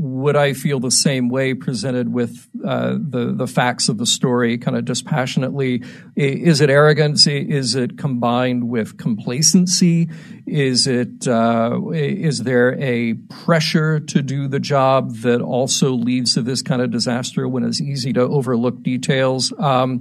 would 0.00 0.36
I 0.36 0.52
feel 0.52 0.78
the 0.78 0.92
same 0.92 1.28
way 1.28 1.54
presented 1.54 2.12
with 2.12 2.46
uh, 2.64 2.92
the 2.92 3.34
the 3.36 3.48
facts 3.48 3.88
of 3.88 3.98
the 3.98 4.06
story, 4.06 4.56
kind 4.56 4.76
of 4.76 4.84
dispassionately? 4.84 5.82
Is 6.14 6.60
it 6.60 6.70
arrogance? 6.70 7.26
Is 7.26 7.74
it 7.74 7.98
combined 7.98 8.68
with 8.68 8.96
complacency? 8.96 10.08
Is 10.46 10.86
it 10.86 11.26
uh, 11.26 11.80
is 11.92 12.44
there 12.44 12.80
a 12.80 13.14
pressure 13.28 13.98
to 13.98 14.22
do 14.22 14.46
the 14.46 14.60
job 14.60 15.16
that 15.16 15.40
also 15.40 15.90
leads 15.90 16.34
to 16.34 16.42
this 16.42 16.62
kind 16.62 16.80
of 16.80 16.92
disaster 16.92 17.48
when 17.48 17.64
it's 17.64 17.80
easy 17.80 18.12
to 18.12 18.20
overlook 18.20 18.80
details? 18.84 19.52
Um, 19.58 20.00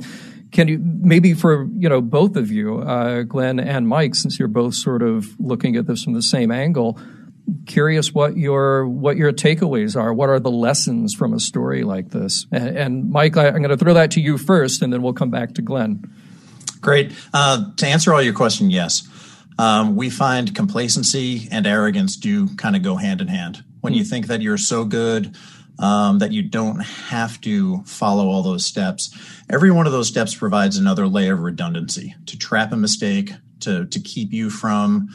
can 0.52 0.68
you 0.68 0.78
maybe 0.80 1.34
for 1.34 1.68
you 1.76 1.90
know 1.90 2.02
both 2.02 2.36
of 2.36 2.52
you, 2.52 2.82
uh, 2.82 3.24
Glen 3.24 3.60
and 3.60 3.88
Mike, 3.88 4.14
since 4.14 4.38
you're 4.38 4.48
both 4.48 4.76
sort 4.76 5.02
of 5.02 5.40
looking 5.40 5.76
at 5.76 5.88
this 5.88 6.04
from 6.04 6.14
the 6.14 6.22
same 6.22 6.52
angle? 6.52 7.00
Curious 7.66 8.14
what 8.14 8.36
your 8.36 8.88
what 8.88 9.16
your 9.16 9.32
takeaways 9.32 10.00
are. 10.00 10.14
What 10.14 10.30
are 10.30 10.40
the 10.40 10.52
lessons 10.52 11.14
from 11.14 11.34
a 11.34 11.40
story 11.40 11.84
like 11.84 12.10
this? 12.10 12.46
And, 12.52 12.78
and 12.78 13.10
Mike, 13.10 13.38
I, 13.38 13.48
am 13.48 13.58
going 13.58 13.70
to 13.70 13.78
throw 13.78 13.94
that 13.94 14.12
to 14.12 14.22
you 14.22 14.38
first, 14.38 14.82
and 14.82 14.92
then 14.92 15.02
we'll 15.02 15.14
come 15.14 15.30
back 15.30 15.54
to 15.54 15.62
Glen. 15.62 16.04
Great. 16.82 17.14
Uh, 17.34 17.72
to 17.78 17.88
answer 17.88 18.14
all 18.14 18.22
your 18.22 18.34
question, 18.34 18.70
yes. 18.70 19.08
Um, 19.60 19.96
we 19.96 20.10
find 20.10 20.54
complacency 20.56 21.48
and 21.52 21.66
arrogance 21.66 22.16
do 22.16 22.48
kind 22.56 22.76
of 22.76 22.84
go 22.84 22.96
hand 22.96 23.22
in 23.22 23.28
hand. 23.28 23.64
When 23.82 23.94
you 23.94 24.04
think 24.04 24.28
that 24.28 24.42
you're 24.42 24.58
so 24.58 24.84
good 24.86 25.36
um, 25.80 26.20
that 26.20 26.32
you 26.32 26.44
don't 26.44 26.80
have 26.80 27.40
to 27.42 27.82
follow 27.84 28.28
all 28.28 28.44
those 28.44 28.66
steps, 28.66 29.16
every 29.50 29.72
one 29.72 29.88
of 29.88 29.94
those 29.94 30.08
steps 30.08 30.36
provides 30.36 30.78
another 30.78 31.08
layer 31.08 31.34
of 31.34 31.42
redundancy 31.42 32.16
to 32.26 32.38
trap 32.38 32.72
a 32.72 32.78
mistake, 32.78 33.32
to 33.62 33.86
to 33.86 34.00
keep 34.00 34.34
you 34.34 34.50
from 34.50 35.10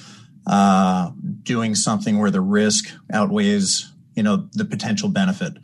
uh, 0.46 1.10
doing 1.42 1.74
something 1.74 2.18
where 2.18 2.30
the 2.30 2.40
risk 2.40 2.90
outweighs, 3.12 3.92
you 4.14 4.22
know, 4.22 4.48
the 4.52 4.64
potential 4.64 5.08
benefit. 5.08 5.54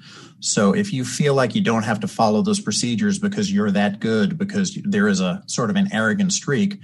So 0.41 0.75
if 0.75 0.93
you 0.93 1.05
feel 1.05 1.35
like 1.35 1.55
you 1.55 1.61
don't 1.61 1.83
have 1.83 2.01
to 2.01 2.09
follow 2.09 2.43
those 2.43 2.61
procedures 2.61 3.19
because 3.19 3.53
you're 3.53 3.73
that 3.73 3.99
good, 3.99 4.39
because 4.39 4.79
there 4.85 5.09
is 5.09 5.21
a 5.21 5.43
sort 5.47 5.71
of 5.71 5.77
an 5.77 5.89
arrogant 5.93 6.33
streak, 6.33 6.81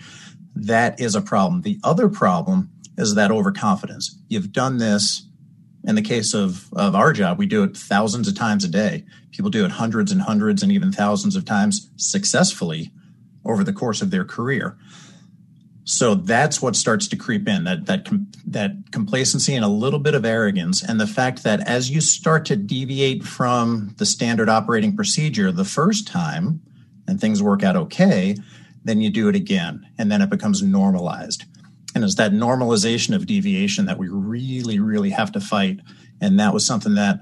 that 0.56 1.00
is 1.00 1.14
a 1.14 1.20
problem. 1.20 1.62
The 1.62 1.78
other 1.84 2.08
problem 2.08 2.70
is 2.98 3.14
that 3.14 3.30
overconfidence. 3.30 4.18
You've 4.28 4.52
done 4.52 4.78
this 4.78 5.26
in 5.86 5.94
the 5.94 6.02
case 6.02 6.32
of, 6.34 6.72
of 6.72 6.94
our 6.94 7.12
job, 7.12 7.38
we 7.38 7.46
do 7.46 7.62
it 7.62 7.76
thousands 7.76 8.26
of 8.26 8.34
times 8.34 8.64
a 8.64 8.68
day. 8.68 9.04
People 9.32 9.50
do 9.50 9.64
it 9.64 9.72
hundreds 9.72 10.10
and 10.10 10.22
hundreds 10.22 10.62
and 10.62 10.72
even 10.72 10.90
thousands 10.90 11.36
of 11.36 11.44
times 11.44 11.90
successfully 11.96 12.90
over 13.44 13.62
the 13.62 13.72
course 13.72 14.00
of 14.00 14.10
their 14.10 14.24
career. 14.24 14.78
So 15.84 16.14
that's 16.14 16.62
what 16.62 16.76
starts 16.76 17.08
to 17.08 17.16
creep 17.16 17.46
in 17.46 17.64
that 17.64 17.86
that 17.86 18.08
that 18.46 18.90
complacency 18.90 19.54
and 19.54 19.64
a 19.64 19.68
little 19.68 19.98
bit 19.98 20.14
of 20.14 20.24
arrogance, 20.24 20.82
and 20.82 20.98
the 20.98 21.06
fact 21.06 21.42
that 21.44 21.60
as 21.68 21.90
you 21.90 22.00
start 22.00 22.46
to 22.46 22.56
deviate 22.56 23.22
from 23.22 23.94
the 23.98 24.06
standard 24.06 24.48
operating 24.48 24.96
procedure 24.96 25.52
the 25.52 25.64
first 25.64 26.06
time, 26.06 26.62
and 27.06 27.20
things 27.20 27.42
work 27.42 27.62
out 27.62 27.76
okay, 27.76 28.34
then 28.82 29.00
you 29.00 29.10
do 29.10 29.28
it 29.28 29.36
again, 29.36 29.86
and 29.98 30.10
then 30.10 30.22
it 30.22 30.30
becomes 30.30 30.62
normalized. 30.62 31.44
And 31.94 32.02
it's 32.02 32.16
that 32.16 32.32
normalization 32.32 33.14
of 33.14 33.26
deviation 33.26 33.86
that 33.86 33.98
we 33.98 34.08
really, 34.08 34.80
really 34.80 35.10
have 35.10 35.30
to 35.32 35.40
fight. 35.40 35.80
And 36.20 36.40
that 36.40 36.52
was 36.52 36.66
something 36.66 36.94
that 36.94 37.20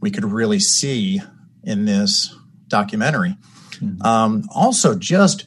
we 0.00 0.10
could 0.10 0.24
really 0.24 0.58
see 0.58 1.20
in 1.62 1.84
this 1.84 2.34
documentary. 2.66 3.36
Mm-hmm. 3.74 4.02
Um, 4.02 4.48
also, 4.52 4.98
just 4.98 5.46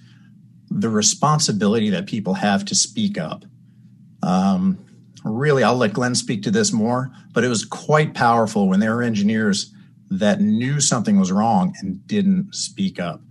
the 0.76 0.90
responsibility 0.90 1.90
that 1.90 2.06
people 2.06 2.34
have 2.34 2.66
to 2.66 2.76
speak 2.76 3.18
up. 3.18 3.46
Um, 4.22 4.78
really, 5.24 5.64
I'll 5.64 5.78
let 5.78 5.94
Glen 5.94 6.16
speak 6.16 6.44
to 6.44 6.52
this 6.52 6.74
more, 6.74 7.12
but 7.32 7.46
it 7.46 7.48
was 7.48 7.64
quite 7.64 8.14
powerful 8.14 8.68
when 8.68 8.82
there 8.82 8.94
were 8.94 9.02
engineers 9.02 9.74
that 10.10 10.42
knew 10.42 10.82
something 10.82 11.18
was 11.18 11.32
wrong 11.32 11.74
and 11.80 12.06
didn't 12.06 12.54
speak 12.54 13.00
up. 13.00 13.22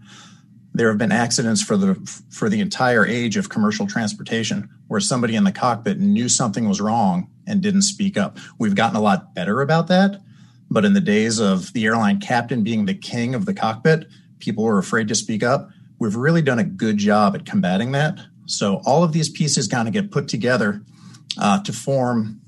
There 0.73 0.89
have 0.89 0.97
been 0.97 1.13
accidents 1.13 1.63
for 1.63 1.77
the 1.77 1.95
for 2.31 2.49
the 2.49 2.61
entire 2.61 3.07
age 3.07 3.37
of 3.37 3.51
commercial 3.51 3.87
transportation 3.87 4.69
where 4.89 4.99
somebody 4.99 5.37
in 5.37 5.45
the 5.45 5.53
cockpit 5.53 6.01
knew 6.01 6.31
something 6.31 6.67
was 6.67 6.81
wrong 6.81 7.31
and 7.47 7.61
didn't 7.61 7.83
speak 7.83 8.17
up. 8.17 8.39
We've 8.59 8.75
gotten 8.75 8.97
a 8.97 9.03
lot 9.03 9.35
better 9.35 9.61
about 9.61 9.87
that, 9.89 10.21
but 10.71 10.87
in 10.87 10.95
the 10.95 11.01
days 11.01 11.39
of 11.41 11.75
the 11.75 11.85
airline 11.85 12.21
captain 12.21 12.65
being 12.65 12.87
the 12.87 12.95
king 12.95 13.35
of 13.35 13.45
the 13.45 13.55
cockpit, 13.55 14.09
people 14.39 14.65
were 14.65 14.79
afraid 14.79 15.09
to 15.09 15.15
speak 15.15 15.43
up 15.43 15.71
we've 15.99 16.17
really 16.17 16.43
done 16.43 16.59
a 16.59 16.65
good 16.65 16.99
job 16.99 17.35
at 17.35 17.47
combating 17.47 17.93
that. 17.93 18.19
So 18.47 18.81
all 18.85 19.05
of 19.05 19.13
these 19.13 19.29
pieces 19.29 19.69
kind 19.69 19.89
of 19.89 19.95
get 19.95 20.11
put 20.11 20.29
together 20.29 20.83
uh, 21.39 21.63
to 21.63 21.73
form 21.73 22.41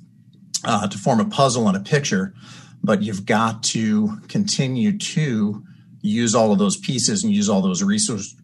uh, 0.65 0.89
to 0.89 0.99
form 0.99 1.21
a 1.21 1.25
puzzle 1.25 1.69
and 1.69 1.77
a 1.77 1.81
picture, 1.81 2.35
but 2.83 3.03
you've 3.03 3.25
got 3.25 3.63
to 3.63 4.19
continue 4.29 4.97
to 4.99 5.63
use 6.01 6.35
all 6.35 6.53
of 6.53 6.59
those 6.59 6.77
pieces 6.77 7.23
and 7.23 7.33
use 7.33 7.49
all 7.49 7.63
those 7.63 7.83
resources. 7.83 8.35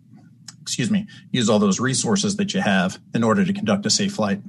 Excuse 0.61 0.91
me, 0.91 1.09
use 1.33 1.51
all 1.51 1.59
those 1.59 1.81
resources 1.81 2.37
that 2.37 2.55
you 2.55 2.61
have 2.61 3.01
in 3.15 3.25
order 3.25 3.45
to 3.45 3.53
conduct 3.53 3.85
a 3.87 3.91
safe 3.91 4.15
flight. 4.15 4.41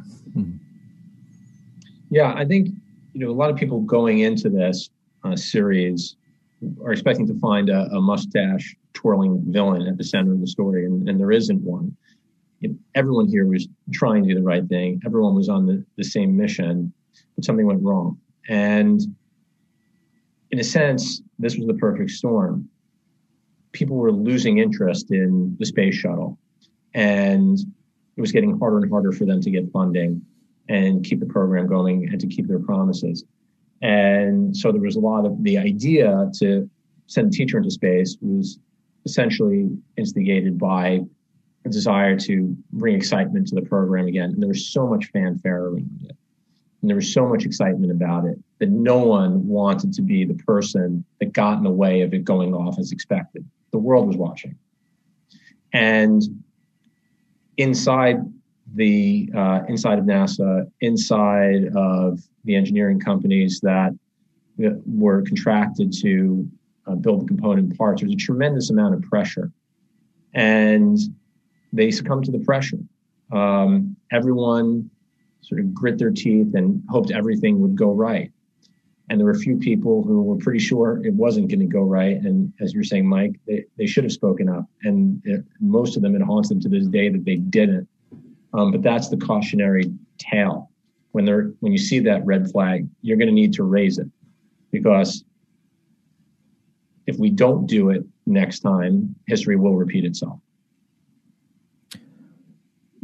Yeah, 2.11 2.33
I 2.35 2.45
think 2.45 2.69
you 3.13 3.25
know 3.25 3.31
a 3.31 3.33
lot 3.33 3.49
of 3.49 3.55
people 3.55 3.81
going 3.81 4.19
into 4.19 4.49
this 4.49 4.89
uh, 5.23 5.35
series 5.35 6.15
are 6.83 6.91
expecting 6.91 7.27
to 7.27 7.39
find 7.39 7.69
a, 7.69 7.87
a 7.91 8.01
mustache 8.01 8.75
twirling 8.93 9.43
villain 9.47 9.87
at 9.87 9.97
the 9.97 10.03
center 10.03 10.33
of 10.33 10.41
the 10.41 10.47
story, 10.47 10.85
and, 10.85 11.07
and 11.09 11.19
there 11.19 11.31
isn't 11.31 11.61
one. 11.61 11.95
You 12.59 12.69
know, 12.69 12.75
everyone 12.95 13.27
here 13.27 13.45
was 13.45 13.67
trying 13.91 14.23
to 14.23 14.29
do 14.29 14.35
the 14.35 14.45
right 14.45 14.65
thing. 14.67 15.01
Everyone 15.05 15.35
was 15.35 15.49
on 15.49 15.65
the, 15.65 15.85
the 15.97 16.03
same 16.03 16.35
mission, 16.37 16.93
but 17.35 17.43
something 17.43 17.65
went 17.65 17.81
wrong. 17.81 18.17
And 18.47 19.01
in 20.51 20.59
a 20.59 20.63
sense, 20.63 21.21
this 21.39 21.57
was 21.57 21.67
the 21.67 21.73
perfect 21.73 22.11
storm. 22.11 22.69
People 23.71 23.97
were 23.97 24.11
losing 24.11 24.59
interest 24.59 25.11
in 25.11 25.55
the 25.59 25.65
space 25.65 25.95
shuttle, 25.95 26.37
and 26.93 27.57
it 28.15 28.21
was 28.21 28.31
getting 28.31 28.59
harder 28.59 28.77
and 28.77 28.91
harder 28.91 29.11
for 29.11 29.25
them 29.25 29.41
to 29.41 29.49
get 29.49 29.71
funding 29.71 30.21
and 30.69 31.03
keep 31.03 31.19
the 31.19 31.25
program 31.25 31.67
going 31.67 32.07
and 32.09 32.21
to 32.21 32.27
keep 32.27 32.47
their 32.47 32.59
promises. 32.59 33.25
And 33.83 34.55
so 34.55 34.71
there 34.71 34.81
was 34.81 34.95
a 34.95 35.01
lot 35.01 35.25
of 35.25 35.43
the 35.43 35.57
idea 35.57 36.31
to 36.39 36.69
send 37.07 37.27
a 37.27 37.31
teacher 37.31 37.57
into 37.57 37.69
space 37.69 38.17
was 38.21 38.57
essentially 39.05 39.69
instigated 39.97 40.57
by 40.57 41.01
a 41.65 41.69
desire 41.69 42.17
to 42.17 42.55
bring 42.71 42.95
excitement 42.95 43.47
to 43.47 43.55
the 43.55 43.61
program 43.61 44.07
again. 44.07 44.31
And 44.31 44.41
there 44.41 44.47
was 44.47 44.69
so 44.69 44.87
much 44.87 45.07
fanfare 45.07 45.65
around 45.65 46.05
it. 46.05 46.15
And 46.81 46.89
there 46.89 46.95
was 46.95 47.13
so 47.13 47.27
much 47.27 47.45
excitement 47.45 47.91
about 47.91 48.25
it 48.25 48.41
that 48.59 48.69
no 48.69 48.99
one 48.99 49.45
wanted 49.47 49.91
to 49.93 50.01
be 50.01 50.23
the 50.23 50.33
person 50.33 51.03
that 51.19 51.33
got 51.33 51.57
in 51.57 51.63
the 51.63 51.69
way 51.69 52.01
of 52.01 52.13
it 52.13 52.23
going 52.23 52.53
off 52.53 52.79
as 52.79 52.93
expected. 52.93 53.45
The 53.71 53.79
world 53.79 54.07
was 54.07 54.15
watching. 54.15 54.57
And 55.73 56.21
inside 57.57 58.19
the 58.73 59.29
uh, 59.35 59.61
inside 59.67 59.99
of 59.99 60.05
NASA, 60.05 60.69
inside 60.81 61.69
of 61.75 62.19
the 62.43 62.55
engineering 62.55 62.99
companies 62.99 63.59
that 63.61 63.95
were 64.57 65.21
contracted 65.23 65.93
to 66.01 66.47
uh, 66.87 66.95
build 66.95 67.21
the 67.21 67.25
component 67.25 67.77
parts. 67.77 68.01
There's 68.01 68.13
a 68.13 68.17
tremendous 68.17 68.69
amount 68.69 68.95
of 68.95 69.01
pressure, 69.03 69.51
and 70.33 70.97
they 71.71 71.91
succumb 71.91 72.21
to 72.23 72.31
the 72.31 72.39
pressure. 72.39 72.79
Um, 73.31 73.95
everyone 74.11 74.89
sort 75.41 75.59
of 75.61 75.73
grit 75.73 75.97
their 75.97 76.11
teeth 76.11 76.53
and 76.55 76.83
hoped 76.89 77.11
everything 77.11 77.59
would 77.59 77.75
go 77.75 77.91
right. 77.91 78.31
And 79.09 79.19
there 79.19 79.25
were 79.25 79.31
a 79.31 79.39
few 79.39 79.57
people 79.57 80.03
who 80.03 80.21
were 80.23 80.37
pretty 80.37 80.59
sure 80.59 81.05
it 81.05 81.13
wasn't 81.13 81.49
going 81.49 81.59
to 81.59 81.65
go 81.65 81.81
right. 81.81 82.15
And 82.17 82.53
as 82.61 82.73
you're 82.73 82.83
saying, 82.83 83.07
Mike, 83.07 83.39
they, 83.45 83.65
they 83.77 83.85
should 83.85 84.05
have 84.05 84.13
spoken 84.13 84.47
up. 84.47 84.65
And 84.83 85.21
it, 85.25 85.43
most 85.59 85.97
of 85.97 86.01
them, 86.01 86.15
it 86.15 86.21
haunts 86.21 86.49
them 86.49 86.61
to 86.61 86.69
this 86.69 86.87
day 86.87 87.09
that 87.09 87.25
they 87.25 87.35
didn't. 87.35 87.87
Um, 88.53 88.71
but 88.71 88.81
that's 88.81 89.09
the 89.09 89.17
cautionary 89.17 89.91
tale. 90.17 90.69
When 91.11 91.25
they're 91.25 91.51
when 91.59 91.71
you 91.71 91.77
see 91.77 91.99
that 91.99 92.25
red 92.25 92.51
flag, 92.51 92.87
you're 93.01 93.17
going 93.17 93.27
to 93.27 93.33
need 93.33 93.53
to 93.53 93.63
raise 93.63 93.97
it 93.97 94.07
because 94.71 95.23
if 97.05 97.17
we 97.17 97.29
don't 97.29 97.67
do 97.67 97.89
it 97.89 98.03
next 98.25 98.59
time, 98.59 99.15
history 99.27 99.55
will 99.55 99.75
repeat 99.75 100.05
itself. 100.05 100.39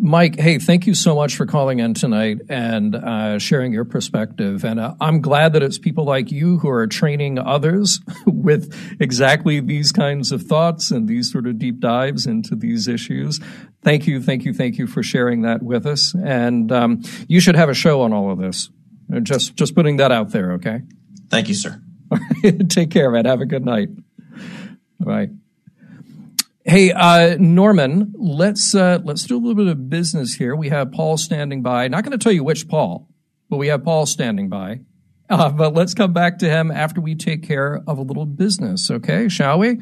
Mike, 0.02 0.40
hey, 0.40 0.60
thank 0.60 0.88
you 0.88 0.94
so 0.94 1.14
much 1.14 1.36
for 1.36 1.46
calling 1.46 1.80
in 1.80 1.94
tonight 1.94 2.40
and 2.48 2.96
uh, 2.96 3.38
sharing 3.38 3.74
your 3.74 3.84
perspective. 3.84 4.64
And 4.64 4.80
uh, 4.80 4.96
I'm 5.02 5.20
glad 5.20 5.52
that 5.54 5.62
it's 5.62 5.78
people 5.78 6.06
like 6.06 6.32
you 6.32 6.58
who 6.60 6.70
are 6.70 6.88
training 6.88 7.38
others 7.38 8.00
with 8.26 8.74
exactly 9.02 9.60
these 9.60 9.92
kinds 9.92 10.32
of 10.32 10.44
thoughts 10.44 10.90
and 10.90 11.10
these 11.10 11.30
sort 11.30 11.48
of 11.48 11.60
deep 11.60 11.82
dives 11.82 12.26
into 12.26 12.56
these 12.56 12.88
issues. 12.88 13.42
Thank 13.82 14.08
you, 14.08 14.22
thank 14.22 14.44
you, 14.46 14.54
thank 14.54 14.78
you 14.78 14.88
for 14.88 15.02
sharing 15.02 15.44
that 15.44 15.64
with 15.64 15.86
us. 15.86 16.14
And 16.14 16.72
um, 16.72 17.02
you 17.28 17.40
should 17.40 17.56
have 17.56 17.70
a 17.70 17.74
show 17.74 18.02
on 18.02 18.14
all 18.14 18.32
of 18.32 18.40
this. 18.40 18.70
Just, 19.24 19.56
just 19.56 19.74
putting 19.74 19.98
that 19.98 20.12
out 20.12 20.32
there, 20.32 20.54
okay? 20.54 20.82
Thank 21.30 21.48
you, 21.48 21.56
sir. 21.56 21.82
Take 22.70 22.92
care, 22.92 23.10
man. 23.10 23.26
Have 23.26 23.42
a 23.42 23.46
good 23.46 23.66
night. 23.66 23.90
Bye. 25.00 25.30
Hey, 26.66 26.92
uh, 26.92 27.38
Norman, 27.40 28.14
let's 28.16 28.76
uh, 28.76 29.00
let's 29.04 29.24
do 29.24 29.36
a 29.36 29.40
little 29.40 29.56
bit 29.56 29.68
of 29.68 29.90
business 29.90 30.36
here. 30.36 30.56
We 30.56 30.70
have 30.70 30.92
Paul 30.92 31.18
standing 31.18 31.64
by. 31.64 31.88
Not 31.88 32.04
going 32.04 32.12
to 32.12 32.24
tell 32.24 32.34
you 32.34 32.44
which 32.44 32.68
Paul, 32.68 33.08
but 33.50 33.58
we 33.58 33.68
have 33.68 33.84
Paul 33.84 34.06
standing 34.06 34.50
by. 34.50 34.82
Uh, 35.30 35.50
but 35.50 35.74
let's 35.74 35.94
come 35.94 36.12
back 36.12 36.40
to 36.40 36.50
him 36.50 36.70
after 36.70 37.02
we 37.02 37.16
take 37.16 37.44
care 37.44 37.82
of 37.88 37.98
a 37.98 38.02
little 38.02 38.26
business, 38.26 38.92
okay? 38.92 39.30
Shall 39.30 39.60
we? 39.60 39.80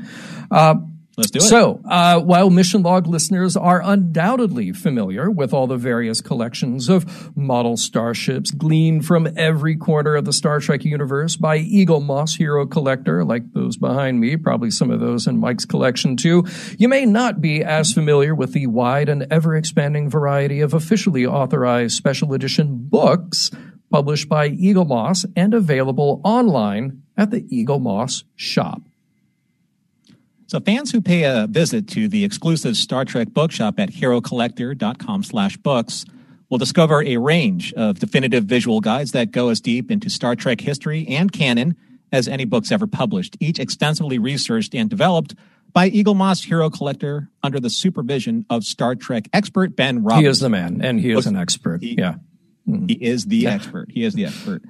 Let's 1.17 1.31
do 1.31 1.39
it. 1.39 1.49
So, 1.49 1.81
uh, 1.89 2.19
while 2.19 2.51
Mission 2.51 2.83
Log 2.83 3.07
listeners 3.07 3.57
are 3.57 3.81
undoubtedly 3.83 4.71
familiar 4.71 5.31
with 5.31 5.51
all 5.51 5.65
the 5.65 5.75
various 5.75 6.21
collections 6.21 6.89
of 6.89 7.35
model 7.35 7.75
starships 7.75 8.51
gleaned 8.51 9.03
from 9.03 9.27
every 9.35 9.75
corner 9.75 10.13
of 10.13 10.25
the 10.25 10.33
Star 10.33 10.59
Trek 10.59 10.85
universe 10.85 11.35
by 11.35 11.57
Eaglemoss 11.57 12.37
Hero 12.37 12.67
Collector, 12.67 13.25
like 13.25 13.51
those 13.53 13.77
behind 13.77 14.19
me, 14.19 14.37
probably 14.37 14.69
some 14.69 14.91
of 14.91 14.99
those 14.99 15.25
in 15.25 15.39
Mike's 15.39 15.65
collection 15.65 16.17
too, 16.17 16.45
you 16.77 16.87
may 16.87 17.03
not 17.03 17.41
be 17.41 17.63
as 17.63 17.91
familiar 17.91 18.35
with 18.35 18.53
the 18.53 18.67
wide 18.67 19.09
and 19.09 19.25
ever 19.31 19.55
expanding 19.55 20.11
variety 20.11 20.61
of 20.61 20.75
officially 20.75 21.25
authorized 21.25 21.97
special 21.97 22.33
edition 22.33 22.77
books 22.77 23.49
published 23.91 24.29
by 24.29 24.51
Eaglemoss 24.51 25.25
and 25.35 25.55
available 25.55 26.21
online 26.23 27.01
at 27.17 27.31
the 27.31 27.41
Eaglemoss 27.41 28.23
shop. 28.35 28.81
So 30.47 30.61
fans 30.61 30.93
who 30.93 31.01
pay 31.01 31.23
a 31.23 31.45
visit 31.45 31.89
to 31.89 32.07
the 32.07 32.23
exclusive 32.23 32.77
Star 32.77 33.03
Trek 33.03 33.29
bookshop 33.31 33.79
at 33.79 33.91
herocollector.com 33.91 35.23
slash 35.23 35.57
books 35.57 36.05
will 36.49 36.57
discover 36.57 37.03
a 37.03 37.17
range 37.17 37.73
of 37.73 37.99
definitive 37.99 38.45
visual 38.45 38.79
guides 38.79 39.11
that 39.11 39.31
go 39.31 39.49
as 39.49 39.59
deep 39.59 39.91
into 39.91 40.09
Star 40.09 40.37
Trek 40.37 40.61
history 40.61 41.05
and 41.09 41.33
canon 41.33 41.75
as 42.13 42.29
any 42.29 42.45
books 42.45 42.71
ever 42.71 42.87
published, 42.87 43.35
each 43.41 43.59
extensively 43.59 44.17
researched 44.17 44.73
and 44.73 44.89
developed 44.89 45.35
by 45.73 45.89
Eaglemoss 45.89 46.45
Hero 46.45 46.69
Collector 46.69 47.29
under 47.43 47.59
the 47.59 47.69
supervision 47.69 48.45
of 48.49 48.63
Star 48.63 48.95
Trek 48.95 49.27
expert 49.33 49.75
Ben 49.75 50.01
Robbins. 50.01 50.23
He 50.23 50.29
is 50.29 50.39
the 50.39 50.49
man, 50.49 50.79
and 50.81 50.97
he 50.97 51.11
is 51.11 51.27
an 51.27 51.35
expert. 51.35 51.83
He- 51.83 51.97
yeah. 51.97 52.15
He 52.65 52.71
hmm. 52.71 52.85
is 53.01 53.25
the 53.25 53.47
expert. 53.47 53.89
He 53.91 54.03
is 54.03 54.13
the 54.13 54.25
expert. 54.25 54.61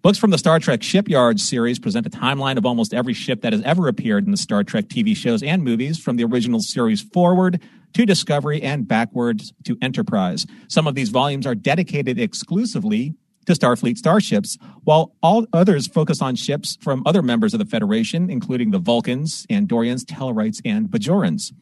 Books 0.00 0.16
from 0.16 0.30
the 0.30 0.38
Star 0.38 0.60
Trek 0.60 0.80
Shipyards 0.80 1.42
series 1.42 1.80
present 1.80 2.06
a 2.06 2.10
timeline 2.10 2.56
of 2.56 2.64
almost 2.64 2.94
every 2.94 3.14
ship 3.14 3.40
that 3.42 3.52
has 3.52 3.62
ever 3.62 3.88
appeared 3.88 4.26
in 4.26 4.30
the 4.30 4.36
Star 4.36 4.62
Trek 4.62 4.84
TV 4.84 5.16
shows 5.16 5.42
and 5.42 5.64
movies, 5.64 5.98
from 5.98 6.14
the 6.14 6.22
original 6.22 6.60
series 6.60 7.02
forward 7.02 7.60
to 7.94 8.06
Discovery 8.06 8.62
and 8.62 8.86
backwards 8.86 9.52
to 9.64 9.76
Enterprise. 9.82 10.46
Some 10.68 10.86
of 10.86 10.94
these 10.94 11.08
volumes 11.08 11.48
are 11.48 11.56
dedicated 11.56 12.20
exclusively 12.20 13.14
to 13.46 13.54
Starfleet 13.54 13.96
starships, 13.96 14.56
while 14.84 15.16
all 15.20 15.46
others 15.52 15.88
focus 15.88 16.22
on 16.22 16.36
ships 16.36 16.78
from 16.80 17.02
other 17.04 17.22
members 17.22 17.52
of 17.52 17.58
the 17.58 17.66
Federation, 17.66 18.30
including 18.30 18.70
the 18.70 18.78
Vulcans, 18.78 19.46
Andorians, 19.50 20.04
Tellarites, 20.04 20.60
and 20.64 20.88
Bajorans. 20.88 21.52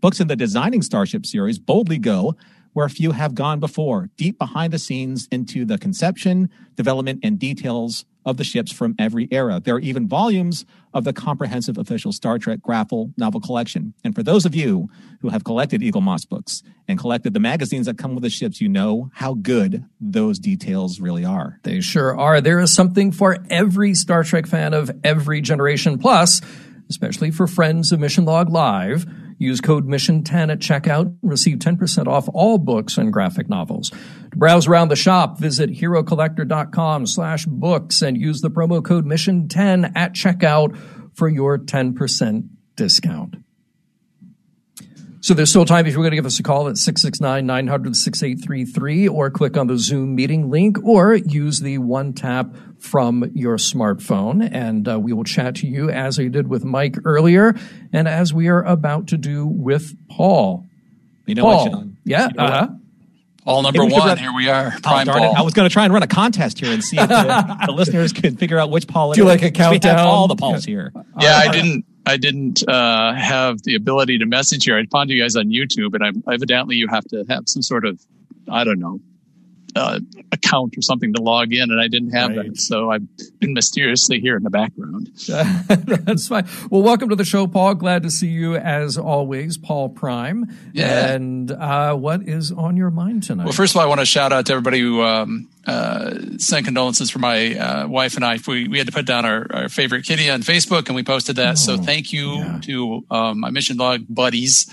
Books 0.00 0.18
in 0.18 0.26
the 0.26 0.34
Designing 0.34 0.82
Starship 0.82 1.24
series 1.24 1.60
boldly 1.60 1.98
go 1.98 2.34
where 2.76 2.90
few 2.90 3.12
have 3.12 3.34
gone 3.34 3.58
before, 3.58 4.10
deep 4.18 4.38
behind 4.38 4.70
the 4.70 4.78
scenes 4.78 5.26
into 5.32 5.64
the 5.64 5.78
conception, 5.78 6.50
development, 6.74 7.18
and 7.22 7.38
details 7.38 8.04
of 8.26 8.36
the 8.36 8.44
ships 8.44 8.70
from 8.70 8.94
every 8.98 9.26
era. 9.30 9.62
There 9.64 9.76
are 9.76 9.80
even 9.80 10.06
volumes 10.06 10.66
of 10.92 11.04
the 11.04 11.14
comprehensive 11.14 11.78
official 11.78 12.12
Star 12.12 12.38
Trek 12.38 12.60
graphic 12.60 13.08
novel 13.16 13.40
collection. 13.40 13.94
And 14.04 14.14
for 14.14 14.22
those 14.22 14.44
of 14.44 14.54
you 14.54 14.90
who 15.22 15.30
have 15.30 15.42
collected 15.42 15.80
Eaglemoss 15.80 16.28
books 16.28 16.62
and 16.86 16.98
collected 16.98 17.32
the 17.32 17.40
magazines 17.40 17.86
that 17.86 17.96
come 17.96 18.14
with 18.14 18.22
the 18.22 18.28
ships, 18.28 18.60
you 18.60 18.68
know 18.68 19.10
how 19.14 19.32
good 19.32 19.86
those 19.98 20.38
details 20.38 21.00
really 21.00 21.24
are. 21.24 21.58
They 21.62 21.80
sure 21.80 22.14
are. 22.14 22.42
There 22.42 22.60
is 22.60 22.74
something 22.74 23.10
for 23.10 23.38
every 23.48 23.94
Star 23.94 24.22
Trek 24.22 24.46
fan 24.46 24.74
of 24.74 24.90
every 25.02 25.40
generation. 25.40 25.98
Plus, 25.98 26.42
especially 26.90 27.30
for 27.30 27.46
friends 27.46 27.90
of 27.90 28.00
Mission 28.00 28.26
Log 28.26 28.50
Live, 28.50 29.06
use 29.38 29.60
code 29.60 29.86
MISSION10 29.86 30.52
at 30.52 30.58
checkout 30.58 31.16
receive 31.22 31.58
10% 31.58 32.06
off 32.06 32.28
all 32.32 32.58
books 32.58 32.98
and 32.98 33.12
graphic 33.12 33.48
novels. 33.48 33.90
To 33.90 34.36
browse 34.36 34.66
around 34.66 34.88
the 34.88 34.96
shop, 34.96 35.38
visit 35.38 35.70
herocollector.com 35.70 37.06
slash 37.06 37.46
books 37.46 38.02
and 38.02 38.16
use 38.16 38.40
the 38.40 38.50
promo 38.50 38.84
code 38.84 39.04
MISSION10 39.04 39.92
at 39.94 40.14
checkout 40.14 40.76
for 41.14 41.28
your 41.28 41.58
10% 41.58 42.48
discount. 42.76 43.36
So 45.26 45.34
there's 45.34 45.50
still 45.50 45.64
time 45.64 45.86
if 45.86 45.92
you're 45.92 46.04
going 46.04 46.12
to 46.12 46.16
give 46.16 46.24
us 46.24 46.38
a 46.38 46.42
call 46.44 46.68
at 46.68 46.76
669-900-6833 46.76 49.10
or 49.10 49.28
click 49.28 49.56
on 49.56 49.66
the 49.66 49.76
Zoom 49.76 50.14
meeting 50.14 50.50
link 50.50 50.78
or 50.84 51.16
use 51.16 51.58
the 51.58 51.78
one 51.78 52.12
tap 52.12 52.54
from 52.78 53.28
your 53.34 53.56
smartphone 53.56 54.48
and 54.52 54.86
uh, 54.88 55.00
we 55.00 55.12
will 55.12 55.24
chat 55.24 55.56
to 55.56 55.66
you 55.66 55.90
as 55.90 56.20
I 56.20 56.28
did 56.28 56.46
with 56.46 56.64
Mike 56.64 56.94
earlier 57.04 57.56
and 57.92 58.06
as 58.06 58.32
we 58.32 58.46
are 58.46 58.62
about 58.62 59.08
to 59.08 59.16
do 59.16 59.44
with 59.44 59.96
Paul. 60.08 60.64
You 61.26 61.34
know 61.34 61.42
Paul. 61.42 61.64
what, 61.64 61.72
John? 61.72 61.96
Yeah. 62.04 62.28
You 62.28 62.34
know 62.34 62.44
what? 62.44 62.52
uh-huh. 62.52 62.68
All 63.46 63.62
number 63.62 63.80
Maybe 63.82 63.94
one. 63.94 64.06
run- 64.06 64.18
Here 64.18 64.32
we 64.32 64.48
are. 64.48 64.74
Oh, 64.76 64.80
Prime 64.80 65.06
darn 65.06 65.24
it. 65.24 65.26
Paul. 65.26 65.36
I 65.38 65.42
was 65.42 65.54
going 65.54 65.68
to 65.68 65.72
try 65.72 65.86
and 65.86 65.92
run 65.92 66.04
a 66.04 66.06
contest 66.06 66.60
here 66.60 66.70
and 66.72 66.84
see 66.84 66.98
if 67.00 67.08
the, 67.08 67.58
the 67.66 67.72
listeners 67.72 68.12
could 68.12 68.38
figure 68.38 68.60
out 68.60 68.70
which 68.70 68.86
Paul 68.86 69.10
it 69.10 69.16
Do 69.16 69.22
is. 69.22 69.26
like 69.28 69.42
a 69.42 69.50
'Cause 69.50 69.72
We 69.72 69.80
countdown? 69.80 69.98
have 69.98 70.06
all 70.06 70.28
the 70.28 70.36
Pauls 70.36 70.64
here. 70.64 70.92
yeah, 71.20 71.36
I 71.38 71.50
didn't. 71.50 71.84
I 72.06 72.16
didn't 72.16 72.66
uh, 72.68 73.14
have 73.14 73.62
the 73.62 73.74
ability 73.74 74.18
to 74.18 74.26
message 74.26 74.64
here. 74.64 74.78
I 74.78 74.86
found 74.86 75.10
you 75.10 75.20
guys 75.20 75.34
on 75.34 75.46
YouTube, 75.46 75.94
and 75.94 76.04
I'm, 76.04 76.22
evidently 76.32 76.76
you 76.76 76.86
have 76.88 77.04
to 77.06 77.24
have 77.28 77.48
some 77.48 77.62
sort 77.62 77.84
of, 77.84 78.00
I 78.48 78.62
don't 78.62 78.78
know, 78.78 79.00
uh, 79.76 80.00
account 80.32 80.76
or 80.76 80.82
something 80.82 81.12
to 81.14 81.22
log 81.22 81.52
in, 81.52 81.70
and 81.70 81.80
I 81.80 81.88
didn't 81.88 82.10
have 82.10 82.30
Right. 82.36 82.46
that. 82.48 82.60
So 82.60 82.90
I've 82.90 83.06
been 83.38 83.52
mysteriously 83.52 84.20
here 84.20 84.36
in 84.36 84.42
the 84.42 84.50
background. 84.50 85.10
That's 86.06 86.26
fine. 86.28 86.46
Well, 86.70 86.82
welcome 86.82 87.08
to 87.10 87.16
the 87.16 87.24
show, 87.24 87.46
Paul. 87.46 87.74
Glad 87.74 88.02
to 88.04 88.10
see 88.10 88.28
you 88.28 88.56
as 88.56 88.96
always, 88.98 89.56
Paul 89.58 89.90
Prime. 89.90 90.46
Yeah. 90.72 91.12
And 91.14 91.50
uh, 91.50 91.94
what 91.94 92.22
is 92.22 92.50
on 92.52 92.76
your 92.76 92.90
mind 92.90 93.22
tonight? 93.24 93.44
Well, 93.44 93.52
first 93.52 93.74
of 93.74 93.78
all, 93.78 93.84
I 93.84 93.86
want 93.86 94.00
to 94.00 94.06
shout 94.06 94.32
out 94.32 94.46
to 94.46 94.52
everybody 94.52 94.80
who 94.80 95.02
um, 95.02 95.48
uh, 95.66 96.14
sent 96.38 96.64
condolences 96.64 97.10
for 97.10 97.18
my 97.18 97.54
uh, 97.58 97.86
wife 97.88 98.16
and 98.16 98.24
I. 98.24 98.38
We, 98.46 98.68
we 98.68 98.78
had 98.78 98.86
to 98.86 98.92
put 98.92 99.06
down 99.06 99.24
our, 99.24 99.46
our 99.50 99.68
favorite 99.68 100.04
kitty 100.04 100.30
on 100.30 100.42
Facebook, 100.42 100.86
and 100.86 100.96
we 100.96 101.02
posted 101.02 101.36
that. 101.36 101.58
so 101.58 101.76
thank 101.76 102.12
you 102.12 102.36
yeah. 102.36 102.60
to 102.62 103.04
um, 103.10 103.40
my 103.40 103.50
Mission 103.50 103.76
Log 103.76 104.04
buddies. 104.08 104.66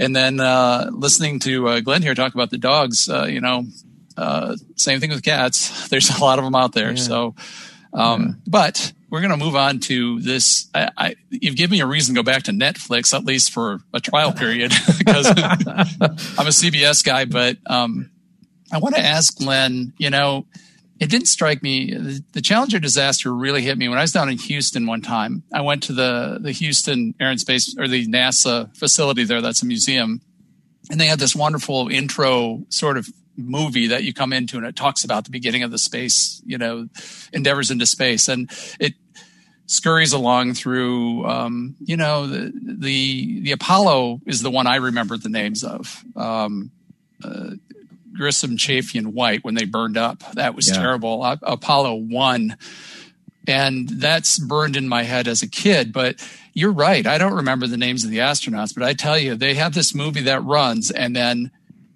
And 0.00 0.16
then 0.16 0.40
uh, 0.40 0.90
listening 0.92 1.38
to 1.40 1.68
uh, 1.68 1.80
Glen 1.80 2.02
here 2.02 2.14
talk 2.14 2.34
about 2.34 2.50
the 2.50 2.58
dogs, 2.58 3.08
uh, 3.08 3.24
you 3.24 3.40
know, 3.40 3.64
uh, 4.16 4.56
same 4.76 5.00
thing 5.00 5.10
with 5.10 5.22
cats. 5.22 5.88
There's 5.90 6.10
a 6.10 6.20
lot 6.20 6.38
of 6.38 6.44
them 6.44 6.54
out 6.54 6.72
there. 6.72 6.96
So, 6.96 7.34
um, 7.92 8.40
but 8.46 8.92
we're 9.12 9.20
going 9.20 9.38
to 9.38 9.44
move 9.44 9.56
on 9.56 9.78
to 9.80 10.20
this. 10.20 10.70
I, 10.74 10.90
I, 10.96 11.14
you've 11.28 11.56
given 11.56 11.72
me 11.72 11.80
a 11.80 11.86
reason 11.86 12.14
to 12.14 12.18
go 12.18 12.24
back 12.24 12.44
to 12.44 12.52
Netflix, 12.52 13.12
at 13.12 13.26
least 13.26 13.52
for 13.52 13.80
a 13.92 14.00
trial 14.00 14.32
period, 14.32 14.72
because 14.98 15.26
I'm 15.28 15.36
a 15.36 16.50
CBS 16.50 17.04
guy. 17.04 17.26
But 17.26 17.58
um, 17.66 18.10
I 18.72 18.78
want 18.78 18.94
to 18.94 19.02
ask 19.02 19.36
Glen, 19.36 19.92
you 19.98 20.08
know, 20.08 20.46
it 20.98 21.10
didn't 21.10 21.26
strike 21.26 21.62
me. 21.62 21.92
The, 21.92 22.24
the 22.32 22.40
Challenger 22.40 22.78
disaster 22.78 23.34
really 23.34 23.60
hit 23.60 23.76
me 23.76 23.88
when 23.88 23.98
I 23.98 24.02
was 24.02 24.12
down 24.12 24.30
in 24.30 24.38
Houston 24.38 24.86
one 24.86 25.02
time. 25.02 25.42
I 25.52 25.60
went 25.60 25.82
to 25.84 25.92
the, 25.92 26.38
the 26.40 26.52
Houston 26.52 27.14
Air 27.20 27.28
and 27.28 27.40
Space 27.40 27.76
or 27.76 27.88
the 27.88 28.06
NASA 28.06 28.74
facility 28.74 29.24
there. 29.24 29.42
That's 29.42 29.62
a 29.62 29.66
museum. 29.66 30.22
And 30.90 30.98
they 31.00 31.06
had 31.06 31.18
this 31.18 31.36
wonderful 31.36 31.88
intro 31.88 32.64
sort 32.70 32.96
of 32.96 33.08
movie 33.36 33.88
that 33.88 34.04
you 34.04 34.12
come 34.12 34.32
into 34.32 34.56
and 34.56 34.66
it 34.66 34.76
talks 34.76 35.04
about 35.04 35.24
the 35.24 35.30
beginning 35.30 35.62
of 35.62 35.70
the 35.70 35.78
space, 35.78 36.42
you 36.44 36.58
know, 36.58 36.88
endeavors 37.32 37.70
into 37.70 37.86
space. 37.86 38.28
And 38.28 38.50
it, 38.78 38.94
scurries 39.66 40.12
along 40.12 40.52
through 40.52 41.24
um, 41.24 41.74
you 41.80 41.96
know 41.96 42.26
the, 42.26 42.52
the 42.62 43.40
the 43.40 43.52
apollo 43.52 44.20
is 44.26 44.42
the 44.42 44.50
one 44.50 44.66
i 44.66 44.76
remember 44.76 45.16
the 45.16 45.30
names 45.30 45.64
of 45.64 46.04
um, 46.14 46.70
uh, 47.24 47.50
Grissom, 48.12 48.56
Chaffee, 48.56 48.98
and 48.98 49.14
White 49.14 49.44
when 49.44 49.54
they 49.54 49.64
burned 49.64 49.96
up. 49.96 50.22
That 50.34 50.54
was 50.54 50.68
yeah. 50.68 50.74
terrible. 50.74 51.24
Apollo 51.24 51.94
1. 51.94 52.56
And 53.48 53.88
that's 53.88 54.38
burned 54.38 54.76
in 54.76 54.88
my 54.88 55.02
head 55.02 55.26
as 55.26 55.42
a 55.42 55.48
kid. 55.48 55.92
But 55.92 56.24
you're 56.54 56.72
right. 56.72 57.06
I 57.06 57.18
don't 57.18 57.34
remember 57.34 57.66
the 57.66 57.76
names 57.76 58.04
of 58.04 58.10
the 58.10 58.18
astronauts, 58.18 58.74
but 58.74 58.84
I 58.84 58.92
tell 58.92 59.18
you, 59.18 59.34
they 59.34 59.54
have 59.54 59.74
this 59.74 59.94
movie 59.94 60.22
that 60.22 60.44
runs 60.44 60.90
and 60.90 61.16
then 61.16 61.50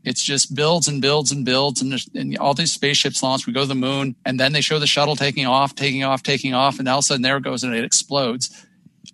it's 0.06 0.22
just 0.22 0.54
builds 0.54 0.86
and 0.86 1.02
builds 1.02 1.32
and 1.32 1.44
builds 1.44 1.82
and, 1.82 1.92
and, 2.14 2.38
all 2.38 2.54
these 2.54 2.72
spaceships 2.72 3.24
launch. 3.24 3.44
We 3.44 3.52
go 3.52 3.62
to 3.62 3.66
the 3.66 3.74
moon 3.74 4.14
and 4.24 4.38
then 4.38 4.52
they 4.52 4.60
show 4.60 4.78
the 4.78 4.86
shuttle 4.86 5.16
taking 5.16 5.46
off, 5.46 5.74
taking 5.74 6.04
off, 6.04 6.22
taking 6.22 6.54
off. 6.54 6.78
And 6.78 6.88
all 6.88 6.98
of 6.98 7.02
a 7.02 7.06
sudden 7.06 7.22
there 7.22 7.38
it 7.38 7.42
goes 7.42 7.64
and 7.64 7.74
it 7.74 7.84
explodes 7.84 8.64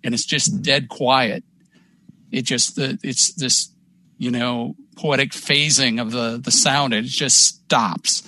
and 0.03 0.13
it's 0.13 0.23
just 0.23 0.61
dead 0.61 0.89
quiet. 0.89 1.43
It 2.31 2.43
just, 2.43 2.77
it's 2.77 3.33
this, 3.33 3.71
you 4.19 4.29
know, 4.29 4.75
poetic 4.95 5.31
phasing 5.31 5.99
of 5.99 6.11
the, 6.11 6.39
the 6.41 6.51
sound. 6.51 6.93
It 6.93 7.05
just 7.05 7.43
stops 7.43 8.21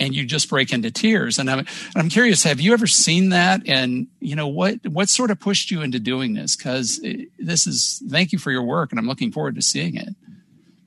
and 0.00 0.14
you 0.14 0.24
just 0.24 0.48
break 0.48 0.72
into 0.72 0.90
tears. 0.90 1.38
And 1.38 1.50
I'm, 1.50 1.66
I'm 1.94 2.08
curious, 2.08 2.42
have 2.44 2.58
you 2.58 2.72
ever 2.72 2.86
seen 2.86 3.28
that? 3.30 3.60
And, 3.68 4.06
you 4.18 4.34
know, 4.34 4.48
what, 4.48 4.78
what 4.86 5.10
sort 5.10 5.30
of 5.30 5.40
pushed 5.40 5.70
you 5.70 5.82
into 5.82 5.98
doing 5.98 6.32
this? 6.32 6.56
Cause 6.56 7.04
this 7.38 7.66
is, 7.66 8.02
thank 8.08 8.32
you 8.32 8.38
for 8.38 8.50
your 8.50 8.62
work 8.62 8.92
and 8.92 8.98
I'm 8.98 9.06
looking 9.06 9.30
forward 9.30 9.56
to 9.56 9.62
seeing 9.62 9.94
it. 9.94 10.14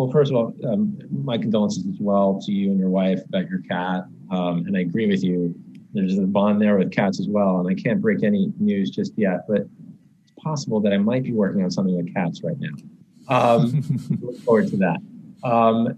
Well, 0.02 0.10
first 0.10 0.32
of 0.32 0.38
all, 0.38 0.56
um, 0.68 0.98
my 1.12 1.38
condolences 1.38 1.86
as 1.86 2.00
well 2.00 2.42
to 2.48 2.52
you 2.52 2.72
and 2.72 2.80
your 2.80 2.90
wife 2.90 3.24
about 3.24 3.48
your 3.48 3.60
cat. 3.70 4.06
Um, 4.32 4.66
and 4.66 4.76
I 4.76 4.80
agree 4.80 5.06
with 5.06 5.24
you. 5.24 5.54
There's 5.94 6.18
a 6.18 6.24
bond 6.24 6.60
there 6.60 6.76
with 6.76 6.92
cats 6.92 7.20
as 7.20 7.28
well. 7.28 7.60
And 7.60 7.70
I 7.70 7.80
can't 7.80 8.02
break 8.02 8.24
any 8.24 8.52
news 8.60 8.90
just 8.90 9.14
yet, 9.16 9.42
but 9.48 9.68
it's 10.24 10.32
possible 10.38 10.80
that 10.80 10.92
I 10.92 10.98
might 10.98 11.22
be 11.22 11.34
working 11.34 11.64
on 11.64 11.70
something 11.70 11.96
with 11.96 12.12
cats 12.16 12.42
right 12.42 12.58
now. 12.60 12.72
Um, 13.28 13.84
look 14.24 14.40
forward 14.40 14.70
to 14.70 14.78
that. 14.78 14.98
Um, 15.44 15.96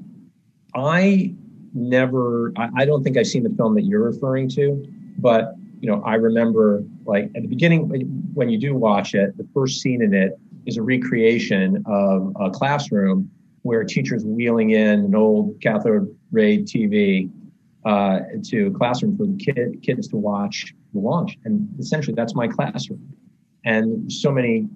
I 0.76 1.34
never, 1.74 2.52
I, 2.58 2.72
I 2.80 2.86
don't 2.86 3.06
think 3.06 3.16
I've 3.16 3.28
seen 3.28 3.44
the 3.44 3.56
film 3.56 3.74
that 3.76 3.84
you're 3.84 4.04
referring 4.04 4.50
to, 4.50 4.86
but 5.18 5.56
you 5.80 5.90
know, 5.90 6.04
I 6.06 6.16
remember 6.16 6.84
like 7.06 7.32
at 7.38 7.44
the 7.44 7.48
beginning 7.48 7.88
when 8.34 8.50
you 8.50 8.58
do 8.58 8.76
watch 8.76 9.16
it, 9.16 9.38
the 9.38 9.48
first 9.54 9.80
scene 9.80 10.02
in 10.02 10.14
it 10.14 10.38
is 10.66 10.76
a 10.76 10.82
recreation 10.82 11.82
of 11.86 12.34
a 12.38 12.50
classroom 12.50 13.32
where 13.64 13.82
a 13.82 13.88
teacher's 13.88 14.24
wheeling 14.24 14.72
in 14.72 15.00
an 15.00 15.16
old 15.16 15.60
cathode 15.62 16.16
ray 16.32 16.60
TV 16.60 17.30
uh, 17.86 18.20
to 18.44 18.68
a 18.68 18.72
classroom 18.72 19.18
for 19.18 19.26
the 19.26 19.38
kid, 19.38 19.82
kids 19.82 20.08
to 20.10 20.18
watch 20.18 20.74
the 20.94 21.00
launch. 21.00 21.38
And 21.44 21.68
essentially, 21.80 22.14
that's 22.16 22.36
my 22.36 22.48
classroom. 22.48 23.02
And 23.66 24.12
so 24.12 24.32
many 24.32 24.68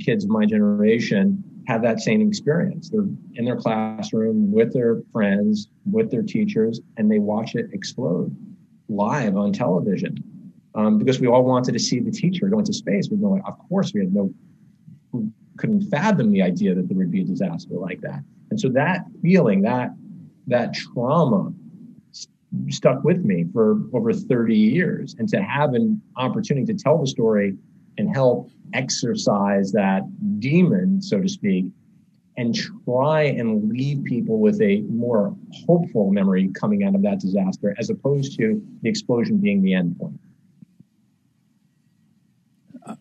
kids 0.00 0.24
of 0.24 0.30
my 0.30 0.44
generation 0.44 1.42
have 1.66 1.82
that 1.82 2.00
same 2.00 2.20
experience. 2.20 2.90
They're 2.90 3.06
in 3.34 3.44
their 3.44 3.56
classroom 3.56 4.52
with 4.52 4.72
their 4.72 5.02
friends, 5.12 5.68
with 5.90 6.10
their 6.10 6.22
teachers, 6.22 6.80
and 6.96 7.10
they 7.10 7.18
watch 7.18 7.54
it 7.54 7.66
explode 7.72 8.36
live 8.88 9.36
on 9.36 9.52
television. 9.52 10.16
Um, 10.74 10.98
because 10.98 11.20
we 11.20 11.26
all 11.26 11.44
wanted 11.44 11.72
to 11.72 11.78
see 11.78 12.00
the 12.00 12.10
teacher 12.10 12.48
go 12.48 12.58
into 12.58 12.72
space. 12.72 13.08
We 13.10 13.18
know, 13.18 13.38
of 13.46 13.58
course, 13.68 13.92
we 13.92 14.00
had 14.00 14.14
no, 14.14 14.32
couldn't 15.58 15.90
fathom 15.90 16.30
the 16.32 16.42
idea 16.42 16.74
that 16.74 16.88
there 16.88 16.96
would 16.96 17.10
be 17.10 17.20
a 17.20 17.24
disaster 17.24 17.74
like 17.74 18.00
that. 18.00 18.24
And 18.52 18.60
so 18.60 18.68
that 18.68 19.06
feeling, 19.22 19.62
that 19.62 19.94
that 20.46 20.74
trauma, 20.74 21.54
stuck 22.68 23.02
with 23.02 23.24
me 23.24 23.46
for 23.50 23.80
over 23.94 24.12
30 24.12 24.54
years. 24.54 25.16
And 25.18 25.26
to 25.30 25.42
have 25.42 25.72
an 25.72 26.02
opportunity 26.16 26.70
to 26.70 26.78
tell 26.78 26.98
the 26.98 27.06
story 27.06 27.56
and 27.96 28.14
help 28.14 28.50
exercise 28.74 29.72
that 29.72 30.02
demon, 30.38 31.00
so 31.00 31.18
to 31.22 31.30
speak, 31.30 31.64
and 32.36 32.54
try 32.84 33.22
and 33.22 33.70
leave 33.70 34.04
people 34.04 34.38
with 34.38 34.60
a 34.60 34.82
more 34.82 35.34
hopeful 35.66 36.10
memory 36.10 36.50
coming 36.52 36.84
out 36.84 36.94
of 36.94 37.00
that 37.00 37.20
disaster 37.20 37.74
as 37.78 37.88
opposed 37.88 38.36
to 38.36 38.62
the 38.82 38.90
explosion 38.90 39.38
being 39.38 39.62
the 39.62 39.72
end 39.72 39.98
point. 39.98 40.20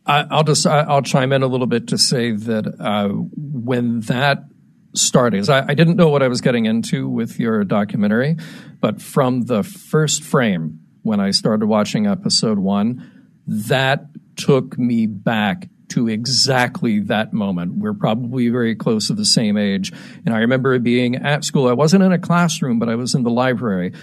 I, 0.05 0.33
will 0.33 0.43
just 0.43 0.65
I'll 0.65 1.01
chime 1.01 1.33
in 1.33 1.43
a 1.43 1.47
little 1.47 1.67
bit 1.67 1.87
to 1.87 1.97
say 1.97 2.31
that 2.31 2.79
uh, 2.79 3.09
when 3.09 3.99
that 4.01 4.45
started, 4.93 5.49
I, 5.49 5.65
I 5.69 5.73
didn't 5.73 5.95
know 5.95 6.09
what 6.09 6.23
I 6.23 6.27
was 6.27 6.41
getting 6.41 6.65
into 6.65 7.09
with 7.09 7.39
your 7.39 7.63
documentary, 7.63 8.37
but 8.79 9.01
from 9.01 9.43
the 9.43 9.63
first 9.63 10.23
frame 10.23 10.79
when 11.03 11.19
I 11.19 11.31
started 11.31 11.65
watching 11.65 12.07
episode 12.07 12.59
one, 12.59 13.09
that 13.47 14.05
took 14.35 14.77
me 14.77 15.07
back 15.07 15.69
to 15.89 16.07
exactly 16.07 16.99
that 17.01 17.33
moment. 17.33 17.75
We're 17.75 17.93
probably 17.93 18.47
very 18.49 18.75
close 18.75 19.07
to 19.07 19.13
the 19.13 19.25
same 19.25 19.57
age. 19.57 19.91
And 20.25 20.33
I 20.33 20.39
remember 20.39 20.77
being 20.79 21.17
at 21.17 21.43
school. 21.43 21.67
I 21.67 21.73
wasn't 21.73 22.03
in 22.03 22.13
a 22.13 22.19
classroom, 22.19 22.79
but 22.79 22.87
I 22.87 22.95
was 22.95 23.13
in 23.13 23.23
the 23.23 23.29
library. 23.29 23.93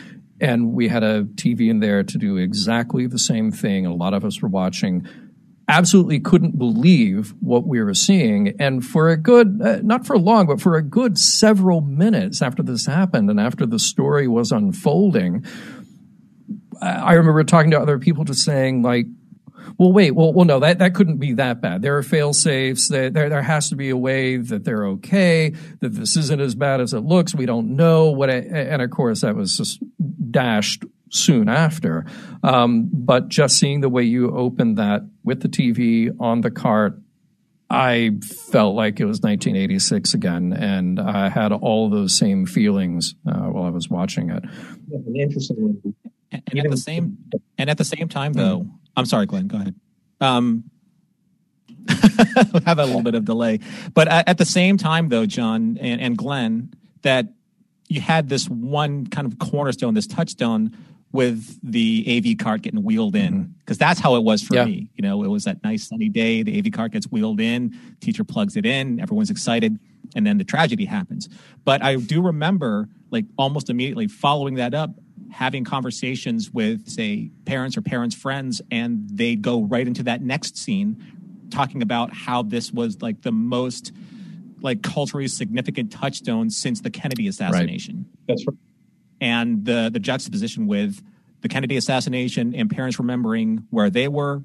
And 0.41 0.73
we 0.73 0.89
had 0.89 1.03
a 1.03 1.25
TV 1.25 1.71
in 1.71 1.81
there 1.81 2.03
to 2.03 2.19
do 2.19 2.37
exactly 2.37 3.07
the 3.07 3.19
same 3.19 3.51
thing. 3.51 3.87
A 3.87 3.95
lot 3.95 4.13
of 4.13 4.25
us 4.25 4.43
were 4.43 4.49
watching. 4.49 5.09
Absolutely 5.69 6.19
couldn't 6.19 6.59
believe 6.59 7.35
what 7.41 7.67
we 7.67 7.83
were 7.83 7.95
seeing. 7.95 8.55
And 8.59 8.85
for 8.85 9.11
a 9.11 9.17
good, 9.17 9.61
uh, 9.63 9.81
not 9.83 10.07
for 10.07 10.19
long, 10.19 10.47
but 10.47 10.61
for 10.61 10.77
a 10.77 10.83
good 10.83 11.19
several 11.19 11.83
minutes 11.83 12.41
after 12.41 12.63
this 12.63 12.87
happened 12.87 13.29
and 13.29 13.39
after 13.39 13.67
the 13.67 13.79
story 13.79 14.27
was 14.27 14.51
unfolding, 14.51 15.45
I 16.81 17.15
remember 17.15 17.45
talking 17.45 17.71
to 17.73 17.81
other 17.81 17.99
people 17.99 18.25
just 18.25 18.45
saying, 18.45 18.83
like, 18.83 19.07
well, 19.77 19.93
wait, 19.93 20.13
well, 20.13 20.33
well, 20.33 20.45
no, 20.45 20.61
that, 20.61 20.79
that 20.79 20.95
couldn't 20.95 21.19
be 21.19 21.35
that 21.35 21.61
bad. 21.61 21.83
There 21.83 21.97
are 21.97 22.03
fail 22.03 22.33
safes. 22.33 22.89
There, 22.89 23.11
there, 23.11 23.43
has 23.43 23.69
to 23.69 23.77
be 23.77 23.91
a 23.91 23.97
way 23.97 24.37
that 24.37 24.65
they're 24.65 24.87
okay, 24.87 25.55
that 25.81 25.91
this 25.91 26.17
isn't 26.17 26.41
as 26.41 26.55
bad 26.55 26.81
as 26.81 26.95
it 26.95 27.01
looks. 27.01 27.35
We 27.35 27.47
don't 27.47 27.77
know 27.77 28.11
what, 28.11 28.31
and 28.31 28.83
of 28.83 28.91
course, 28.91 29.21
that 29.21 29.37
was 29.37 29.57
just 29.57 29.83
dashed 30.31 30.85
soon 31.11 31.49
after. 31.49 32.05
Um, 32.43 32.89
but 32.93 33.29
just 33.29 33.59
seeing 33.59 33.81
the 33.81 33.89
way 33.89 34.03
you 34.03 34.37
opened 34.37 34.79
that 34.79 35.03
with 35.25 35.41
the 35.43 35.49
TV 35.49 36.15
on 36.21 36.41
the 36.41 36.51
cart, 36.51 36.99
I 37.71 38.13
felt 38.23 38.75
like 38.75 38.99
it 38.99 39.05
was 39.05 39.21
1986 39.21 40.15
again, 40.15 40.55
and 40.55 40.99
I 40.99 41.29
had 41.29 41.53
all 41.53 41.91
those 41.91 42.17
same 42.17 42.47
feelings 42.47 43.15
uh, 43.27 43.33
while 43.33 43.65
I 43.65 43.71
was 43.71 43.91
watching 43.91 44.31
it. 44.31 44.43
Interesting. 45.15 45.95
And, 46.33 46.43
and 46.47 46.59
at 46.61 46.71
the 46.71 46.77
same 46.77 47.19
and 47.59 47.69
at 47.69 47.77
the 47.77 47.85
same 47.85 48.09
time, 48.09 48.33
though, 48.33 48.67
I'm 48.97 49.05
sorry, 49.05 49.27
Glen. 49.27 49.49
Go 49.49 49.59
ahead. 49.59 49.75
Um, 50.21 50.65
have 52.65 52.79
a 52.79 52.87
little 52.87 53.03
bit 53.03 53.15
of 53.15 53.25
delay, 53.25 53.61
but 53.93 54.09
at 54.09 54.39
the 54.39 54.45
same 54.45 54.77
time, 54.79 55.09
though, 55.11 55.27
John 55.27 55.79
and, 55.81 56.01
and 56.01 56.17
Glen, 56.17 56.73
that 57.03 57.29
you 57.89 58.01
had 58.01 58.29
this 58.29 58.49
one 58.49 59.07
kind 59.07 59.27
of 59.27 59.39
cornerstone, 59.39 59.95
this 59.95 60.07
touchstone 60.07 60.77
with 61.13 61.59
the 61.63 62.05
AV 62.07 62.39
cart 62.39 62.63
getting 62.63 62.83
wheeled 62.83 63.17
in 63.17 63.55
because 63.59 63.79
mm-hmm. 63.79 63.89
that's 63.89 64.01
how 64.01 64.17
it 64.17 64.23
was 64.23 64.43
for 64.43 64.55
yeah. 64.55 64.65
me. 64.65 64.91
You 64.95 65.03
know, 65.03 65.25
it 65.25 65.29
was 65.29 65.45
that 65.45 65.63
nice 65.65 65.89
sunny 65.89 66.09
day. 66.09 66.43
The 66.43 66.59
AV 66.59 66.73
cart 66.73 66.93
gets 66.93 67.07
wheeled 67.07 67.41
in, 67.41 67.77
teacher 68.01 68.25
plugs 68.25 68.57
it 68.57 68.67
in, 68.67 69.01
everyone's 69.01 69.31
excited, 69.31 69.79
and 70.15 70.27
then 70.27 70.39
the 70.39 70.45
tragedy 70.45 70.85
happens. 70.85 71.29
But 71.65 71.83
I 71.83 71.97
do 71.97 72.21
remember, 72.23 72.89
like 73.11 73.25
almost 73.37 73.71
immediately 73.71 74.07
following 74.09 74.57
that 74.57 74.75
up, 74.75 74.91
having 75.31 75.65
conversations 75.65 76.51
with, 76.51 76.89
say, 76.89 77.31
parents 77.47 77.77
or 77.77 77.83
parents' 77.83 78.15
friends, 78.15 78.61
and 78.71 79.09
they 79.11 79.35
go 79.35 79.63
right 79.63 79.87
into 79.87 80.03
that 80.05 80.23
next 80.23 80.59
scene 80.59 81.03
talking 81.51 81.81
about 81.81 82.13
how 82.13 82.43
this 82.43 82.71
was 82.71 83.01
like 83.01 83.23
the 83.23 83.33
most 83.33 83.93
like 84.61 84.83
culturally 84.83 85.29
significant 85.29 85.93
touchstone 85.93 86.51
since 86.51 86.81
the 86.81 86.91
Kennedy 86.91 87.29
assassination. 87.29 88.07
Right. 88.07 88.27
That's 88.29 88.47
right. 88.47 88.59
And 89.21 89.65
the 89.65 89.91
the 89.93 89.99
juxtaposition 89.99 90.67
with 90.67 91.03
the 91.41 91.49
Kennedy 91.49 91.77
assassination 91.77 92.55
and 92.55 92.71
parents 92.71 92.99
remembering 92.99 93.67
where 93.71 93.91
they 93.91 94.09
were 94.09 94.43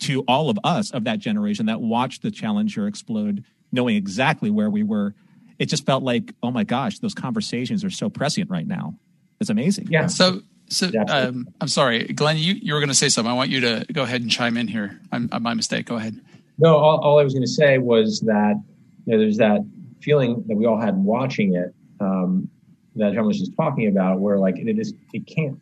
to 0.00 0.22
all 0.26 0.50
of 0.50 0.58
us 0.64 0.90
of 0.90 1.04
that 1.04 1.18
generation 1.18 1.66
that 1.66 1.80
watched 1.80 2.22
the 2.22 2.30
Challenger 2.30 2.86
explode, 2.86 3.44
knowing 3.72 3.96
exactly 3.96 4.50
where 4.50 4.70
we 4.70 4.82
were. 4.82 5.14
It 5.58 5.66
just 5.66 5.86
felt 5.86 6.02
like, 6.02 6.34
oh 6.42 6.50
my 6.50 6.64
gosh, 6.64 6.98
those 6.98 7.14
conversations 7.14 7.84
are 7.84 7.90
so 7.90 8.10
prescient 8.10 8.50
right 8.50 8.66
now. 8.66 8.94
It's 9.40 9.50
amazing. 9.50 9.86
Yeah. 9.88 10.08
So, 10.08 10.40
so 10.68 10.90
um, 11.08 11.48
I'm 11.60 11.68
sorry, 11.68 12.04
Glen. 12.04 12.38
You 12.38 12.54
you 12.54 12.74
were 12.74 12.80
going 12.80 12.88
to 12.88 12.94
say 12.94 13.08
something. 13.08 13.30
I 13.30 13.34
want 13.34 13.50
you 13.50 13.60
to 13.60 13.86
go 13.92 14.02
ahead 14.02 14.22
and 14.22 14.30
chime 14.30 14.56
in 14.56 14.66
here. 14.66 15.00
I'm, 15.12 15.28
I'm 15.30 15.42
my 15.42 15.54
mistake. 15.54 15.86
Go 15.86 15.96
ahead. 15.96 16.20
No, 16.58 16.76
all, 16.76 16.98
all 17.00 17.18
I 17.18 17.24
was 17.24 17.32
going 17.32 17.44
to 17.44 17.50
say 17.50 17.78
was 17.78 18.20
that 18.20 18.60
you 19.06 19.12
know, 19.12 19.18
there's 19.18 19.38
that 19.38 19.60
feeling 20.00 20.44
that 20.48 20.56
we 20.56 20.66
all 20.66 20.80
had 20.80 20.96
watching 20.96 21.54
it 21.54 21.74
um, 22.00 22.48
that 22.96 23.14
John 23.14 23.26
was 23.26 23.38
just 23.38 23.56
talking 23.56 23.88
about, 23.88 24.20
where 24.20 24.38
like 24.38 24.58
it 24.58 24.78
is, 24.78 24.94
it 25.12 25.26
can't. 25.26 25.58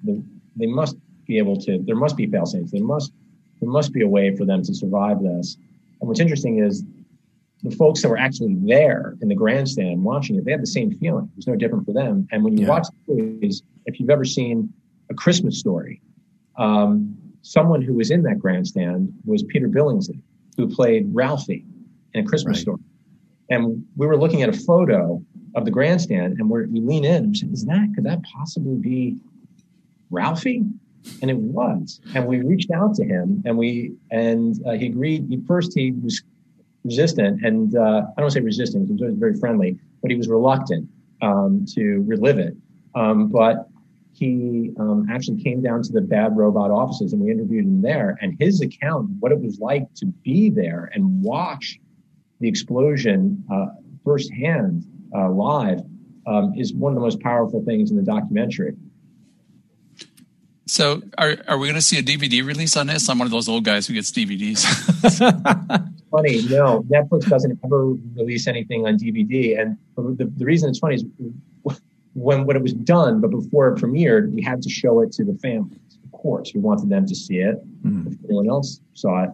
They 0.57 0.67
must 0.67 0.97
be 1.27 1.39
able 1.39 1.57
to. 1.63 1.79
There 1.83 1.97
must 1.97 2.17
be 2.17 2.27
fail 2.27 2.47
safes. 2.47 2.73
There 2.73 2.83
must 2.83 3.13
there 3.61 3.71
must 3.71 3.93
be 3.93 4.03
a 4.03 4.09
way 4.09 4.37
for 4.37 4.45
them 4.45 4.63
to 4.65 4.75
survive 4.75 5.23
this. 5.23 5.57
And 6.01 6.09
what's 6.09 6.21
interesting 6.21 6.59
is 6.59 6.85
the 7.63 7.71
folks 7.71 8.03
that 8.03 8.09
were 8.09 8.19
actually 8.19 8.57
there 8.57 9.17
in 9.23 9.29
the 9.29 9.37
grandstand 9.37 10.03
watching 10.03 10.37
it, 10.37 10.45
they 10.45 10.51
had 10.51 10.63
the 10.63 10.67
same 10.67 10.91
feeling. 10.99 11.31
It 11.33 11.37
was 11.37 11.47
no 11.47 11.55
different 11.55 11.87
for 11.87 11.93
them. 11.93 12.27
And 12.33 12.43
when 12.43 12.59
you 12.59 12.65
yeah. 12.65 12.71
watch 12.71 12.89
the 13.07 13.15
movies, 13.15 13.63
if 13.87 14.01
you've 14.01 14.11
ever 14.11 14.25
seen 14.25 14.73
A 15.11 15.15
Christmas 15.15 15.61
Story, 15.61 16.03
um, 16.57 17.17
someone 17.43 17.83
who 17.83 17.95
was 17.95 18.11
in 18.11 18.23
that 18.25 18.41
grandstand 18.41 19.15
was 19.25 19.45
Peter 19.45 19.69
Billingsley, 19.69 20.21
who 20.57 20.69
played 20.69 21.09
Ralphie 21.15 21.65
in 22.15 22.25
A 22.25 22.29
Christmas 22.29 22.59
right. 22.59 22.63
Story. 22.63 22.81
And 23.49 23.87
we 23.97 24.09
were 24.09 24.17
looking 24.17 24.43
at 24.43 24.49
a 24.49 24.53
photo 24.53 25.23
of 25.55 25.65
the 25.65 25.71
grandstand, 25.71 26.39
and 26.39 26.49
we 26.49 26.81
lean 26.81 27.05
in. 27.05 27.25
And 27.25 27.53
Is 27.53 27.65
that 27.67 27.93
could 27.95 28.05
that 28.05 28.23
possibly 28.23 28.77
be 28.77 29.17
Ralphie? 30.11 30.65
And 31.21 31.31
it 31.31 31.37
was. 31.37 32.01
And 32.15 32.27
we 32.27 32.41
reached 32.41 32.71
out 32.71 32.95
to 32.95 33.05
him, 33.05 33.43
and 33.45 33.59
we 33.59 33.95
and 34.11 34.55
uh, 34.67 34.73
he 34.73 34.87
agreed. 34.87 35.27
He 35.29 35.41
first 35.47 35.73
he 35.75 35.93
was 35.93 36.23
resistant, 36.85 37.45
and 37.45 37.77
uh, 37.77 38.03
I 38.17 38.21
don't 38.21 38.31
say 38.31 38.41
resistant. 38.41 38.87
He 38.87 39.05
was 39.05 39.15
very 39.15 39.37
friendly, 39.39 39.79
but 40.01 40.11
he 40.11 40.17
was 40.17 40.29
reluctant 40.29 40.89
um, 41.21 41.65
to 41.75 42.05
relive 42.07 42.39
it. 42.39 42.57
Um, 42.95 43.29
but 43.29 43.69
he 44.13 44.71
um, 44.79 45.07
actually 45.11 45.43
came 45.43 45.63
down 45.63 45.83
to 45.83 45.93
the 45.93 46.01
Bad 46.01 46.37
Robot 46.37 46.71
offices, 46.71 47.13
and 47.13 47.23
we 47.23 47.31
interviewed 47.31 47.65
him 47.65 47.83
there. 47.83 48.19
And 48.21 48.37
his 48.39 48.61
account, 48.61 49.11
what 49.21 49.33
it 49.33 49.41
was 49.41 49.59
like 49.59 49.93
to 49.95 50.07
be 50.07 50.51
there 50.51 50.91
and 50.95 51.23
watch 51.23 51.81
the 52.41 52.49
explosion 52.49 53.45
uh, 53.51 53.67
firsthand 54.05 54.85
uh, 55.15 55.31
live, 55.31 55.81
um, 56.27 56.55
is 56.57 56.73
one 56.73 56.93
of 56.93 56.95
the 56.95 57.01
most 57.01 57.21
powerful 57.21 57.65
things 57.65 57.91
in 57.91 57.97
the 57.97 58.03
documentary. 58.03 58.75
So, 60.67 61.03
are 61.19 61.37
are 61.49 61.59
we 61.59 61.67
going 61.67 61.75
to 61.75 61.83
see 61.83 61.99
a 61.99 62.03
DVD 62.03 62.45
release 62.45 62.77
on 62.77 62.87
this? 62.87 63.09
I'm 63.09 63.19
one 63.19 63.27
of 63.27 63.33
those 63.33 63.49
old 63.49 63.65
guys 63.65 63.87
who 63.87 63.95
gets 63.95 64.11
DVDs. 64.11 64.63
funny, 66.13 66.43
no, 66.49 66.83
Netflix 66.83 67.29
doesn't 67.29 67.59
ever 67.65 67.95
release 68.15 68.47
anything 68.47 68.87
on 68.87 68.97
DVD, 68.97 69.61
and 69.61 69.77
the, 69.97 70.31
the 70.37 70.45
reason 70.45 70.71
it's 70.71 70.79
funny 70.79 70.97
is 70.97 71.05
when 72.15 72.47
when 72.47 72.57
it 72.57 72.63
was 72.63 72.75
done, 72.75 73.21
but 73.21 73.31
before 73.31 73.69
it 73.69 73.81
premiered, 73.81 74.31
we 74.33 74.43
had 74.43 74.63
to 74.63 74.71
show 74.71 75.01
it 75.01 75.11
to 75.13 75.25
the 75.25 75.35
families. 75.35 75.81
Of 76.05 76.13
course, 76.13 76.53
we 76.55 76.61
wanted 76.61 76.91
them 76.91 77.07
to 77.07 77.15
see 77.15 77.39
it. 77.39 77.57
Mm. 77.85 78.13
If 78.13 78.25
anyone 78.25 78.49
else 78.49 78.81
saw 78.95 79.25
it, 79.25 79.31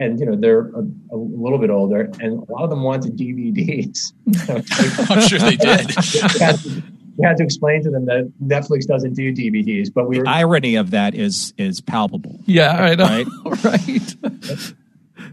and 0.00 0.18
you 0.18 0.26
know 0.26 0.34
they're 0.34 0.70
a, 0.70 0.82
a, 1.12 1.16
little 1.16 1.58
bit 1.58 1.70
older, 1.70 2.10
and 2.20 2.42
a 2.48 2.52
lot 2.52 2.64
of 2.64 2.70
them 2.70 2.82
wanted 2.82 3.16
DVDs. 3.16 4.12
I'm 5.10 5.20
sure 5.28 5.38
they 5.38 5.56
did 5.56 6.84
we 7.20 7.26
had 7.26 7.36
to 7.36 7.44
explain 7.44 7.82
to 7.82 7.90
them 7.90 8.06
that 8.06 8.32
Netflix 8.42 8.86
doesn't 8.86 9.14
do 9.14 9.32
DVDs. 9.32 9.92
But 9.92 10.08
we 10.08 10.16
the 10.16 10.22
were, 10.22 10.28
irony 10.28 10.76
of 10.76 10.90
that 10.90 11.14
is 11.14 11.52
is 11.58 11.80
palpable. 11.80 12.40
Yeah, 12.46 12.72
I 12.72 12.94
know. 12.94 13.04
Right. 13.04 13.26
right. 13.64 14.74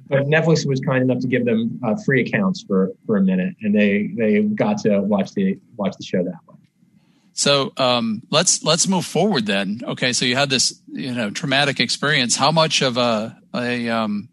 but 0.08 0.26
Netflix 0.26 0.68
was 0.68 0.82
kind 0.82 1.02
enough 1.04 1.22
to 1.22 1.28
give 1.28 1.46
them 1.46 1.80
uh, 1.86 1.96
free 2.06 2.22
accounts 2.22 2.64
for 2.68 2.92
for 3.06 3.18
a 3.18 3.22
minute, 3.22 3.56
and 3.62 3.74
they 3.74 4.12
they 4.18 4.42
got 4.42 4.80
to 4.80 5.00
watch 5.02 5.32
the 5.32 5.60
watch 5.78 5.96
the 5.98 6.04
show 6.04 6.24
that 6.24 6.40
way. 6.48 6.56
So 7.34 7.72
um, 7.78 8.24
let's 8.32 8.64
let's 8.64 8.88
move 8.88 9.06
forward 9.06 9.46
then. 9.46 9.82
Okay, 9.84 10.12
so 10.12 10.26
you 10.26 10.36
had 10.36 10.50
this 10.50 10.82
you 10.88 11.14
know 11.14 11.30
traumatic 11.30 11.80
experience. 11.80 12.36
How 12.36 12.52
much 12.52 12.82
of 12.82 12.98
a 12.98 13.38
a 13.54 13.88
um, 13.88 14.28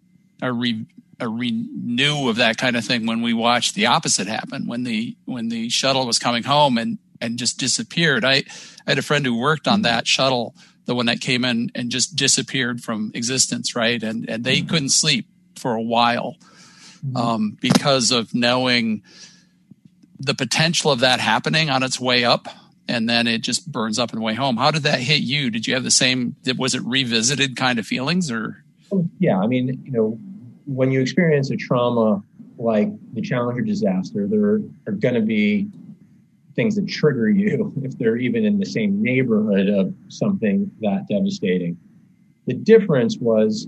a, 0.45 0.53
re, 0.53 0.87
a 1.19 1.29
renew 1.29 2.29
of 2.29 2.37
that 2.37 2.59
kind 2.59 2.77
of 2.77 2.85
thing 2.85 3.07
when 3.07 3.23
we 3.23 3.33
watched 3.33 3.75
the 3.75 3.87
opposite 3.87 4.27
happen 4.27 4.67
when 4.67 4.85
the 4.85 5.17
when 5.25 5.49
the 5.49 5.69
shuttle 5.69 6.07
was 6.07 6.19
coming 6.19 6.43
home 6.43 6.79
and 6.79 6.99
and 7.21 7.39
just 7.39 7.59
disappeared. 7.59 8.25
I, 8.25 8.45
I 8.87 8.91
had 8.91 8.99
a 8.99 9.03
friend 9.03 9.25
who 9.25 9.39
worked 9.39 9.67
on 9.67 9.83
that 9.83 10.07
shuttle, 10.07 10.55
the 10.85 10.95
one 10.95 11.07
that 11.07 11.21
came 11.21 11.45
in 11.45 11.71
and 11.75 11.91
just 11.91 12.17
disappeared 12.17 12.83
from 12.83 13.11
existence, 13.15 13.75
right? 13.75 14.03
And 14.03 14.29
and 14.29 14.45
they 14.45 14.59
mm-hmm. 14.59 14.69
couldn't 14.69 14.91
sleep 14.91 15.27
for 15.57 15.75
a 15.75 15.83
while 15.83 16.37
mm-hmm. 17.05 17.17
um, 17.17 17.59
because 17.61 18.11
of 18.11 18.35
knowing 18.35 19.03
the 20.19 20.35
potential 20.35 20.93
of 20.93 21.01
that 21.01 21.21
happening 21.21 21.71
on 21.71 21.83
its 21.83 21.99
way 21.99 22.25
up 22.25 22.49
and 22.89 23.09
then 23.09 23.27
it 23.27 23.39
just 23.39 23.71
burns 23.71 23.99
up 23.99 24.13
and 24.13 24.23
way 24.23 24.35
home. 24.35 24.57
How 24.57 24.71
did 24.71 24.83
that 24.83 25.01
hit 25.01 25.23
you? 25.23 25.51
Did 25.51 25.67
you 25.67 25.75
have 25.75 25.85
the 25.85 25.91
same? 25.91 26.37
Was 26.59 26.75
it 26.75 26.83
revisited 26.85 27.57
kind 27.57 27.79
of 27.79 27.87
feelings, 27.87 28.31
or? 28.31 28.63
Yeah, 29.19 29.39
I 29.39 29.47
mean, 29.47 29.83
you 29.85 29.91
know, 29.91 30.19
when 30.67 30.91
you 30.91 31.01
experience 31.01 31.51
a 31.51 31.57
trauma 31.57 32.23
like 32.59 32.89
the 33.13 33.21
Challenger 33.21 33.63
disaster, 33.63 34.27
there 34.27 34.61
are 34.87 34.93
going 34.93 35.15
to 35.15 35.21
be 35.21 35.69
things 36.55 36.77
that 36.77 36.89
trigger 36.89 37.29
you 37.29 37.73
if 37.83 37.99
they're 37.99 38.17
even 38.17 38.45
in 38.45 38.59
the 38.59 38.67
same 38.67 39.03
neighborhood 39.03 39.69
of 39.69 39.95
something 40.09 40.71
that 40.81 41.07
devastating. 41.09 41.77
The 42.47 42.55
difference 42.55 43.19
was 43.19 43.67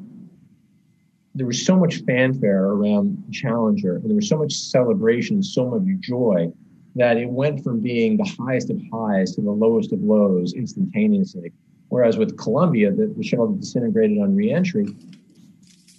there 1.35 1.47
was 1.47 1.65
so 1.67 1.77
much 1.77 1.97
fanfare 2.07 2.65
around 2.65 3.23
Challenger, 3.31 3.97
and 3.97 4.09
there 4.09 4.17
was 4.17 4.29
so 4.29 4.39
much 4.39 4.55
celebration, 4.55 5.43
so 5.43 5.69
much 5.69 5.83
joy 6.01 6.51
that 6.95 7.19
it 7.19 7.29
went 7.29 7.63
from 7.63 7.81
being 7.81 8.17
the 8.17 8.25
highest 8.25 8.71
of 8.71 8.81
highs 8.91 9.35
to 9.35 9.43
the 9.43 9.51
lowest 9.51 9.93
of 9.93 10.01
lows 10.01 10.55
instantaneously. 10.55 11.53
Whereas 11.89 12.17
with 12.17 12.39
Columbia, 12.39 12.91
the, 12.91 13.13
the 13.15 13.23
shuttle 13.23 13.53
disintegrated 13.53 14.19
on 14.19 14.35
reentry, 14.35 14.87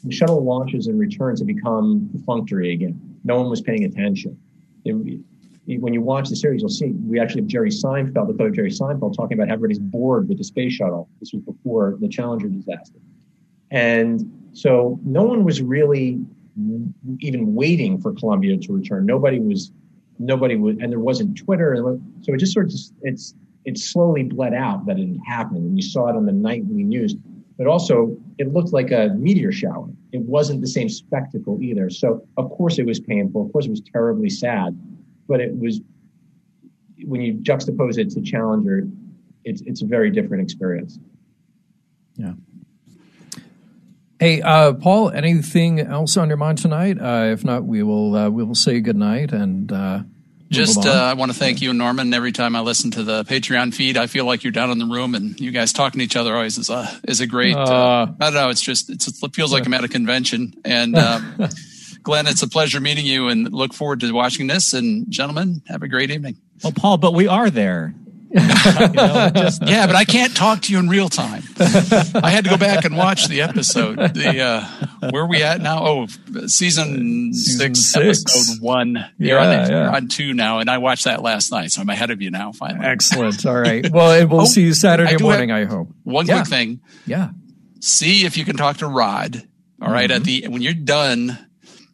the 0.03 0.11
shuttle 0.11 0.43
launches 0.43 0.87
and 0.87 0.99
returns 0.99 1.39
have 1.39 1.47
become 1.47 2.09
perfunctory 2.11 2.73
again. 2.73 2.99
No 3.23 3.37
one 3.37 3.49
was 3.49 3.61
paying 3.61 3.83
attention. 3.83 4.37
It, 4.85 5.21
when 5.79 5.93
you 5.93 6.01
watch 6.01 6.29
the 6.29 6.35
series, 6.35 6.61
you'll 6.61 6.69
see 6.69 6.91
we 6.91 7.19
actually 7.19 7.41
have 7.41 7.47
Jerry 7.47 7.69
Seinfeld, 7.69 8.37
the 8.37 8.43
of 8.43 8.53
Jerry 8.53 8.71
Seinfeld, 8.71 9.15
talking 9.15 9.37
about 9.37 9.49
how 9.49 9.55
everybody's 9.55 9.79
bored 9.79 10.29
with 10.29 10.37
the 10.37 10.43
space 10.43 10.73
shuttle. 10.73 11.09
This 11.19 11.33
was 11.33 11.41
before 11.41 11.97
the 11.99 12.07
Challenger 12.07 12.47
disaster. 12.47 12.99
And 13.69 14.49
so 14.53 14.97
no 15.03 15.23
one 15.23 15.43
was 15.43 15.61
really 15.61 16.21
even 17.19 17.53
waiting 17.53 17.99
for 17.99 18.13
Columbia 18.13 18.57
to 18.57 18.73
return. 18.73 19.05
Nobody 19.05 19.39
was, 19.39 19.71
nobody 20.19 20.55
was, 20.55 20.77
and 20.79 20.89
there 20.91 21.01
wasn't 21.01 21.37
Twitter. 21.37 21.75
So 22.21 22.33
it 22.33 22.37
just 22.37 22.53
sort 22.53 22.67
of, 22.67 22.73
it's, 23.01 23.35
it 23.65 23.77
slowly 23.77 24.23
bled 24.23 24.53
out 24.53 24.85
that 24.85 24.97
it 24.97 25.17
happened. 25.27 25.65
And 25.65 25.75
you 25.75 25.83
saw 25.83 26.07
it 26.07 26.15
on 26.15 26.25
the 26.25 26.31
nightly 26.31 26.83
news, 26.83 27.15
but 27.57 27.67
also 27.67 28.15
it 28.37 28.53
looked 28.53 28.73
like 28.73 28.91
a 28.91 29.09
meteor 29.17 29.51
shower. 29.51 29.87
It 30.11 30.21
wasn't 30.21 30.61
the 30.61 30.67
same 30.67 30.89
spectacle 30.89 31.59
either. 31.61 31.89
So 31.89 32.27
of 32.37 32.49
course 32.51 32.77
it 32.77 32.85
was 32.85 32.99
painful. 32.99 33.45
Of 33.45 33.51
course 33.51 33.65
it 33.65 33.71
was 33.71 33.81
terribly 33.81 34.29
sad 34.29 34.77
but 35.27 35.41
it 35.41 35.55
was 35.57 35.81
when 37.05 37.21
you 37.21 37.35
juxtapose 37.35 37.97
it 37.97 38.09
to 38.11 38.21
Challenger, 38.21 38.87
it's 39.43 39.61
it's 39.61 39.81
a 39.81 39.85
very 39.85 40.09
different 40.09 40.43
experience. 40.43 40.99
Yeah. 42.15 42.33
Hey, 44.19 44.41
uh, 44.41 44.73
Paul, 44.73 45.11
anything 45.11 45.79
else 45.79 46.17
on 46.17 46.27
your 46.27 46.37
mind 46.37 46.57
tonight? 46.57 46.97
Uh, 46.99 47.29
if 47.31 47.45
not, 47.45 47.65
we 47.65 47.83
will 47.83 48.15
uh, 48.15 48.29
we 48.29 48.43
will 48.43 48.55
say 48.55 48.79
good 48.79 48.97
night 48.97 49.31
and. 49.31 49.71
Uh, 50.47 50.53
just, 50.53 50.85
uh, 50.85 50.91
I 50.91 51.13
want 51.13 51.31
to 51.31 51.37
thank 51.37 51.61
you, 51.61 51.73
Norman. 51.73 52.13
Every 52.13 52.31
time 52.31 52.55
I 52.55 52.61
listen 52.61 52.91
to 52.91 53.03
the 53.03 53.23
Patreon 53.23 53.73
feed, 53.73 53.97
I 53.97 54.07
feel 54.07 54.25
like 54.25 54.43
you're 54.43 54.51
down 54.51 54.71
in 54.71 54.77
the 54.79 54.85
room, 54.85 55.13
and 55.15 55.39
you 55.39 55.51
guys 55.51 55.73
talking 55.73 55.99
to 55.99 56.05
each 56.05 56.15
other 56.15 56.33
always 56.35 56.57
is 56.57 56.69
a 56.69 56.99
is 57.07 57.19
a 57.21 57.27
great. 57.27 57.55
Uh, 57.55 58.07
I 58.19 58.25
don't 58.25 58.33
know. 58.33 58.49
It's 58.49 58.61
just 58.61 58.89
it's, 58.89 59.07
it 59.07 59.35
feels 59.35 59.51
like 59.51 59.65
I'm 59.65 59.73
at 59.73 59.83
a 59.83 59.89
convention, 59.89 60.53
and 60.63 60.97
um, 60.97 61.49
Glen, 62.03 62.27
it's 62.27 62.43
a 62.43 62.47
pleasure 62.47 62.79
meeting 62.79 63.05
you 63.05 63.27
and 63.27 63.51
look 63.51 63.73
forward 63.73 63.99
to 63.99 64.11
watching 64.13 64.47
this. 64.47 64.73
And 64.73 65.05
gentlemen, 65.11 65.61
have 65.67 65.83
a 65.83 65.87
great 65.87 66.11
evening. 66.11 66.37
Well, 66.63 66.73
Paul, 66.73 66.97
but 66.97 67.13
we 67.13 67.27
are 67.27 67.49
there. 67.49 67.93
You 68.29 68.39
know, 68.93 69.31
just, 69.33 69.65
yeah, 69.65 69.87
but 69.87 69.95
I 69.95 70.03
can't 70.03 70.35
talk 70.35 70.63
to 70.63 70.73
you 70.73 70.79
in 70.79 70.89
real 70.89 71.09
time. 71.09 71.43
I 71.59 72.29
had 72.29 72.43
to 72.43 72.49
go 72.49 72.57
back 72.57 72.85
and 72.85 72.97
watch 72.97 73.27
the 73.27 73.41
episode. 73.41 73.97
The 73.97 74.41
uh, 74.41 75.09
where 75.11 75.23
are 75.23 75.27
we 75.27 75.43
at 75.43 75.61
now? 75.61 75.85
Oh, 75.85 76.07
season, 76.47 77.33
season 77.33 77.75
six, 77.75 77.79
six, 77.79 78.35
episode 78.35 78.61
one. 78.61 78.95
Yeah, 78.95 79.07
You're 79.17 79.39
on, 79.39 79.69
yeah. 79.69 79.95
on 79.95 80.07
two 80.07 80.33
now, 80.33 80.59
and 80.59 80.69
I 80.69 80.77
watched 80.77 81.05
that 81.05 81.21
last 81.21 81.51
night, 81.51 81.71
so 81.71 81.81
I'm 81.81 81.89
ahead 81.89 82.11
of 82.11 82.21
you 82.21 82.31
now. 82.31 82.51
Finally, 82.51 82.85
excellent. 82.85 83.45
All 83.45 83.59
right. 83.59 83.89
Well, 83.89 84.27
we'll 84.27 84.41
oh, 84.41 84.45
see 84.45 84.63
you 84.63 84.73
Saturday 84.73 85.15
I 85.15 85.21
morning. 85.21 85.51
I 85.51 85.65
hope. 85.65 85.89
One 86.03 86.25
yeah. 86.25 86.35
quick 86.35 86.47
thing. 86.47 86.81
Yeah. 87.05 87.29
See 87.79 88.25
if 88.25 88.37
you 88.37 88.45
can 88.45 88.57
talk 88.57 88.77
to 88.77 88.87
Rod. 88.87 89.47
All 89.81 89.91
right, 89.91 90.09
mm-hmm. 90.09 90.17
at 90.17 90.23
the 90.23 90.47
when 90.47 90.61
you're 90.61 90.73
done 90.73 91.46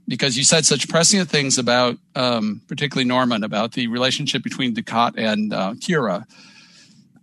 because 0.08 0.38
you 0.38 0.44
said 0.44 0.66
such 0.66 0.90
prescient 0.90 1.30
things 1.30 1.58
about, 1.58 1.98
um, 2.16 2.62
particularly 2.68 3.08
Norman, 3.08 3.44
about 3.44 3.74
the 3.74 3.88
relationship 3.88 4.44
between 4.44 4.76
Dukat 4.76 5.14
and 5.18 5.54
uh, 5.54 5.74
Kira. 5.76 6.26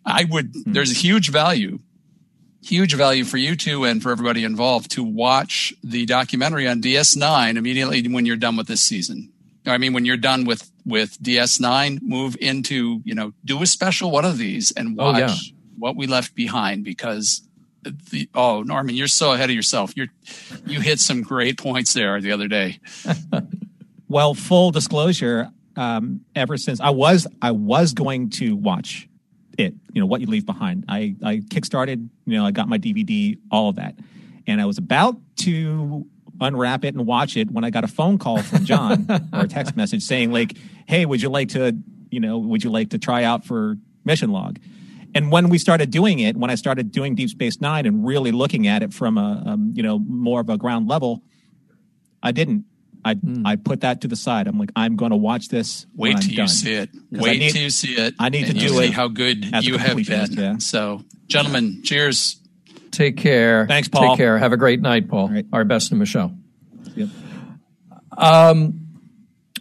I 0.05 0.25
would, 0.25 0.53
mm-hmm. 0.53 0.73
there's 0.73 0.91
a 0.91 0.95
huge 0.95 1.31
value, 1.31 1.79
huge 2.63 2.95
value 2.95 3.25
for 3.25 3.37
you 3.37 3.55
two 3.57 3.85
and 3.85 4.03
for 4.03 4.11
everybody 4.11 4.45
involved 4.45 4.93
to 4.93 5.05
watch 5.05 5.75
the 5.85 6.07
documentary 6.07 6.67
on 6.67 6.81
DS9 6.81 7.57
immediately 7.57 8.07
when 8.09 8.27
you're 8.27 8.37
done 8.37 8.57
with 8.57 8.67
this 8.67 8.81
season. 8.81 9.33
I 9.67 9.77
mean, 9.77 9.93
when 9.93 10.07
you're 10.07 10.17
done 10.17 10.47
with, 10.47 10.71
with 10.87 11.19
DS9, 11.23 12.01
move 12.01 12.37
into, 12.41 13.03
you 13.05 13.15
know, 13.15 13.35
do 13.45 13.63
a 13.63 13.67
special 13.67 14.11
one 14.11 14.25
of 14.25 14.39
these 14.39 14.71
and 14.71 14.97
watch 14.97 15.17
oh, 15.17 15.19
yeah. 15.19 15.35
what 15.79 15.97
we 15.97 16.07
left 16.07 16.35
behind 16.35 16.83
because 16.83 17.43
the 17.83 18.29
oh 18.35 18.63
Norman, 18.63 18.95
you're 18.95 19.09
so 19.09 19.33
ahead 19.33 19.51
of 19.51 19.57
yourself. 19.57 19.97
You're 19.97 20.09
you 20.67 20.81
hit 20.81 21.01
some 21.01 21.23
great 21.23 21.59
points 21.59 21.95
there 21.95 22.21
the 22.21 22.33
other 22.33 22.49
day. 22.49 22.81
well, 24.09 24.35
full 24.35 24.71
disclosure, 24.71 25.51
um, 25.77 26.21
ever 26.35 26.57
since 26.57 26.81
I 26.81 26.91
was 26.91 27.27
I 27.41 27.53
was 27.53 27.93
going 27.95 28.31
to 28.31 28.57
watch 28.57 29.09
it, 29.59 29.75
you 29.93 30.01
know, 30.01 30.07
what 30.07 30.21
you 30.21 30.27
leave 30.27 30.47
behind. 30.47 30.85
I 30.89 31.15
I 31.23 31.37
kickstarted, 31.39 32.09
you 32.27 32.37
know, 32.37 32.45
I 32.45 32.51
got 32.51 32.69
my 32.69 32.79
DVD, 32.79 33.39
all 33.51 33.71
of 33.71 33.77
that, 33.77 33.95
and 34.47 34.61
I 34.61 34.67
was 34.67 34.79
about 34.79 35.17
to 35.39 36.07
unwrap 36.41 36.85
it 36.85 36.95
and 36.95 37.07
watch 37.07 37.37
it 37.37 37.51
when 37.51 37.65
I 37.65 37.71
got 37.71 37.85
a 37.85 37.89
phone 37.89 38.19
call 38.19 38.43
from 38.43 38.65
John 38.65 39.07
or 39.33 39.41
a 39.41 39.49
text 39.49 39.77
message 39.77 40.03
saying 40.03 40.33
like, 40.33 40.57
"Hey, 40.87 41.07
would 41.07 41.23
you 41.23 41.29
like 41.29 41.51
to, 41.51 41.77
you 42.11 42.21
know, 42.21 42.39
would 42.39 42.65
you 42.65 42.71
like 42.71 42.91
to 42.91 42.99
try 42.99 43.25
out 43.25 43.45
for 43.45 43.77
Mission 44.05 44.31
Log?" 44.31 44.59
And 45.15 45.33
when 45.33 45.49
we 45.49 45.59
started 45.59 45.91
doing 45.91 46.21
it, 46.21 46.37
when 46.37 46.51
I 46.51 46.55
started 46.55 46.93
doing 46.93 47.15
Deep 47.15 47.31
Space 47.31 47.61
Nine 47.61 47.87
and 47.87 48.07
really 48.07 48.33
looking 48.33 48.67
at 48.67 48.83
it 48.83 48.95
from 48.95 49.19
a, 49.19 49.43
um, 49.47 49.73
you 49.75 49.83
know, 49.83 49.99
more 49.99 50.41
of 50.41 50.49
a 50.49 50.57
ground 50.57 50.89
level, 50.89 51.23
I 52.23 52.33
didn't 52.33 52.65
I 53.05 53.15
mm. 53.15 53.43
I 53.45 53.57
put 53.57 53.81
that 53.81 54.03
to 54.03 54.09
the 54.09 54.17
side. 54.17 54.47
I'm 54.47 54.59
like, 54.59 54.73
I'm 54.77 54.97
going 54.97 55.11
to 55.11 55.17
watch 55.17 55.49
this. 55.49 55.87
Wait 55.95 56.19
till 56.19 56.33
you 56.33 56.49
see 56.49 56.75
it. 56.75 56.91
Wait 57.11 57.39
need, 57.39 57.51
till 57.51 57.63
you 57.63 57.71
see 57.71 57.95
it. 57.95 58.15
I 58.19 58.29
need 58.29 58.47
to 58.47 58.53
do 58.53 58.79
it. 58.81 58.93
How 58.93 59.09
good 59.09 59.45
you 59.65 59.79
have 59.79 59.97
been. 59.97 60.33
Yeah. 60.33 60.59
So, 60.59 61.05
gentlemen, 61.27 61.83
cheers. 61.83 62.37
Take 62.91 63.17
care. 63.17 63.67
Thanks, 63.67 63.89
Paul. 63.89 64.11
Take 64.11 64.19
care. 64.19 64.37
Have 64.37 64.53
a 64.53 64.57
great 64.57 64.81
night, 64.81 65.09
Paul. 65.09 65.29
Right. 65.29 65.47
Our 65.53 65.65
best 65.65 65.91
to 65.91 65.95
Michelle. 65.95 66.37
Yep. 66.95 67.09
Um. 68.17 68.80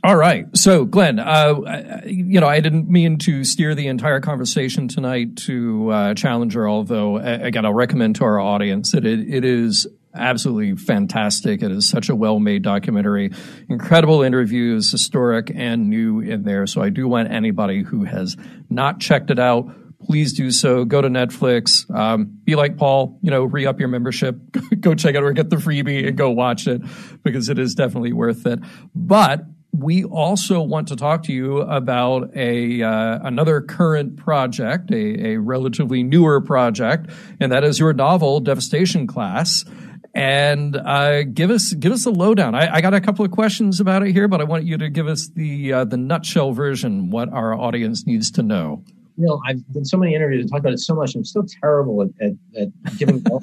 All 0.02 0.16
right. 0.16 0.46
So, 0.56 0.86
Glen, 0.86 1.20
uh, 1.20 2.02
you 2.06 2.40
know, 2.40 2.48
I 2.48 2.62
didn't 2.62 2.90
mean 2.90 3.18
to 3.20 3.44
steer 3.44 3.76
the 3.76 3.88
entire 3.88 4.22
conversation 4.22 4.88
tonight 4.88 5.36
to 5.38 5.90
uh, 5.90 6.14
Challenger, 6.14 6.70
although, 6.70 7.18
again, 7.18 7.66
I'll 7.66 7.74
recommend 7.74 8.16
to 8.18 8.24
our 8.24 8.40
audience 8.40 8.94
that 8.94 9.06
it, 9.06 9.20
it 9.20 9.44
is 9.44 9.88
absolutely 10.14 10.76
fantastic. 10.76 11.62
It 11.62 11.72
is 11.72 11.88
such 11.88 12.08
a 12.08 12.16
well 12.16 12.40
made 12.40 12.64
documentary. 12.64 13.32
Incredible 13.68 14.22
interviews, 14.22 14.90
historic 14.90 15.52
and 15.54 15.90
new 15.90 16.22
in 16.22 16.44
there. 16.44 16.66
So 16.66 16.82
I 16.82 16.90
do 16.90 17.08
want 17.08 17.32
anybody 17.32 17.84
who 17.84 18.06
has 18.06 18.38
not 18.70 19.02
checked 19.02 19.32
it 19.32 19.40
out, 19.40 19.70
please 20.02 20.34
do 20.34 20.50
so. 20.52 20.86
Go 20.86 21.02
to 21.02 21.10
Netflix. 21.10 21.90
Um, 21.94 22.40
be 22.44 22.56
like 22.56 22.78
Paul, 22.78 23.20
you 23.22 23.32
know, 23.32 23.44
re 23.44 23.66
up 23.66 23.80
your 23.80 23.90
membership, 23.90 24.38
go 24.80 24.96
check 24.96 25.16
it 25.16 25.24
or 25.24 25.34
get 25.34 25.50
the 25.50 25.58
freebie 25.58 26.08
and 26.08 26.18
go 26.18 26.30
watch 26.30 26.68
it 26.68 26.82
because 27.24 27.50
it 27.50 27.60
is 27.60 27.76
definitely 27.76 28.14
worth 28.14 28.46
it. 28.46 28.60
But 28.96 29.44
we 29.72 30.04
also 30.04 30.62
want 30.62 30.88
to 30.88 30.96
talk 30.96 31.24
to 31.24 31.34
you 31.34 31.60
about 31.60 32.36
a 32.36 32.82
uh, 32.82 33.20
another 33.24 33.62
current 33.62 34.18
project, 34.18 34.92
a, 34.92 35.34
a 35.34 35.38
relatively 35.38 36.04
newer 36.04 36.42
project, 36.42 37.10
and 37.40 37.52
that 37.52 37.64
is 37.64 37.80
your 37.80 37.94
novel 37.94 38.40
Devastation 38.40 39.08
Class 39.08 39.66
and 40.14 40.76
uh, 40.76 41.24
give 41.24 41.52
us 41.52 41.74
give 41.74 41.92
us 41.92 42.06
a 42.06 42.10
lowdown. 42.10 42.56
I, 42.56 42.76
I, 42.76 42.82
got 42.82 42.94
a 42.94 43.02
couple 43.02 43.24
of 43.24 43.32
questions 43.32 43.80
about 43.80 44.06
it 44.06 44.12
here, 44.12 44.28
but 44.28 44.42
I 44.42 44.44
want 44.44 44.64
you 44.66 44.78
to 44.78 44.90
give 44.90 45.08
us 45.08 45.30
the 45.30 45.74
uh, 45.74 45.86
the 45.86 45.98
nutshell 45.98 46.52
version, 46.52 47.12
what 47.12 47.30
our 47.30 47.54
audience 47.54 48.06
needs 48.06 48.32
to 48.32 48.44
know. 48.44 48.84
You 49.18 49.28
know, 49.28 49.42
I've 49.48 49.66
done 49.68 49.86
so 49.86 49.98
many 49.98 50.16
interviews 50.16 50.42
and 50.42 50.52
talked 50.52 50.62
about 50.62 50.74
it 50.74 50.80
so 50.80 50.96
much. 50.96 51.14
I'm 51.14 51.26
still 51.26 51.46
terrible 51.62 52.02
at, 52.02 52.10
at, 52.22 52.32
at 52.56 52.98
giving. 52.98 53.24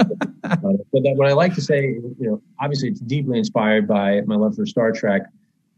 But 0.42 1.16
what 1.16 1.28
I 1.28 1.32
like 1.32 1.54
to 1.56 1.60
say, 1.60 1.82
you 1.82 2.14
know, 2.20 2.42
obviously 2.60 2.88
it's 2.88 3.00
deeply 3.00 3.38
inspired 3.38 3.88
by 3.88 4.20
my 4.26 4.36
love 4.36 4.54
for 4.54 4.64
Star 4.64 4.92
Trek. 4.92 5.22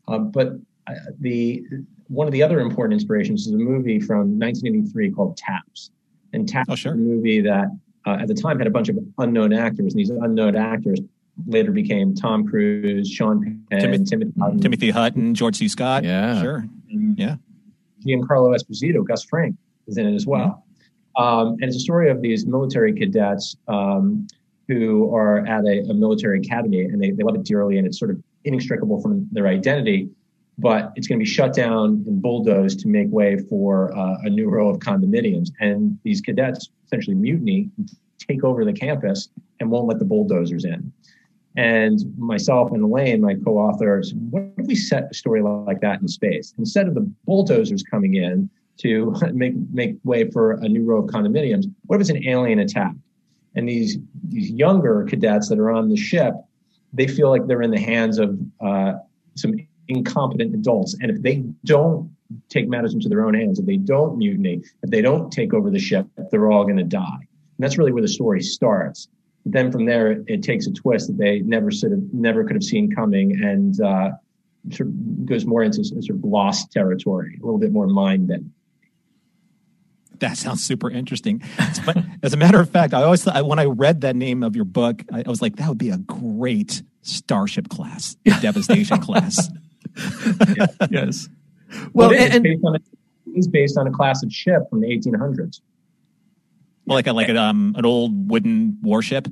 Uh, 0.08 0.18
but 0.18 0.54
uh, 0.86 0.94
the 1.20 1.64
one 2.08 2.26
of 2.26 2.32
the 2.32 2.42
other 2.42 2.60
important 2.60 2.94
inspirations 2.94 3.46
is 3.46 3.52
a 3.52 3.56
movie 3.56 4.00
from 4.00 4.38
1983 4.38 5.10
called 5.12 5.36
Taps. 5.36 5.90
And 6.32 6.48
Taps 6.48 6.70
oh, 6.70 6.74
sure. 6.74 6.92
is 6.92 6.98
a 6.98 7.02
movie 7.02 7.40
that 7.42 7.66
uh, 8.06 8.16
at 8.20 8.28
the 8.28 8.34
time 8.34 8.58
had 8.58 8.66
a 8.66 8.70
bunch 8.70 8.88
of 8.88 8.98
unknown 9.18 9.52
actors, 9.52 9.92
and 9.92 10.00
these 10.00 10.10
unknown 10.10 10.56
actors 10.56 10.98
later 11.46 11.70
became 11.70 12.14
Tom 12.14 12.46
Cruise, 12.46 13.08
Sean 13.10 13.62
Penn, 13.70 13.80
Timothy, 13.80 14.04
Timothy 14.04 14.40
Hutton, 14.40 14.60
Timothy 14.60 14.90
Hutton 14.90 15.34
George 15.34 15.56
C. 15.56 15.68
Scott. 15.68 16.04
Yeah, 16.04 16.40
sure. 16.40 16.68
Yeah. 16.88 17.36
Giancarlo 18.06 18.56
Esposito, 18.56 19.04
Gus 19.04 19.24
Fring 19.24 19.56
is 19.86 19.98
in 19.98 20.06
it 20.06 20.14
as 20.14 20.26
well. 20.26 20.64
Um, 21.16 21.54
and 21.54 21.64
it's 21.64 21.76
a 21.76 21.80
story 21.80 22.10
of 22.10 22.22
these 22.22 22.46
military 22.46 22.92
cadets 22.92 23.56
um, 23.66 24.26
who 24.68 25.12
are 25.14 25.44
at 25.46 25.64
a, 25.64 25.80
a, 25.90 25.94
military 25.94 26.38
academy 26.38 26.82
and 26.82 27.02
they, 27.02 27.10
they 27.10 27.24
love 27.24 27.34
it 27.34 27.44
dearly 27.44 27.78
and 27.78 27.86
it's 27.86 27.98
sort 27.98 28.10
of 28.10 28.22
inextricable 28.44 29.00
from 29.00 29.28
their 29.32 29.46
identity 29.46 30.08
but 30.58 30.92
it's 30.96 31.06
going 31.06 31.18
to 31.18 31.24
be 31.24 31.30
shut 31.30 31.54
down 31.54 32.04
and 32.06 32.20
bulldozed 32.20 32.80
to 32.80 32.88
make 32.88 33.06
way 33.10 33.38
for 33.48 33.96
uh, 33.96 34.16
a 34.24 34.28
new 34.28 34.48
row 34.48 34.68
of 34.68 34.78
condominiums. 34.78 35.50
And 35.60 35.98
these 36.02 36.20
cadets 36.20 36.68
essentially 36.84 37.14
mutiny, 37.14 37.70
take 38.18 38.42
over 38.42 38.64
the 38.64 38.72
campus, 38.72 39.28
and 39.60 39.70
won't 39.70 39.86
let 39.86 40.00
the 40.00 40.04
bulldozers 40.04 40.64
in. 40.64 40.92
And 41.56 42.00
myself 42.18 42.72
and 42.72 42.82
Elaine, 42.82 43.20
my 43.20 43.34
co-authors, 43.34 44.14
what 44.14 44.44
if 44.58 44.66
we 44.66 44.74
set 44.74 45.08
a 45.10 45.14
story 45.14 45.42
like 45.42 45.80
that 45.80 46.00
in 46.00 46.08
space? 46.08 46.54
Instead 46.58 46.88
of 46.88 46.94
the 46.94 47.10
bulldozers 47.24 47.82
coming 47.82 48.14
in 48.14 48.50
to 48.78 49.14
make 49.32 49.54
make 49.72 49.96
way 50.04 50.30
for 50.30 50.52
a 50.52 50.68
new 50.68 50.84
row 50.84 51.02
of 51.02 51.06
condominiums, 51.06 51.72
what 51.86 51.96
if 51.96 52.00
it's 52.02 52.10
an 52.10 52.26
alien 52.26 52.58
attack? 52.58 52.92
And 53.54 53.68
these 53.68 53.98
these 54.28 54.50
younger 54.50 55.04
cadets 55.04 55.48
that 55.48 55.58
are 55.58 55.70
on 55.70 55.88
the 55.88 55.96
ship, 55.96 56.34
they 56.92 57.06
feel 57.06 57.30
like 57.30 57.46
they're 57.46 57.62
in 57.62 57.70
the 57.70 57.80
hands 57.80 58.18
of 58.18 58.38
uh, 58.60 58.94
some 59.36 59.54
incompetent 59.88 60.54
adults. 60.54 60.96
And 61.00 61.10
if 61.10 61.22
they 61.22 61.44
don't 61.64 62.10
take 62.48 62.68
matters 62.68 62.94
into 62.94 63.08
their 63.08 63.24
own 63.24 63.34
hands, 63.34 63.58
if 63.58 63.66
they 63.66 63.76
don't 63.76 64.18
mutiny, 64.18 64.62
if 64.82 64.90
they 64.90 65.00
don't 65.00 65.30
take 65.30 65.54
over 65.54 65.70
the 65.70 65.78
ship, 65.78 66.06
they're 66.30 66.50
all 66.50 66.64
going 66.64 66.76
to 66.76 66.84
die. 66.84 67.18
And 67.20 67.64
that's 67.64 67.78
really 67.78 67.92
where 67.92 68.02
the 68.02 68.08
story 68.08 68.42
starts. 68.42 69.08
But 69.44 69.52
then 69.52 69.72
from 69.72 69.86
there, 69.86 70.22
it 70.26 70.42
takes 70.42 70.66
a 70.66 70.72
twist 70.72 71.08
that 71.08 71.18
they 71.18 71.40
never 71.40 71.70
sort 71.70 71.92
of 71.92 72.12
never 72.12 72.44
could 72.44 72.54
have 72.54 72.64
seen 72.64 72.90
coming, 72.90 73.42
and 73.42 73.80
uh, 73.80 74.10
sort 74.70 74.88
of 74.88 75.26
goes 75.26 75.46
more 75.46 75.62
into 75.62 75.84
sort 75.84 76.10
of 76.10 76.24
lost 76.24 76.70
territory, 76.72 77.38
a 77.40 77.44
little 77.44 77.58
bit 77.58 77.72
more 77.72 77.86
mind 77.86 78.28
bending. 78.28 78.52
That 80.20 80.36
sounds 80.36 80.64
super 80.64 80.90
interesting. 80.90 81.42
But 81.86 81.98
as 82.22 82.32
a 82.32 82.36
matter 82.36 82.60
of 82.60 82.70
fact, 82.70 82.94
I 82.94 83.02
always 83.02 83.22
thought 83.22 83.46
when 83.46 83.58
I 83.58 83.64
read 83.64 84.00
that 84.02 84.16
name 84.16 84.42
of 84.42 84.56
your 84.56 84.64
book, 84.64 85.02
I, 85.12 85.22
I 85.24 85.28
was 85.28 85.40
like, 85.40 85.56
that 85.56 85.68
would 85.68 85.78
be 85.78 85.90
a 85.90 85.98
great 85.98 86.82
starship 87.02 87.68
class, 87.68 88.16
devastation 88.40 89.00
class. 89.00 89.48
yes. 90.90 91.28
Well, 91.92 92.08
well 92.08 92.10
it, 92.12 92.34
and, 92.34 92.42
based 92.42 92.64
on 92.64 92.76
a, 92.76 92.78
it's 93.34 93.46
based 93.46 93.78
on 93.78 93.86
a 93.86 93.90
class 93.90 94.22
of 94.22 94.32
ship 94.32 94.62
from 94.70 94.80
the 94.80 94.88
1800s. 94.88 95.60
Like 96.86 97.06
a 97.06 97.12
like 97.12 97.28
a, 97.28 97.36
um, 97.36 97.74
an 97.76 97.84
old 97.84 98.30
wooden 98.30 98.78
warship. 98.82 99.28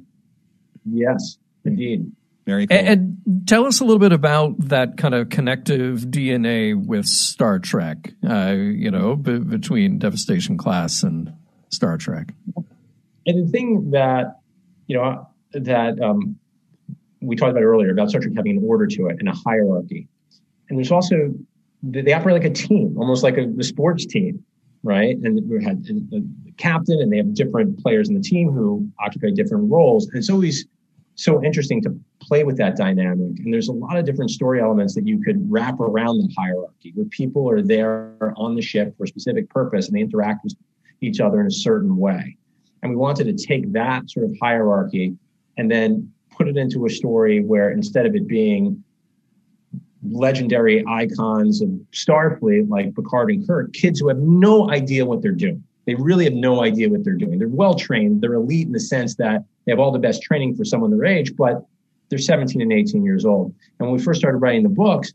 Yes, 0.84 1.38
indeed. 1.64 2.12
Very 2.46 2.66
cool. 2.66 2.76
And, 2.76 2.88
and, 2.88 3.46
tell 3.46 3.66
us 3.66 3.80
a 3.80 3.84
little 3.84 3.98
bit 3.98 4.12
about 4.12 4.54
that 4.68 4.96
kind 4.96 5.14
of 5.14 5.28
connective 5.30 6.00
DNA 6.00 6.74
with 6.74 7.06
Star 7.06 7.58
Trek. 7.58 8.12
Uh, 8.28 8.54
you 8.56 8.90
know, 8.90 9.16
b- 9.16 9.38
between 9.38 9.98
Devastation 9.98 10.56
Class 10.56 11.02
and 11.02 11.32
Star 11.70 11.96
Trek. 11.98 12.32
And 13.26 13.46
the 13.46 13.50
thing 13.50 13.90
that 13.90 14.40
you 14.86 14.96
know 14.96 15.28
that 15.52 16.00
um, 16.00 16.38
we 17.20 17.34
talked 17.34 17.50
about 17.50 17.64
earlier 17.64 17.90
about 17.90 18.10
Star 18.10 18.20
Trek 18.20 18.34
having 18.36 18.58
an 18.58 18.64
order 18.64 18.86
to 18.86 19.06
it 19.08 19.16
and 19.18 19.28
a 19.28 19.32
hierarchy 19.32 20.08
and 20.68 20.78
there's 20.78 20.90
also 20.90 21.34
they 21.82 22.12
operate 22.12 22.34
like 22.34 22.50
a 22.50 22.54
team, 22.54 22.96
almost 22.98 23.22
like 23.22 23.36
a, 23.36 23.62
sports 23.62 24.06
team, 24.06 24.44
right? 24.82 25.16
And 25.16 25.48
we 25.48 25.62
had 25.62 25.84
the 25.84 26.26
captain, 26.56 27.00
and 27.00 27.12
they 27.12 27.18
have 27.18 27.34
different 27.34 27.80
players 27.82 28.08
in 28.08 28.14
the 28.14 28.20
team 28.20 28.50
who 28.50 28.90
occupy 28.98 29.28
different 29.34 29.70
roles. 29.70 30.08
And 30.08 30.16
it's 30.16 30.30
always 30.30 30.66
so 31.16 31.42
interesting 31.42 31.82
to 31.82 31.98
play 32.20 32.44
with 32.44 32.56
that 32.58 32.76
dynamic. 32.76 33.38
And 33.38 33.52
there's 33.52 33.68
a 33.68 33.72
lot 33.72 33.96
of 33.96 34.04
different 34.04 34.30
story 34.30 34.60
elements 34.60 34.94
that 34.94 35.06
you 35.06 35.22
could 35.22 35.50
wrap 35.50 35.80
around 35.80 36.18
the 36.18 36.32
hierarchy, 36.36 36.92
where 36.94 37.06
people 37.06 37.50
are 37.50 37.62
there 37.62 38.32
on 38.36 38.54
the 38.54 38.62
ship 38.62 38.96
for 38.96 39.04
a 39.04 39.08
specific 39.08 39.48
purpose, 39.48 39.88
and 39.88 39.96
they 39.96 40.02
interact 40.02 40.44
with 40.44 40.54
each 41.00 41.20
other 41.20 41.40
in 41.40 41.46
a 41.46 41.50
certain 41.50 41.96
way. 41.96 42.36
And 42.82 42.90
we 42.90 42.96
wanted 42.96 43.24
to 43.24 43.46
take 43.46 43.72
that 43.72 44.10
sort 44.10 44.26
of 44.26 44.36
hierarchy 44.40 45.16
and 45.56 45.70
then 45.70 46.12
put 46.30 46.48
it 46.48 46.56
into 46.58 46.84
a 46.84 46.90
story 46.90 47.40
where 47.40 47.70
instead 47.70 48.04
of 48.04 48.14
it 48.14 48.28
being 48.28 48.82
legendary 50.08 50.84
icons 50.86 51.62
of 51.62 51.70
Starfleet 51.92 52.68
like 52.68 52.94
Picard 52.94 53.30
and 53.30 53.46
Kirk, 53.46 53.72
kids 53.72 54.00
who 54.00 54.08
have 54.08 54.18
no 54.18 54.70
idea 54.70 55.04
what 55.06 55.22
they're 55.22 55.32
doing. 55.32 55.64
They 55.86 55.94
really 55.94 56.24
have 56.24 56.34
no 56.34 56.62
idea 56.62 56.88
what 56.90 57.04
they're 57.04 57.14
doing. 57.14 57.38
They're 57.38 57.48
well 57.48 57.74
trained. 57.74 58.20
They're 58.20 58.34
elite 58.34 58.66
in 58.66 58.72
the 58.72 58.80
sense 58.80 59.14
that 59.16 59.44
they 59.66 59.72
have 59.72 59.80
all 59.80 59.92
the 59.92 59.98
best 59.98 60.22
training 60.22 60.54
for 60.54 60.64
someone 60.64 60.90
their 60.90 61.04
age, 61.04 61.36
but 61.36 61.66
they're 62.08 62.18
17 62.18 62.62
and 62.62 62.72
18 62.72 63.04
years 63.04 63.24
old. 63.24 63.54
And 63.78 63.88
when 63.88 63.96
we 63.96 64.02
first 64.02 64.20
started 64.20 64.38
writing 64.38 64.62
the 64.62 64.68
books, 64.68 65.12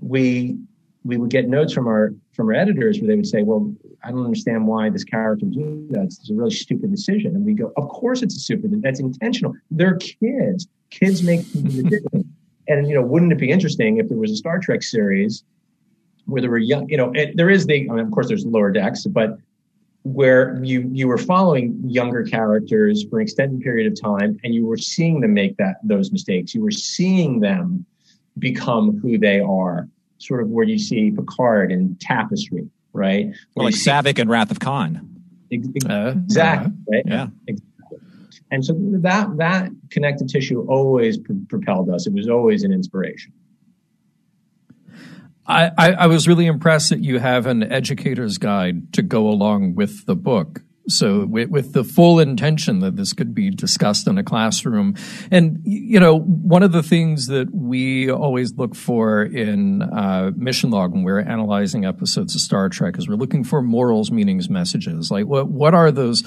we 0.00 0.58
we 1.04 1.16
would 1.16 1.30
get 1.30 1.48
notes 1.48 1.72
from 1.72 1.88
our 1.88 2.14
from 2.32 2.48
our 2.48 2.54
editors 2.54 3.00
where 3.00 3.08
they 3.08 3.16
would 3.16 3.26
say, 3.26 3.42
"Well, 3.42 3.74
I 4.04 4.10
don't 4.10 4.24
understand 4.24 4.66
why 4.66 4.88
this 4.88 5.04
character 5.04 5.46
do 5.46 5.86
that. 5.90 6.04
It's 6.04 6.30
a 6.30 6.34
really 6.34 6.50
stupid 6.50 6.90
decision." 6.90 7.34
And 7.36 7.44
we 7.44 7.54
go, 7.54 7.72
"Of 7.76 7.88
course, 7.88 8.22
it's 8.22 8.36
a 8.36 8.38
stupid. 8.38 8.80
That's 8.82 9.00
intentional. 9.00 9.54
They're 9.70 9.96
kids. 9.96 10.68
Kids 10.90 11.22
make 11.22 11.40
decisions." 11.52 12.24
And 12.68 12.86
you 12.86 12.94
know, 12.94 13.02
wouldn't 13.02 13.32
it 13.32 13.38
be 13.38 13.50
interesting 13.50 13.96
if 13.98 14.08
there 14.08 14.16
was 14.16 14.30
a 14.30 14.36
Star 14.36 14.60
Trek 14.60 14.84
series 14.84 15.42
where 16.26 16.40
there 16.40 16.48
were 16.48 16.58
young, 16.58 16.88
you 16.88 16.96
know, 16.96 17.12
there 17.34 17.50
is 17.50 17.66
the, 17.66 17.90
I 17.90 17.94
mean, 17.94 17.98
of 17.98 18.12
course, 18.12 18.28
there's 18.28 18.46
lower 18.46 18.70
decks, 18.70 19.04
but 19.04 19.36
where 20.04 20.62
you 20.64 20.88
you 20.92 21.06
were 21.06 21.18
following 21.18 21.78
younger 21.86 22.24
characters 22.24 23.04
for 23.08 23.18
an 23.18 23.22
extended 23.22 23.60
period 23.60 23.90
of 23.90 24.00
time, 24.00 24.38
and 24.42 24.54
you 24.54 24.66
were 24.66 24.76
seeing 24.76 25.20
them 25.20 25.34
make 25.34 25.56
that 25.58 25.76
those 25.84 26.10
mistakes. 26.10 26.54
You 26.54 26.62
were 26.62 26.70
seeing 26.72 27.40
them 27.40 27.86
become 28.38 28.98
who 28.98 29.18
they 29.18 29.40
are, 29.40 29.88
sort 30.18 30.42
of 30.42 30.48
where 30.48 30.64
you 30.64 30.78
see 30.78 31.10
Picard 31.10 31.70
and 31.70 32.00
Tapestry, 32.00 32.68
right? 32.92 33.32
Well, 33.54 33.66
like 33.66 33.74
Saavik 33.74 34.18
and 34.18 34.28
Wrath 34.28 34.50
of 34.50 34.60
Khan. 34.60 35.08
Uh, 35.52 36.14
exactly. 36.24 36.72
Uh, 36.72 36.92
right? 36.92 37.02
Yeah. 37.06 37.26
Exactly. 37.46 37.98
And 38.50 38.64
so 38.64 38.74
that 38.76 39.36
that 39.38 39.70
connective 39.90 40.28
tissue 40.28 40.66
always 40.68 41.18
pr- 41.18 41.32
propelled 41.48 41.90
us. 41.90 42.06
It 42.06 42.12
was 42.12 42.28
always 42.28 42.64
an 42.64 42.72
inspiration. 42.72 43.32
I, 45.46 45.70
I, 45.92 46.06
was 46.06 46.28
really 46.28 46.46
impressed 46.46 46.90
that 46.90 47.02
you 47.02 47.18
have 47.18 47.46
an 47.46 47.64
educator's 47.64 48.38
guide 48.38 48.92
to 48.94 49.02
go 49.02 49.28
along 49.28 49.74
with 49.74 50.06
the 50.06 50.14
book. 50.14 50.62
So 50.88 51.26
with, 51.26 51.48
with, 51.48 51.72
the 51.72 51.84
full 51.84 52.18
intention 52.18 52.80
that 52.80 52.96
this 52.96 53.12
could 53.12 53.34
be 53.34 53.50
discussed 53.50 54.08
in 54.08 54.18
a 54.18 54.24
classroom. 54.24 54.96
And, 55.30 55.60
you 55.64 56.00
know, 56.00 56.18
one 56.18 56.62
of 56.64 56.72
the 56.72 56.82
things 56.82 57.26
that 57.26 57.54
we 57.54 58.10
always 58.10 58.54
look 58.56 58.74
for 58.74 59.22
in 59.22 59.82
uh, 59.82 60.32
mission 60.36 60.70
log 60.70 60.92
when 60.92 61.04
we're 61.04 61.20
analyzing 61.20 61.84
episodes 61.84 62.34
of 62.34 62.40
Star 62.40 62.68
Trek 62.68 62.98
is 62.98 63.08
we're 63.08 63.14
looking 63.14 63.44
for 63.44 63.62
morals, 63.62 64.10
meanings, 64.10 64.50
messages. 64.50 65.10
Like 65.10 65.26
what, 65.26 65.48
what 65.48 65.72
are 65.72 65.92
those 65.92 66.22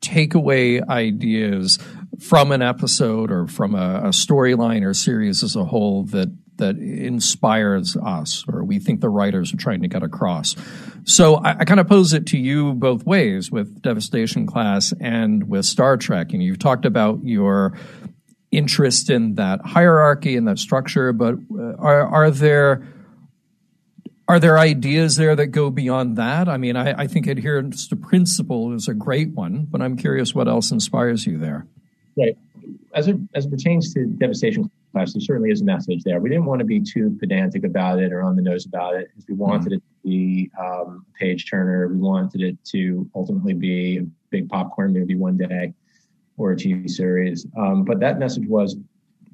takeaway 0.00 0.86
ideas 0.88 1.78
from 2.20 2.52
an 2.52 2.62
episode 2.62 3.30
or 3.32 3.48
from 3.48 3.74
a, 3.74 4.02
a 4.04 4.08
storyline 4.10 4.84
or 4.84 4.94
series 4.94 5.42
as 5.42 5.56
a 5.56 5.64
whole 5.64 6.04
that 6.04 6.28
that 6.58 6.76
inspires 6.76 7.96
us 7.96 8.44
or 8.48 8.64
we 8.64 8.78
think 8.78 9.00
the 9.00 9.08
writers 9.08 9.52
are 9.52 9.56
trying 9.56 9.82
to 9.82 9.88
get 9.88 10.02
across. 10.02 10.56
So 11.04 11.36
I, 11.36 11.60
I 11.60 11.64
kind 11.64 11.80
of 11.80 11.88
pose 11.88 12.12
it 12.12 12.26
to 12.28 12.38
you 12.38 12.74
both 12.74 13.04
ways 13.04 13.50
with 13.50 13.82
Devastation 13.82 14.46
Class 14.46 14.92
and 15.00 15.48
with 15.48 15.64
Star 15.64 15.96
Trek. 15.96 16.32
And 16.32 16.42
you've 16.42 16.58
talked 16.58 16.84
about 16.84 17.20
your 17.22 17.78
interest 18.50 19.10
in 19.10 19.34
that 19.34 19.60
hierarchy 19.64 20.36
and 20.36 20.48
that 20.48 20.58
structure, 20.58 21.12
but 21.12 21.34
uh, 21.34 21.74
are, 21.78 22.06
are 22.06 22.30
there 22.30 22.86
are 24.28 24.40
there 24.40 24.58
ideas 24.58 25.14
there 25.16 25.36
that 25.36 25.48
go 25.48 25.70
beyond 25.70 26.16
that? 26.16 26.48
I 26.48 26.56
mean, 26.56 26.76
I, 26.76 27.02
I 27.02 27.06
think 27.06 27.28
adherence 27.28 27.86
to 27.88 27.96
principle 27.96 28.74
is 28.74 28.88
a 28.88 28.94
great 28.94 29.30
one, 29.30 29.66
but 29.70 29.80
I'm 29.80 29.96
curious 29.96 30.34
what 30.34 30.48
else 30.48 30.72
inspires 30.72 31.26
you 31.26 31.38
there. 31.38 31.66
Right. 32.16 32.36
As 32.92 33.06
it, 33.06 33.16
as 33.34 33.46
it 33.46 33.50
pertains 33.50 33.94
to 33.94 34.06
devastation 34.06 34.70
class, 34.96 35.12
there 35.12 35.20
certainly 35.20 35.50
is 35.50 35.60
a 35.60 35.64
message 35.64 36.02
there. 36.04 36.20
We 36.20 36.30
didn't 36.30 36.46
want 36.46 36.60
to 36.60 36.64
be 36.64 36.80
too 36.80 37.16
pedantic 37.20 37.64
about 37.64 37.98
it 37.98 38.12
or 38.12 38.22
on 38.22 38.34
the 38.34 38.42
nose 38.42 38.64
about 38.64 38.94
it. 38.94 39.08
We 39.28 39.34
wanted 39.34 39.66
mm-hmm. 39.66 39.74
it 39.74 39.76
to 39.76 40.08
be 40.08 40.50
um, 40.58 41.04
a 41.14 41.18
page 41.18 41.50
turner. 41.50 41.88
We 41.88 41.98
wanted 41.98 42.40
it 42.40 42.56
to 42.72 43.08
ultimately 43.14 43.52
be 43.52 43.98
a 43.98 44.06
big 44.30 44.48
popcorn 44.48 44.94
movie 44.94 45.14
one 45.14 45.36
day 45.36 45.74
or 46.38 46.52
a 46.52 46.56
TV 46.56 46.88
series. 46.88 47.46
Um, 47.58 47.84
but 47.84 48.00
that 48.00 48.18
message 48.18 48.46
was 48.46 48.76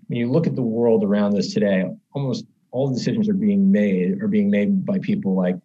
when 0.09 0.19
you 0.19 0.31
look 0.31 0.49
at 0.49 0.57
the 0.57 0.63
world 0.63 1.05
around 1.05 1.39
us 1.39 1.53
today, 1.53 1.85
almost 2.13 2.45
all 2.73 2.89
the 2.89 2.95
decisions 2.95 3.29
are 3.29 3.35
being 3.35 3.71
made 3.71 4.21
are 4.21 4.29
being 4.29 4.51
made 4.51 4.85
by 4.85 4.99
people 4.99 5.37
like 5.37 5.57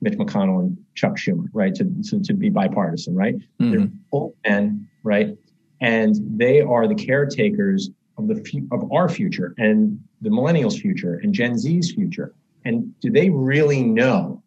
Mitch 0.00 0.14
McConnell 0.14 0.60
and 0.60 0.78
Chuck 0.94 1.16
Schumer, 1.16 1.48
right? 1.52 1.74
To, 1.74 1.90
to, 2.10 2.20
to 2.20 2.34
be 2.34 2.50
bipartisan, 2.50 3.16
right? 3.16 3.34
Mm-hmm. 3.34 3.70
They're 3.70 3.88
both 4.12 4.32
men, 4.46 4.88
right? 5.02 5.36
And 5.80 6.14
they 6.38 6.60
are 6.60 6.86
the 6.86 6.94
caretakers 6.94 7.90
of 8.16 8.28
the 8.28 8.66
of 8.70 8.90
our 8.92 9.08
future 9.08 9.54
and 9.58 9.98
the 10.20 10.30
millennials' 10.30 10.80
future 10.80 11.20
and 11.22 11.32
Gen 11.32 11.58
Z's 11.58 11.92
future. 11.92 12.34
And 12.64 12.98
do 13.00 13.10
they 13.10 13.30
really 13.30 13.82
know 13.82 14.42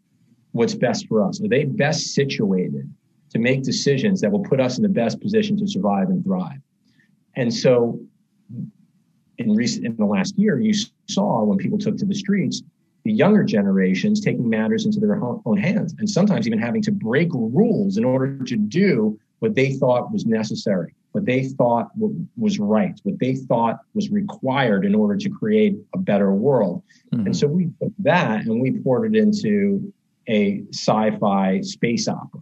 what's 0.52 0.74
best 0.74 1.08
for 1.08 1.24
us? 1.24 1.42
Are 1.42 1.48
they 1.48 1.66
best 1.66 2.14
situated 2.14 2.92
to 3.32 3.40
make 3.40 3.64
decisions 3.64 4.22
that 4.22 4.32
will 4.32 4.44
put 4.44 4.60
us 4.60 4.78
in 4.78 4.84
the 4.84 4.90
best 4.90 5.20
position 5.20 5.58
to 5.58 5.68
survive 5.68 6.10
and 6.10 6.24
thrive? 6.24 6.60
And 7.36 7.54
so, 7.54 8.00
in 9.38 9.54
recent 9.54 9.86
in 9.86 9.96
the 9.98 10.06
last 10.06 10.38
year, 10.38 10.60
you 10.60 10.74
saw 11.08 11.44
when 11.44 11.58
people 11.58 11.78
took 11.78 11.98
to 11.98 12.06
the 12.06 12.16
streets, 12.16 12.64
the 13.04 13.14
younger 13.14 13.44
generations 13.44 14.20
taking 14.20 14.50
matters 14.50 14.86
into 14.86 15.00
their 15.00 15.22
own 15.24 15.58
hands, 15.58 15.94
and 16.00 16.10
sometimes 16.10 16.48
even 16.48 16.60
having 16.60 16.82
to 16.82 16.92
break 16.92 17.30
rules 17.34 17.98
in 17.98 18.04
order 18.04 18.44
to 18.44 18.58
do 18.58 19.20
what 19.40 19.54
they 19.54 19.74
thought 19.74 20.12
was 20.12 20.26
necessary 20.26 20.96
what 21.18 21.26
they 21.26 21.46
thought 21.46 21.90
was 22.38 22.60
right, 22.60 23.00
what 23.02 23.18
they 23.18 23.34
thought 23.34 23.80
was 23.96 24.12
required 24.12 24.86
in 24.86 24.94
order 24.94 25.18
to 25.18 25.30
create 25.32 25.76
a 25.96 25.98
better 25.98 26.32
world. 26.32 26.84
Mm-hmm. 27.12 27.26
And 27.26 27.36
so 27.36 27.48
we 27.48 27.72
took 27.82 27.92
that 28.00 28.46
and 28.46 28.62
we 28.62 28.80
poured 28.84 29.16
it 29.16 29.20
into 29.20 29.92
a 30.30 30.62
sci-fi 30.72 31.62
space 31.62 32.08
opera 32.08 32.42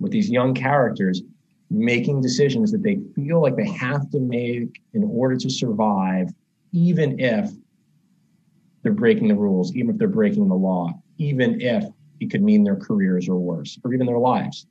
with 0.00 0.10
these 0.10 0.28
young 0.28 0.52
characters 0.52 1.22
making 1.70 2.20
decisions 2.20 2.72
that 2.72 2.82
they 2.82 2.98
feel 3.14 3.40
like 3.40 3.54
they 3.54 3.70
have 3.70 4.10
to 4.10 4.18
make 4.18 4.82
in 4.94 5.04
order 5.04 5.36
to 5.36 5.48
survive, 5.48 6.28
even 6.72 7.20
if 7.20 7.52
they're 8.82 8.92
breaking 8.92 9.28
the 9.28 9.36
rules, 9.36 9.72
even 9.76 9.90
if 9.90 9.98
they're 9.98 10.08
breaking 10.08 10.48
the 10.48 10.56
law, 10.56 10.90
even 11.18 11.60
if 11.60 11.84
it 12.18 12.32
could 12.32 12.42
mean 12.42 12.64
their 12.64 12.74
careers 12.74 13.28
are 13.28 13.36
worse 13.36 13.78
or 13.84 13.94
even 13.94 14.08
their 14.08 14.18
lives 14.18 14.66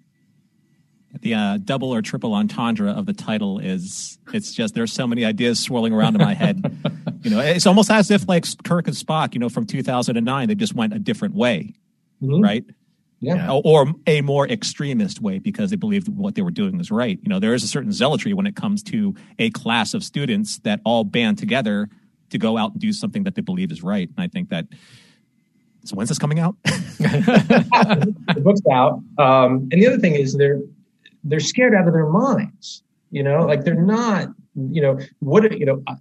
the 1.20 1.34
uh, 1.34 1.58
double 1.58 1.94
or 1.94 2.02
triple 2.02 2.34
entendre 2.34 2.92
of 2.92 3.06
the 3.06 3.14
title 3.14 3.60
is 3.60 4.18
it's 4.34 4.54
just 4.54 4.76
there's 4.76 4.94
so 4.94 5.06
many 5.06 5.26
ideas 5.26 5.60
swirling 5.60 5.94
around 5.94 6.16
in 6.16 6.22
my 6.22 6.34
head. 6.34 6.64
you 7.24 7.30
know, 7.30 7.40
it's 7.40 7.68
almost 7.68 7.92
as 7.92 8.10
if 8.10 8.28
like 8.28 8.46
Kirk 8.64 8.88
and 8.88 8.96
Spock, 8.96 9.34
you 9.34 9.40
know, 9.40 9.50
from 9.50 9.66
2009, 9.66 10.48
they 10.48 10.56
just 10.56 10.74
went 10.74 10.94
a 10.94 11.00
different 11.00 11.36
way, 11.36 11.74
mm-hmm. 12.22 12.42
right? 12.42 12.64
Yeah. 13.20 13.60
Or 13.64 13.94
a 14.08 14.22
more 14.22 14.48
extremist 14.48 15.22
way 15.22 15.38
because 15.38 15.70
they 15.70 15.76
believed 15.76 16.08
what 16.08 16.34
they 16.34 16.42
were 16.42 16.50
doing 16.50 16.78
was 16.78 16.90
right. 16.90 17.20
You 17.22 17.30
know, 17.30 17.40
there 17.40 17.54
is 17.54 17.64
a 17.64 17.68
certain 17.68 17.92
zealotry 17.92 18.34
when 18.34 18.48
it 18.48 18.56
comes 18.56 18.82
to 18.84 19.14
a 19.38 19.52
class 19.52 19.94
of 19.94 20.04
students 20.04 20.58
that 20.60 20.82
all 20.86 21.04
band 21.04 21.38
together 21.38 21.88
to 22.32 22.40
go 22.40 22.58
out 22.58 22.72
and 22.72 22.82
do 22.82 22.92
something 22.92 23.24
that 23.24 23.36
they 23.36 23.42
believe 23.42 23.72
is 23.72 23.84
right. 23.84 24.10
And 24.10 24.20
I 24.20 24.28
think 24.28 24.50
that. 24.50 24.66
So 25.84 25.96
when's 25.96 26.10
this 26.10 26.20
coming 26.20 26.40
out? 26.40 26.56
the 26.64 28.42
book's 28.44 28.62
out. 28.72 29.02
Um, 29.18 29.68
and 29.72 29.82
the 29.82 29.88
other 29.88 29.98
thing 29.98 30.14
is 30.14 30.36
there 30.36 30.60
they're 31.24 31.40
scared 31.40 31.76
out 31.76 31.88
of 31.88 31.94
their 31.94 32.08
minds. 32.08 32.84
You 33.12 33.24
know, 33.24 33.46
like 33.46 33.64
they're 33.64 33.76
not. 33.76 34.30
You 34.56 34.82
know 34.82 35.00
what? 35.20 35.58
You 35.58 35.66
know, 35.66 35.84
uh, 35.88 35.96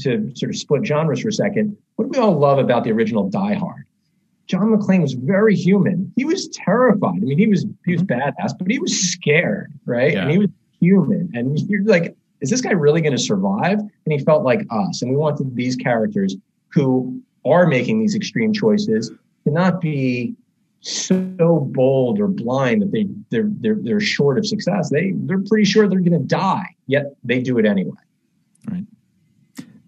to 0.00 0.32
sort 0.34 0.50
of 0.50 0.56
split 0.56 0.86
genres 0.86 1.20
for 1.20 1.28
a 1.28 1.32
second. 1.32 1.76
What 1.96 2.10
do 2.10 2.18
we 2.18 2.24
all 2.24 2.38
love 2.38 2.58
about 2.58 2.84
the 2.84 2.92
original 2.92 3.28
Die 3.28 3.54
Hard? 3.54 3.84
John 4.46 4.76
McClane 4.76 5.02
was 5.02 5.14
very 5.14 5.54
human. 5.54 6.12
He 6.16 6.24
was 6.24 6.48
terrified. 6.48 7.16
I 7.16 7.24
mean, 7.24 7.38
he 7.38 7.46
was 7.46 7.64
he 7.86 7.92
was 7.92 8.02
mm-hmm. 8.02 8.20
badass, 8.20 8.52
but 8.58 8.70
he 8.70 8.78
was 8.78 8.98
scared, 9.12 9.72
right? 9.84 10.12
Yeah. 10.12 10.22
And 10.22 10.30
he 10.30 10.38
was 10.38 10.48
human. 10.80 11.30
And 11.34 11.58
you're 11.70 11.84
like, 11.84 12.14
is 12.40 12.50
this 12.50 12.60
guy 12.60 12.72
really 12.72 13.00
going 13.00 13.16
to 13.16 13.22
survive? 13.22 13.78
And 13.78 14.12
he 14.12 14.18
felt 14.18 14.42
like 14.42 14.66
us. 14.70 15.00
And 15.00 15.10
we 15.10 15.16
wanted 15.16 15.54
these 15.54 15.76
characters 15.76 16.36
who 16.68 17.20
are 17.44 17.66
making 17.66 18.00
these 18.00 18.14
extreme 18.14 18.52
choices 18.52 19.10
to 19.44 19.50
not 19.50 19.80
be 19.80 20.34
so 20.82 21.68
bold 21.72 22.20
or 22.20 22.28
blind 22.28 22.82
that 22.82 22.92
they 22.92 23.06
they're 23.30 23.48
they're, 23.60 23.78
they're 23.80 24.00
short 24.00 24.36
of 24.36 24.46
success. 24.46 24.90
They 24.90 25.12
they're 25.14 25.42
pretty 25.42 25.64
sure 25.64 25.88
they're 25.88 26.00
going 26.00 26.12
to 26.12 26.26
die, 26.26 26.76
yet 26.86 27.14
they 27.24 27.40
do 27.40 27.58
it 27.58 27.66
anyway. 27.66 27.96
Right. 28.70 28.84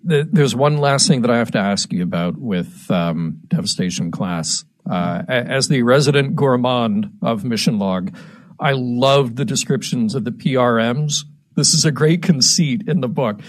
there's 0.03 0.57
one 0.57 0.79
last 0.79 1.07
thing 1.07 1.23
that 1.23 1.31
I 1.31 1.39
have 1.39 1.53
to 1.53 1.59
ask 1.59 1.93
you 1.93 2.03
about 2.03 2.39
with 2.39 2.91
um, 2.91 3.41
Devastation 3.49 4.11
Class. 4.11 4.65
Uh, 4.89 5.23
as 5.29 5.69
the 5.69 5.83
resident 5.83 6.37
gourmand 6.37 7.11
of 7.23 7.43
Mission 7.43 7.79
Log, 7.79 8.15
I 8.61 8.73
loved 8.73 9.37
the 9.37 9.45
descriptions 9.45 10.15
of 10.15 10.25
the 10.25 10.31
PRMs. 10.31 11.25
This 11.57 11.73
is 11.73 11.85
a 11.85 11.91
great 11.91 12.23
conceit 12.23 12.87
in 12.87 13.01
the 13.01 13.09
book. 13.09 13.41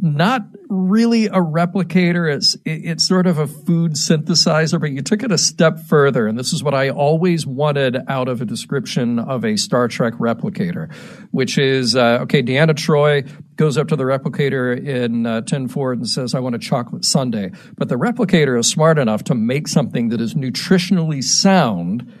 Not 0.00 0.42
really 0.68 1.26
a 1.26 1.32
replicator. 1.32 2.32
It's 2.34 2.56
it's 2.64 3.06
sort 3.06 3.26
of 3.26 3.38
a 3.38 3.46
food 3.46 3.92
synthesizer, 3.92 4.80
but 4.80 4.90
you 4.90 5.02
took 5.02 5.22
it 5.22 5.30
a 5.30 5.38
step 5.38 5.80
further, 5.80 6.26
and 6.26 6.38
this 6.38 6.52
is 6.52 6.62
what 6.62 6.74
I 6.74 6.90
always 6.90 7.46
wanted 7.46 7.98
out 8.08 8.28
of 8.28 8.40
a 8.40 8.44
description 8.44 9.18
of 9.18 9.44
a 9.44 9.56
Star 9.56 9.88
Trek 9.88 10.14
replicator, 10.14 10.92
which 11.30 11.58
is 11.58 11.94
uh, 11.94 12.20
okay. 12.22 12.42
Deanna 12.42 12.74
Troi 12.74 13.28
goes 13.56 13.76
up 13.76 13.88
to 13.88 13.96
the 13.96 14.04
replicator 14.04 14.76
in 14.76 15.26
uh, 15.26 15.42
Ten 15.42 15.68
Forward 15.68 15.98
and 15.98 16.08
says, 16.08 16.34
"I 16.34 16.40
want 16.40 16.54
a 16.54 16.58
chocolate 16.58 17.04
sundae," 17.04 17.50
but 17.76 17.88
the 17.88 17.96
replicator 17.96 18.58
is 18.58 18.66
smart 18.66 18.98
enough 18.98 19.24
to 19.24 19.34
make 19.34 19.68
something 19.68 20.08
that 20.08 20.20
is 20.20 20.34
nutritionally 20.34 21.22
sound. 21.22 22.12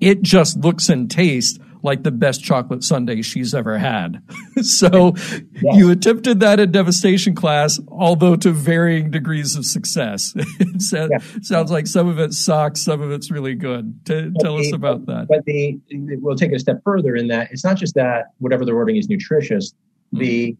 It 0.00 0.22
just 0.22 0.58
looks 0.58 0.88
and 0.88 1.10
tastes 1.10 1.58
like 1.82 2.02
the 2.02 2.10
best 2.10 2.42
chocolate 2.42 2.84
sundae 2.84 3.22
she's 3.22 3.54
ever 3.54 3.78
had. 3.78 4.22
so 4.62 5.14
you 5.62 5.90
attempted 5.90 6.40
that 6.40 6.60
in 6.60 6.72
devastation 6.72 7.34
class, 7.34 7.80
although 7.88 8.36
to 8.36 8.50
varying 8.52 9.10
degrees 9.10 9.56
of 9.56 9.64
success. 9.64 10.32
it 10.36 10.82
sounds, 10.82 11.10
yeah. 11.10 11.40
sounds 11.42 11.70
like 11.70 11.86
some 11.86 12.08
of 12.08 12.18
it 12.18 12.32
sucks, 12.32 12.82
some 12.82 13.00
of 13.00 13.10
it's 13.10 13.30
really 13.30 13.54
good. 13.54 14.04
T- 14.04 14.30
tell 14.40 14.56
the, 14.56 14.66
us 14.66 14.72
about 14.72 15.06
that. 15.06 15.26
But 15.28 15.44
the 15.44 15.78
we'll 15.90 16.36
take 16.36 16.52
it 16.52 16.56
a 16.56 16.60
step 16.60 16.80
further 16.84 17.16
in 17.16 17.28
that 17.28 17.48
it's 17.50 17.64
not 17.64 17.76
just 17.76 17.94
that 17.94 18.26
whatever 18.38 18.64
they're 18.64 18.76
ordering 18.76 18.96
is 18.96 19.08
nutritious. 19.08 19.72
Mm. 20.14 20.18
The 20.18 20.56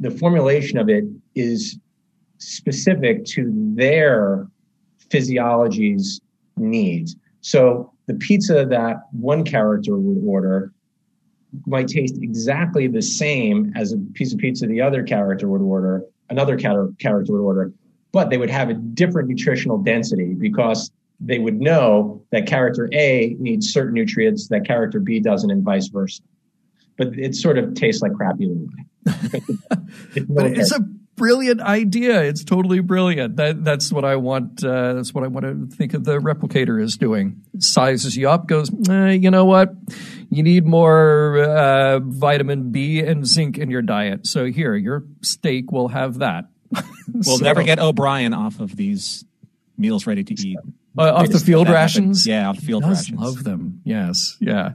the 0.00 0.10
formulation 0.10 0.78
of 0.78 0.88
it 0.88 1.04
is 1.34 1.78
specific 2.38 3.24
to 3.24 3.50
their 3.74 4.46
physiology's 5.10 6.20
needs. 6.56 7.16
So 7.40 7.92
the 8.08 8.14
pizza 8.14 8.64
that 8.64 8.96
one 9.12 9.44
character 9.44 9.96
would 9.96 10.26
order 10.26 10.72
might 11.66 11.88
taste 11.88 12.16
exactly 12.20 12.88
the 12.88 13.02
same 13.02 13.72
as 13.76 13.92
a 13.92 13.98
piece 14.14 14.32
of 14.32 14.38
pizza 14.38 14.66
the 14.66 14.80
other 14.80 15.02
character 15.02 15.46
would 15.48 15.60
order, 15.60 16.02
another 16.28 16.56
character 16.56 17.32
would 17.32 17.40
order, 17.40 17.72
but 18.10 18.30
they 18.30 18.38
would 18.38 18.50
have 18.50 18.70
a 18.70 18.74
different 18.74 19.28
nutritional 19.28 19.78
density 19.78 20.34
because 20.34 20.90
they 21.20 21.38
would 21.38 21.60
know 21.60 22.24
that 22.32 22.46
character 22.46 22.88
A 22.92 23.36
needs 23.38 23.68
certain 23.68 23.94
nutrients 23.94 24.48
that 24.48 24.66
character 24.66 25.00
B 25.00 25.20
doesn't, 25.20 25.50
and 25.50 25.62
vice 25.62 25.88
versa. 25.88 26.22
But 26.96 27.18
it 27.18 27.34
sort 27.34 27.58
of 27.58 27.74
tastes 27.74 28.02
like 28.02 28.14
crap 28.14 28.40
either 28.40 28.54
way. 28.54 29.42
but 30.28 30.46
it's 30.46 30.72
a 30.72 30.80
brilliant 31.18 31.60
idea. 31.60 32.22
It's 32.22 32.44
totally 32.44 32.80
brilliant. 32.80 33.36
That 33.36 33.64
that's 33.64 33.92
what 33.92 34.04
I 34.04 34.16
want. 34.16 34.64
Uh, 34.64 34.94
that's 34.94 35.12
what 35.12 35.24
I 35.24 35.26
want 35.26 35.44
to 35.44 35.76
think 35.76 35.92
of 35.94 36.04
the 36.04 36.18
replicator 36.18 36.80
is 36.82 36.96
doing. 36.96 37.42
Sizes 37.58 38.16
you 38.16 38.30
up. 38.30 38.46
Goes, 38.46 38.70
eh, 38.88 39.10
you 39.10 39.30
know 39.30 39.44
what? 39.44 39.74
you 40.30 40.42
need 40.42 40.66
more 40.66 41.38
uh, 41.42 42.00
vitamin 42.00 42.70
B 42.70 43.00
and 43.00 43.26
zinc 43.26 43.56
in 43.56 43.70
your 43.70 43.80
diet. 43.82 44.26
So 44.26 44.44
here, 44.46 44.74
your 44.74 45.04
steak 45.22 45.72
will 45.72 45.88
have 45.88 46.18
that. 46.18 46.44
We'll 47.10 47.38
So- 47.38 47.44
never 47.44 47.62
get 47.62 47.78
O'Brien 47.78 48.34
off 48.34 48.60
of 48.60 48.76
these 48.76 49.24
meals 49.78 50.06
ready 50.06 50.22
to 50.24 50.34
eat. 50.34 50.58
Uh, 50.96 51.12
off 51.12 51.28
the 51.28 51.38
field 51.38 51.66
that 51.66 51.76
happen. 51.76 52.04
rations. 52.04 52.26
Yeah, 52.26 52.48
off 52.48 52.56
the 52.56 52.66
field 52.66 52.84
He 52.84 52.90
does 52.90 53.00
rations. 53.00 53.20
Love 53.20 53.44
them. 53.44 53.80
Yes. 53.84 54.36
Yeah. 54.40 54.72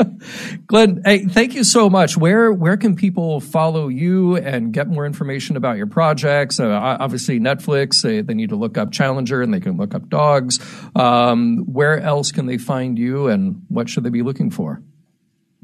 Glen, 0.66 1.02
hey, 1.04 1.24
thank 1.24 1.54
you 1.54 1.64
so 1.64 1.88
much. 1.90 2.16
Where 2.16 2.52
where 2.52 2.76
can 2.76 2.94
people 2.94 3.40
follow 3.40 3.88
you 3.88 4.36
and 4.36 4.72
get 4.72 4.88
more 4.88 5.06
information 5.06 5.56
about 5.56 5.76
your 5.76 5.86
projects? 5.86 6.60
Uh, 6.60 6.70
obviously, 6.70 7.40
Netflix. 7.40 8.02
They, 8.02 8.20
they 8.20 8.34
need 8.34 8.50
to 8.50 8.56
look 8.56 8.78
up 8.78 8.92
Challenger 8.92 9.42
and 9.42 9.52
they 9.52 9.60
can 9.60 9.76
look 9.76 9.94
up 9.94 10.08
dogs. 10.08 10.58
Um, 10.94 11.58
where 11.66 12.00
else 12.00 12.32
can 12.32 12.46
they 12.46 12.58
find 12.58 12.98
you, 12.98 13.28
and 13.28 13.64
what 13.68 13.88
should 13.88 14.04
they 14.04 14.10
be 14.10 14.22
looking 14.22 14.50
for? 14.50 14.82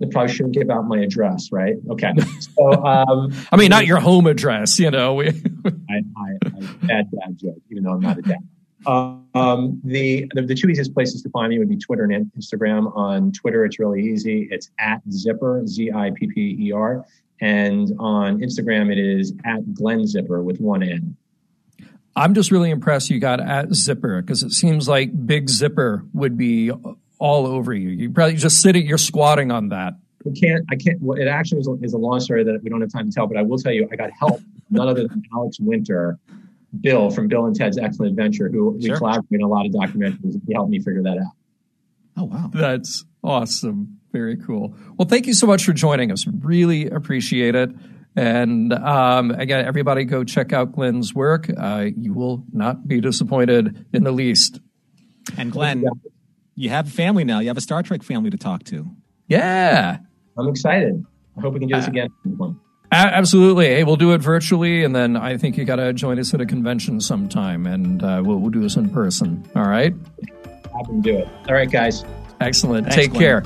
I 0.03 0.07
probably 0.11 0.33
shouldn't 0.33 0.55
give 0.55 0.71
out 0.71 0.87
my 0.87 1.01
address, 1.01 1.51
right? 1.53 1.75
Okay. 1.91 2.13
So, 2.41 2.73
um, 2.85 3.33
I 3.53 3.57
mean, 3.57 3.69
not 3.69 3.87
your 3.87 4.01
home 4.01 4.27
address. 4.27 4.79
You 4.79 4.91
know, 4.91 5.15
we, 5.15 5.29
I, 5.67 6.03
I, 6.17 6.37
I 6.45 6.87
bad 6.87 7.11
dad 7.11 7.37
joke, 7.37 7.59
even 7.71 7.85
though 7.85 7.93
I'm 7.93 8.01
not 8.01 8.19
a 8.19 8.23
dad. 8.23 8.39
Um, 8.87 9.81
the, 9.85 10.29
the 10.35 10.43
the 10.43 10.55
two 10.55 10.69
easiest 10.69 10.95
places 10.95 11.23
to 11.23 11.31
find 11.31 11.51
me 11.51 11.59
would 11.59 11.69
be 11.69 11.77
Twitter 11.77 12.05
and 12.05 12.31
Instagram. 12.39 12.95
On 12.97 13.33
Twitter, 13.33 13.65
it's 13.65 13.79
really 13.79 14.03
easy. 14.03 14.49
It's 14.51 14.71
at 14.79 15.01
Zipper 15.11 15.67
Z 15.67 15.93
I 15.93 16.11
P 16.11 16.27
P 16.27 16.57
E 16.61 16.73
R, 16.73 17.05
and 17.41 17.93
on 17.99 18.41
Instagram, 18.41 18.91
it 18.91 18.99
is 18.99 19.35
at 19.45 19.75
Glen 19.75 20.07
Zipper 20.07 20.43
with 20.43 20.61
one 20.61 20.83
N. 20.83 21.17
I'm 22.15 22.35
just 22.35 22.51
really 22.51 22.71
impressed 22.71 23.09
you 23.09 23.19
got 23.19 23.41
at 23.41 23.73
Zipper 23.75 24.21
because 24.21 24.43
it 24.43 24.53
seems 24.53 24.89
like 24.89 25.27
Big 25.27 25.49
Zipper 25.49 26.05
would 26.13 26.37
be 26.37 26.71
all 27.19 27.47
over 27.47 27.73
you. 27.73 27.89
You 27.89 28.11
probably 28.11 28.37
just 28.37 28.61
sit 28.61 28.77
it. 28.77 28.85
You're 28.85 28.99
squatting 28.99 29.51
on 29.51 29.69
that. 29.71 29.95
We 30.25 30.33
can't. 30.33 30.65
I 30.71 30.77
can't. 30.77 31.01
Well, 31.01 31.19
it 31.19 31.27
actually 31.27 31.61
is 31.61 31.69
a, 31.69 31.75
is 31.83 31.95
a 31.95 31.99
long 31.99 32.21
story 32.21 32.45
that 32.45 32.63
we 32.63 32.69
don't 32.69 32.81
have 32.81 32.93
time 32.93 33.09
to 33.09 33.15
tell. 33.15 33.27
But 33.27 33.37
I 33.39 33.43
will 33.43 33.59
tell 33.59 33.73
you, 33.73 33.89
I 33.91 33.97
got 33.97 34.11
help. 34.11 34.41
None 34.71 34.89
other 34.89 35.07
than 35.09 35.23
Alex 35.35 35.59
Winter, 35.61 36.19
Bill 36.81 37.11
from 37.11 37.29
Bill 37.29 37.45
and 37.47 37.55
Ted's 37.55 37.79
Excellent 37.79 38.11
Adventure, 38.11 38.49
who 38.51 38.71
we 38.71 38.87
Sure. 38.87 38.97
collaborate 38.97 39.27
in 39.33 39.43
a 39.43 39.49
lot 39.49 39.67
of 39.67 39.73
documentaries. 39.73 40.41
He 40.47 40.55
helped 40.55 40.71
me 40.71 40.79
figure 40.79 41.03
that 41.03 41.19
out. 41.19 41.33
Oh 42.17 42.25
wow. 42.25 42.51
That's 42.53 43.05
awesome. 43.23 43.99
Very 44.13 44.37
cool. 44.37 44.75
Well, 44.99 45.09
thank 45.09 45.27
you 45.27 45.35
so 45.35 45.47
much 45.47 45.65
for 45.65 45.73
joining 45.73 46.11
us. 46.13 46.27
Really 46.27 46.87
appreciate 46.89 47.55
it. 47.55 47.71
And 48.15 48.73
um, 48.75 49.31
again, 49.31 49.65
everybody 49.65 50.05
go 50.05 50.23
check 50.23 50.53
out 50.53 50.73
Glen's 50.73 51.15
work. 51.15 51.51
Uh, 51.57 51.87
you 51.97 52.13
will 52.13 52.45
not 52.53 52.87
be 52.87 53.01
disappointed 53.01 53.87
in 53.95 54.05
the 54.05 54.13
least. 54.13 54.61
And 55.39 55.51
Glen, 55.51 55.85
you 56.55 56.69
have 56.69 56.89
a 56.89 56.91
family 56.91 57.25
now. 57.25 57.39
You 57.41 57.49
have 57.49 57.57
a 57.57 57.63
Star 57.63 57.83
Trek 57.83 58.03
family 58.03 58.29
to 58.29 58.37
talk 58.37 58.65
to. 58.65 58.87
Yeah. 59.29 59.99
I'm 60.37 60.49
excited. 60.49 61.03
I 61.39 61.41
hope 61.41 61.55
we 61.55 61.61
can 61.61 61.69
do 61.69 61.77
this 61.77 61.87
again. 61.89 62.11
At 62.93 62.97
some 62.97 63.03
point. 63.05 63.15
A- 63.15 63.17
absolutely. 63.19 63.67
Hey, 63.67 63.85
we'll 63.85 63.97
do 63.97 64.13
it 64.13 64.19
virtually, 64.19 64.85
and 64.85 64.95
then 64.95 65.17
I 65.17 65.37
think 65.39 65.57
you 65.57 65.65
got 65.65 65.77
to 65.77 65.93
join 65.93 66.19
us 66.19 66.33
at 66.35 66.41
a 66.41 66.47
convention 66.47 67.01
sometime, 67.01 67.67
and 67.67 68.03
uh, 68.03 68.23
we'll, 68.25 68.39
we'll 68.39 68.51
do 68.51 68.61
this 68.61 68.77
in 68.77 68.91
person. 68.91 69.45
All 69.57 69.67
right. 69.67 69.95
Happy 70.73 70.93
to 70.93 71.01
do 71.03 71.19
it. 71.19 71.29
All 71.49 71.55
right, 71.55 71.71
guys. 71.71 72.05
Excellent. 72.41 72.87
Thanks, 72.87 72.97
Take 72.97 73.11
Glen. 73.13 73.21
care. 73.21 73.43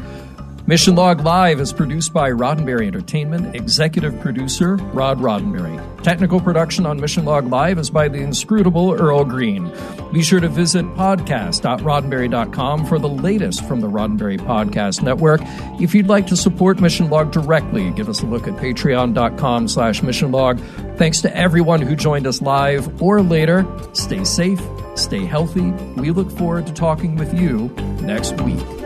Mission 0.69 0.97
Log 0.97 1.21
Live 1.21 1.61
is 1.61 1.73
produced 1.73 2.13
by 2.13 2.29
Roddenberry 2.33 2.89
Entertainment, 2.89 3.55
executive 3.55 4.19
producer 4.19 4.75
Rod 4.75 5.21
Roddenberry. 5.21 5.81
Technical 6.03 6.41
production 6.41 6.85
on 6.87 6.99
Mission 6.99 7.25
Log 7.25 7.47
Live 7.47 7.79
is 7.79 7.89
by 7.89 8.09
the 8.09 8.19
inscrutable 8.19 8.93
Earl 8.93 9.25
Green. 9.25 9.73
Be 10.13 10.25
sure 10.25 10.41
to 10.41 10.49
visit 10.49 10.85
podcast.roddenberry.com 10.97 12.85
for 12.87 12.99
the 12.99 13.09
latest 13.09 13.65
from 13.69 13.81
the 13.81 13.87
Roddenberry 13.87 14.41
Podcast 14.41 15.03
Network. 15.03 15.41
If 15.81 15.95
you'd 15.95 16.09
like 16.09 16.27
to 16.27 16.37
support 16.37 16.81
Mission 16.81 17.11
Log 17.11 17.31
directly, 17.31 17.93
give 17.93 18.09
us 18.09 18.23
a 18.23 18.27
look 18.27 18.49
at 18.49 18.55
patreon.com 18.55 19.69
slash 19.69 20.03
mission 20.03 20.33
log. 20.33 20.59
Thanks 20.97 21.21
to 21.21 21.37
everyone 21.37 21.81
who 21.81 21.95
joined 21.95 22.27
us 22.27 22.43
live 22.43 23.01
or 23.01 23.23
later. 23.23 23.65
Stay 23.93 24.25
safe, 24.25 24.61
stay 24.97 25.27
healthy. 25.27 25.71
We 25.95 26.11
look 26.11 26.33
forward 26.33 26.67
to 26.67 26.73
talking 26.73 27.15
with 27.15 27.39
you 27.39 27.69
next 28.01 28.41
week. 28.41 28.86